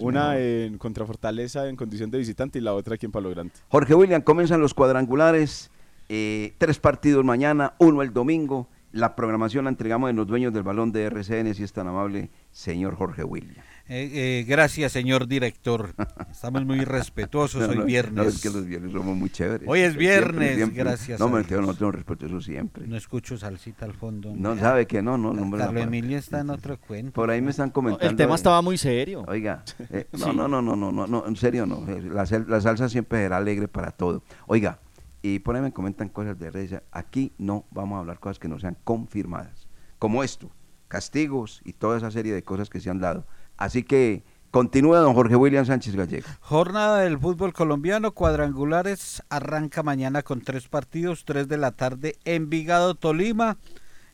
una 0.00 0.38
en 0.38 0.78
contra 0.78 1.04
Fortaleza 1.04 1.68
en 1.68 1.76
condición 1.76 2.10
de 2.10 2.16
visitante 2.16 2.58
y 2.58 2.62
la 2.62 2.72
otra 2.72 2.94
aquí 2.94 3.04
en 3.04 3.12
Palo 3.12 3.28
Grande. 3.28 3.52
Jorge 3.68 3.94
William, 3.94 4.22
comienzan 4.22 4.62
los 4.62 4.72
cuadrangulares. 4.72 5.70
Eh, 6.08 6.54
tres 6.56 6.78
partidos 6.78 7.22
mañana, 7.22 7.74
uno 7.78 8.00
el 8.00 8.14
domingo. 8.14 8.66
La 8.92 9.14
programación 9.14 9.64
la 9.64 9.70
entregamos 9.70 10.08
en 10.08 10.16
los 10.16 10.26
dueños 10.26 10.54
del 10.54 10.62
balón 10.62 10.90
de 10.90 11.04
RCN, 11.04 11.54
si 11.54 11.64
es 11.64 11.74
tan 11.74 11.86
amable, 11.86 12.30
señor 12.50 12.94
Jorge 12.94 13.24
William. 13.24 13.62
Eh, 13.90 14.10
eh, 14.12 14.44
gracias, 14.46 14.92
señor 14.92 15.26
director. 15.26 15.94
Estamos 16.30 16.66
muy 16.66 16.84
respetuosos 16.84 17.66
hoy 17.66 17.78
viernes. 17.84 18.14
No, 18.14 18.22
es 18.22 18.42
que 18.42 18.50
los 18.50 18.66
viernes 18.66 18.92
somos 18.92 19.16
muy 19.16 19.30
chéveres. 19.30 19.66
Hoy 19.66 19.80
es 19.80 19.96
viernes, 19.96 20.74
gracias. 20.74 21.18
No, 21.18 21.30
me 21.30 21.42
no 21.42 21.74
tengo 21.74 21.92
respeto 21.92 22.26
eso 22.26 22.38
siempre. 22.42 22.86
No 22.86 22.98
escucho 22.98 23.38
salsita 23.38 23.86
al 23.86 23.94
fondo. 23.94 24.34
No, 24.36 24.58
sabe 24.58 24.86
que 24.86 25.00
no, 25.00 25.16
no. 25.16 25.32
no 25.32 25.56
Carlos 25.56 25.84
Emilio 25.84 26.18
está 26.18 26.40
en 26.40 26.50
otro 26.50 26.78
cuento. 26.78 27.12
Por 27.12 27.30
ahí 27.30 27.40
me 27.40 27.50
están 27.50 27.70
comentando. 27.70 28.10
el 28.10 28.16
tema 28.16 28.34
estaba 28.34 28.60
muy 28.60 28.76
serio. 28.76 29.24
Oiga, 29.26 29.64
eh, 29.90 30.06
no, 30.18 30.34
no, 30.34 30.46
no, 30.48 30.60
no, 30.60 30.76
no, 30.76 31.06
no, 31.06 31.26
en 31.26 31.36
serio 31.36 31.64
no. 31.64 31.86
La, 31.86 32.26
la 32.46 32.60
salsa 32.60 32.90
siempre 32.90 33.20
será 33.20 33.38
alegre 33.38 33.68
para 33.68 33.90
todo. 33.90 34.22
Oiga, 34.46 34.80
y 35.22 35.38
por 35.38 35.56
ahí 35.56 35.62
me 35.62 35.72
comentan 35.72 36.10
cosas 36.10 36.38
de 36.38 36.50
redes. 36.50 36.82
Aquí 36.92 37.32
no 37.38 37.64
vamos 37.70 37.96
a 37.96 38.00
hablar 38.00 38.20
cosas 38.20 38.38
que 38.38 38.48
no 38.48 38.58
sean 38.58 38.76
confirmadas. 38.84 39.66
Como 39.98 40.22
esto, 40.22 40.50
castigos 40.88 41.62
y 41.64 41.72
toda 41.72 41.96
esa 41.96 42.10
serie 42.10 42.34
de 42.34 42.42
cosas 42.42 42.68
que 42.68 42.80
se 42.80 42.90
han 42.90 43.00
dado. 43.00 43.26
Así 43.58 43.82
que 43.82 44.22
continúa 44.52 45.00
don 45.00 45.14
Jorge 45.14 45.36
William 45.36 45.66
Sánchez 45.66 45.94
Gallego. 45.94 46.26
Jornada 46.40 47.00
del 47.00 47.18
fútbol 47.18 47.52
colombiano, 47.52 48.12
cuadrangulares, 48.12 49.22
arranca 49.28 49.82
mañana 49.82 50.22
con 50.22 50.40
tres 50.40 50.68
partidos, 50.68 51.24
tres 51.24 51.48
de 51.48 51.58
la 51.58 51.72
tarde, 51.72 52.16
Envigado, 52.24 52.94
Tolima. 52.94 53.58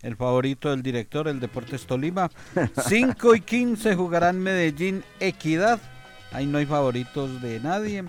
El 0.02 0.16
favorito 0.16 0.70
del 0.70 0.82
director, 0.82 1.28
el 1.28 1.40
Deportes 1.40 1.86
Tolima. 1.86 2.30
5 2.88 3.34
y 3.36 3.40
15 3.40 3.94
jugarán 3.94 4.40
Medellín 4.40 5.04
Equidad. 5.20 5.80
Ahí 6.32 6.46
no 6.46 6.58
hay 6.58 6.66
favoritos 6.66 7.40
de 7.40 7.60
nadie. 7.60 8.04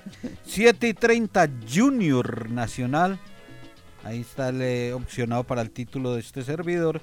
7 0.45 0.87
y 0.87 0.93
30 0.93 1.47
Junior 1.73 2.49
Nacional. 2.49 3.19
Ahí 4.03 4.21
está 4.21 4.49
el 4.49 4.61
eh, 4.61 4.93
opcionado 4.93 5.43
para 5.43 5.61
el 5.61 5.71
título 5.71 6.13
de 6.15 6.21
este 6.21 6.43
servidor. 6.43 7.01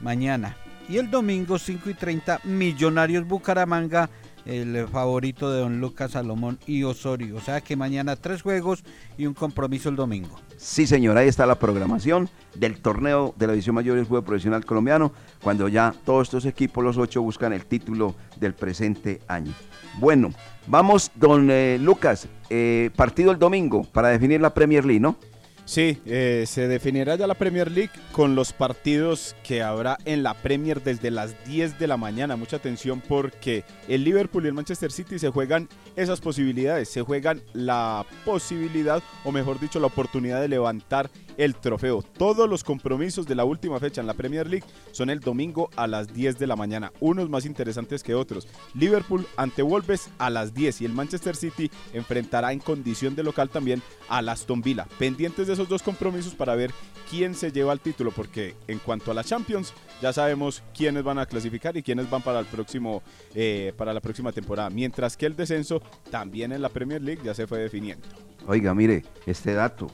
Mañana 0.00 0.56
y 0.88 0.98
el 0.98 1.10
domingo 1.10 1.58
5 1.58 1.90
y 1.90 1.94
30 1.94 2.40
Millonarios 2.44 3.26
Bucaramanga, 3.26 4.10
el 4.44 4.88
favorito 4.88 5.52
de 5.52 5.60
don 5.60 5.80
Lucas 5.80 6.12
Salomón 6.12 6.58
y 6.66 6.82
Osorio. 6.82 7.36
O 7.36 7.40
sea 7.40 7.60
que 7.60 7.76
mañana 7.76 8.16
tres 8.16 8.42
juegos 8.42 8.84
y 9.16 9.26
un 9.26 9.34
compromiso 9.34 9.88
el 9.88 9.96
domingo. 9.96 10.40
Sí, 10.56 10.86
señor, 10.86 11.16
ahí 11.16 11.28
está 11.28 11.46
la 11.46 11.58
programación 11.58 12.28
del 12.54 12.80
torneo 12.80 13.34
de 13.36 13.46
la 13.46 13.52
División 13.52 13.74
Mayor 13.74 13.96
del 13.96 14.06
Fútbol 14.06 14.24
Profesional 14.24 14.64
Colombiano, 14.64 15.12
cuando 15.42 15.68
ya 15.68 15.94
todos 16.04 16.28
estos 16.28 16.44
equipos, 16.44 16.84
los 16.84 16.98
ocho, 16.98 17.22
buscan 17.22 17.52
el 17.52 17.66
título 17.66 18.14
del 18.38 18.54
presente 18.54 19.20
año. 19.28 19.52
Bueno, 19.98 20.32
vamos, 20.66 21.10
don 21.14 21.50
eh, 21.50 21.78
Lucas, 21.80 22.28
eh, 22.48 22.90
partido 22.96 23.30
el 23.30 23.38
domingo 23.38 23.84
para 23.84 24.08
definir 24.08 24.40
la 24.40 24.54
Premier 24.54 24.84
League, 24.84 25.00
¿no? 25.00 25.16
Sí, 25.64 25.98
eh, 26.06 26.44
se 26.46 26.66
definirá 26.66 27.14
ya 27.14 27.26
la 27.26 27.34
Premier 27.34 27.70
League 27.70 27.92
con 28.10 28.34
los 28.34 28.52
partidos 28.52 29.36
que 29.44 29.62
habrá 29.62 29.96
en 30.04 30.22
la 30.22 30.34
Premier 30.34 30.82
desde 30.82 31.10
las 31.10 31.44
10 31.44 31.78
de 31.78 31.86
la 31.86 31.96
mañana. 31.96 32.36
Mucha 32.36 32.56
atención 32.56 33.00
porque 33.00 33.64
el 33.86 34.02
Liverpool 34.02 34.44
y 34.44 34.48
el 34.48 34.54
Manchester 34.54 34.90
City 34.90 35.18
se 35.18 35.30
juegan 35.30 35.68
esas 35.94 36.20
posibilidades, 36.20 36.88
se 36.88 37.02
juegan 37.02 37.42
la 37.52 38.04
posibilidad, 38.24 39.02
o 39.24 39.30
mejor 39.30 39.60
dicho, 39.60 39.78
la 39.78 39.86
oportunidad 39.86 40.40
de 40.40 40.48
levantar 40.48 41.10
el 41.36 41.54
trofeo. 41.54 42.02
Todos 42.02 42.48
los 42.48 42.64
compromisos 42.64 43.26
de 43.26 43.34
la 43.34 43.44
última 43.44 43.78
fecha 43.78 44.00
en 44.00 44.06
la 44.06 44.14
Premier 44.14 44.48
League 44.48 44.66
son 44.90 45.10
el 45.10 45.20
domingo 45.20 45.70
a 45.76 45.86
las 45.86 46.12
10 46.12 46.38
de 46.38 46.46
la 46.46 46.56
mañana, 46.56 46.92
unos 47.00 47.30
más 47.30 47.46
interesantes 47.46 48.02
que 48.02 48.14
otros. 48.14 48.48
Liverpool 48.74 49.26
ante 49.36 49.62
Wolves 49.62 50.10
a 50.18 50.28
las 50.28 50.54
10 50.54 50.82
y 50.82 50.84
el 50.86 50.92
Manchester 50.92 51.36
City 51.36 51.70
enfrentará 51.92 52.52
en 52.52 52.58
condición 52.58 53.14
de 53.14 53.22
local 53.22 53.48
también 53.48 53.82
a 54.08 54.18
Aston 54.18 54.62
Villa. 54.62 54.86
Pendientes 54.98 55.46
de 55.46 55.51
esos 55.52 55.68
dos 55.68 55.82
compromisos 55.82 56.34
para 56.34 56.54
ver 56.54 56.72
quién 57.10 57.34
se 57.34 57.52
lleva 57.52 57.72
el 57.72 57.80
título, 57.80 58.10
porque 58.10 58.56
en 58.66 58.78
cuanto 58.78 59.10
a 59.10 59.14
la 59.14 59.24
Champions 59.24 59.72
ya 60.00 60.12
sabemos 60.12 60.62
quiénes 60.76 61.04
van 61.04 61.18
a 61.18 61.26
clasificar 61.26 61.76
y 61.76 61.82
quiénes 61.82 62.10
van 62.10 62.22
para 62.22 62.40
el 62.40 62.46
próximo 62.46 63.02
eh, 63.34 63.72
para 63.76 63.92
la 63.92 64.00
próxima 64.00 64.32
temporada, 64.32 64.70
mientras 64.70 65.16
que 65.16 65.26
el 65.26 65.36
descenso 65.36 65.82
también 66.10 66.52
en 66.52 66.62
la 66.62 66.68
Premier 66.68 67.02
League 67.02 67.22
ya 67.24 67.34
se 67.34 67.46
fue 67.46 67.58
definiendo. 67.58 68.06
Oiga, 68.46 68.74
mire, 68.74 69.04
este 69.26 69.54
dato, 69.54 69.90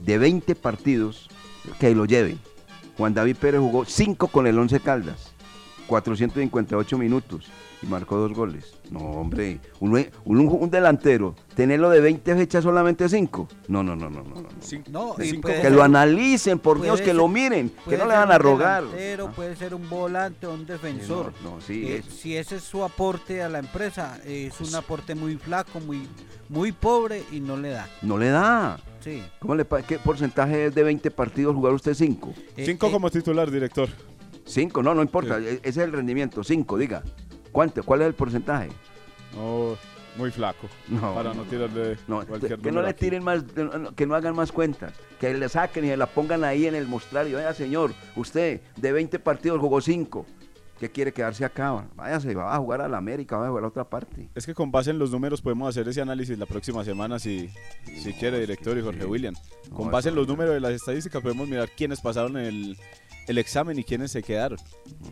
de 0.00 0.18
20 0.18 0.54
partidos 0.54 1.28
que 1.78 1.94
lo 1.94 2.06
lleven. 2.06 2.38
Juan 2.96 3.14
David 3.14 3.36
Pérez 3.36 3.60
jugó 3.60 3.84
5 3.84 4.28
con 4.28 4.46
el 4.46 4.58
11 4.58 4.80
Caldas, 4.80 5.27
458 5.88 6.98
minutos 6.98 7.50
y 7.82 7.86
marcó 7.86 8.16
dos 8.16 8.32
goles. 8.32 8.74
No, 8.90 9.00
hombre, 9.00 9.60
un, 9.80 10.06
un, 10.24 10.70
delantero, 10.70 11.34
tenerlo 11.54 11.90
de 11.90 12.00
20 12.00 12.36
fechas 12.36 12.64
solamente 12.64 13.08
5. 13.08 13.48
No, 13.68 13.82
no, 13.82 13.96
no, 13.96 14.08
no, 14.08 14.22
no. 14.22 14.42
no. 14.90 15.14
que 15.16 15.70
lo 15.70 15.82
analicen, 15.82 16.58
por 16.58 16.80
Dios, 16.80 17.00
que 17.00 17.12
lo 17.12 17.28
miren, 17.28 17.72
que 17.88 17.96
no 17.96 18.06
le 18.06 18.14
van 18.14 18.30
a 18.30 18.38
rogar. 18.38 18.84
Delantero, 18.84 19.30
Puede 19.32 19.56
ser 19.56 19.74
un 19.74 19.88
volante 19.88 20.46
o 20.46 20.54
un 20.54 20.66
defensor. 20.66 21.32
No, 21.42 21.60
sí, 21.60 21.84
eh, 21.86 22.02
Si 22.02 22.36
ese 22.36 22.56
es 22.56 22.62
su 22.62 22.82
aporte 22.82 23.42
a 23.42 23.48
la 23.48 23.58
empresa, 23.58 24.18
es 24.24 24.60
un 24.60 24.74
aporte 24.74 25.14
muy 25.14 25.36
flaco, 25.36 25.80
muy, 25.80 26.08
muy 26.48 26.72
pobre 26.72 27.22
y 27.32 27.40
no 27.40 27.56
le 27.56 27.70
da. 27.70 27.88
No 28.02 28.18
le 28.18 28.28
da. 28.28 28.80
Sí. 29.00 29.22
¿Cómo 29.38 29.54
le, 29.54 29.66
¿Qué 29.86 29.98
porcentaje 29.98 30.66
es 30.66 30.74
de 30.74 30.82
20 30.82 31.10
partidos 31.10 31.54
jugar 31.54 31.72
usted 31.72 31.94
5? 31.94 32.34
5 32.56 32.86
eh, 32.86 32.90
como 32.90 33.10
titular, 33.10 33.50
director. 33.50 33.88
5, 34.48 34.82
no, 34.82 34.94
no 34.94 35.02
importa, 35.02 35.38
e, 35.38 35.54
ese 35.54 35.68
es 35.68 35.76
el 35.78 35.92
rendimiento, 35.92 36.42
5, 36.42 36.78
diga. 36.78 37.02
¿Cuánto? 37.52 37.82
¿Cuál 37.82 38.02
es 38.02 38.08
el 38.08 38.14
porcentaje? 38.14 38.68
No, 39.34 39.76
muy 40.16 40.30
flaco. 40.30 40.68
No, 40.88 41.14
para 41.14 41.32
no 41.32 41.42
tirarle 41.44 41.96
no, 42.08 42.26
Que 42.26 42.72
no 42.72 42.82
le 42.82 42.92
tiren 42.92 43.22
más, 43.22 43.44
que 43.94 44.06
no 44.06 44.14
hagan 44.14 44.34
más 44.34 44.50
cuentas. 44.52 44.92
Que 45.20 45.32
le 45.34 45.48
saquen 45.48 45.84
y 45.84 45.96
la 45.96 46.06
pongan 46.06 46.44
ahí 46.44 46.66
en 46.66 46.74
el 46.74 46.86
mostrario. 46.86 47.36
Vea, 47.36 47.54
señor, 47.54 47.92
usted 48.16 48.60
de 48.76 48.92
20 48.92 49.18
partidos 49.20 49.60
jugó 49.60 49.80
5. 49.80 50.26
¿Qué 50.78 50.90
quiere 50.90 51.12
quedarse 51.12 51.44
acá? 51.44 51.88
Váyase, 51.96 52.34
va 52.34 52.54
a 52.54 52.58
jugar 52.58 52.80
a 52.80 52.88
la 52.88 52.98
América, 52.98 53.36
va 53.36 53.46
a 53.46 53.48
jugar 53.48 53.64
a 53.64 53.68
otra 53.68 53.84
parte. 53.88 54.28
Es 54.34 54.46
que 54.46 54.54
con 54.54 54.70
base 54.70 54.90
en 54.90 54.98
los 54.98 55.10
números 55.10 55.42
podemos 55.42 55.68
hacer 55.68 55.88
ese 55.88 56.00
análisis 56.00 56.38
la 56.38 56.46
próxima 56.46 56.84
semana 56.84 57.18
si, 57.18 57.50
si 57.96 58.12
quiere, 58.12 58.38
director 58.38 58.78
y 58.78 58.82
Jorge 58.82 59.04
William. 59.04 59.34
Con 59.74 59.86
No, 59.86 59.90
base 59.92 60.08
en 60.10 60.14
los 60.14 60.28
números 60.28 60.54
de 60.54 60.60
las 60.60 60.72
estadísticas 60.72 61.20
podemos 61.20 61.48
mirar 61.48 61.68
quiénes 61.76 62.00
pasaron 62.00 62.36
el, 62.36 62.78
el 63.26 63.38
examen 63.38 63.76
y 63.78 63.82
quiénes 63.82 64.12
se 64.12 64.22
quedaron. 64.22 64.58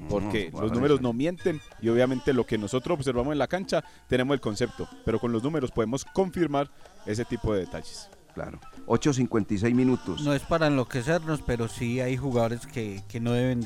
Porque 0.08 0.50
No, 0.52 0.60
los 0.60 0.72
números 0.72 1.00
no 1.00 1.12
mienten 1.12 1.60
y 1.82 1.88
obviamente 1.88 2.32
lo 2.32 2.46
que 2.46 2.58
nosotros 2.58 2.98
observamos 2.98 3.32
en 3.32 3.38
la 3.38 3.48
cancha 3.48 3.82
tenemos 4.08 4.34
el 4.34 4.40
concepto, 4.40 4.88
pero 5.04 5.18
con 5.18 5.32
los 5.32 5.42
números 5.42 5.72
podemos 5.72 6.04
confirmar 6.04 6.70
ese 7.06 7.24
tipo 7.24 7.52
de 7.52 7.60
detalles. 7.60 8.08
Claro. 8.34 8.60
8.56 8.86 9.74
minutos. 9.74 10.20
No 10.22 10.34
es 10.34 10.42
para 10.42 10.66
enloquecernos, 10.66 11.40
pero 11.40 11.68
sí 11.68 12.00
hay 12.00 12.18
jugadores 12.18 12.66
que, 12.66 13.02
que 13.08 13.18
no 13.18 13.32
deben 13.32 13.62
de 13.62 13.64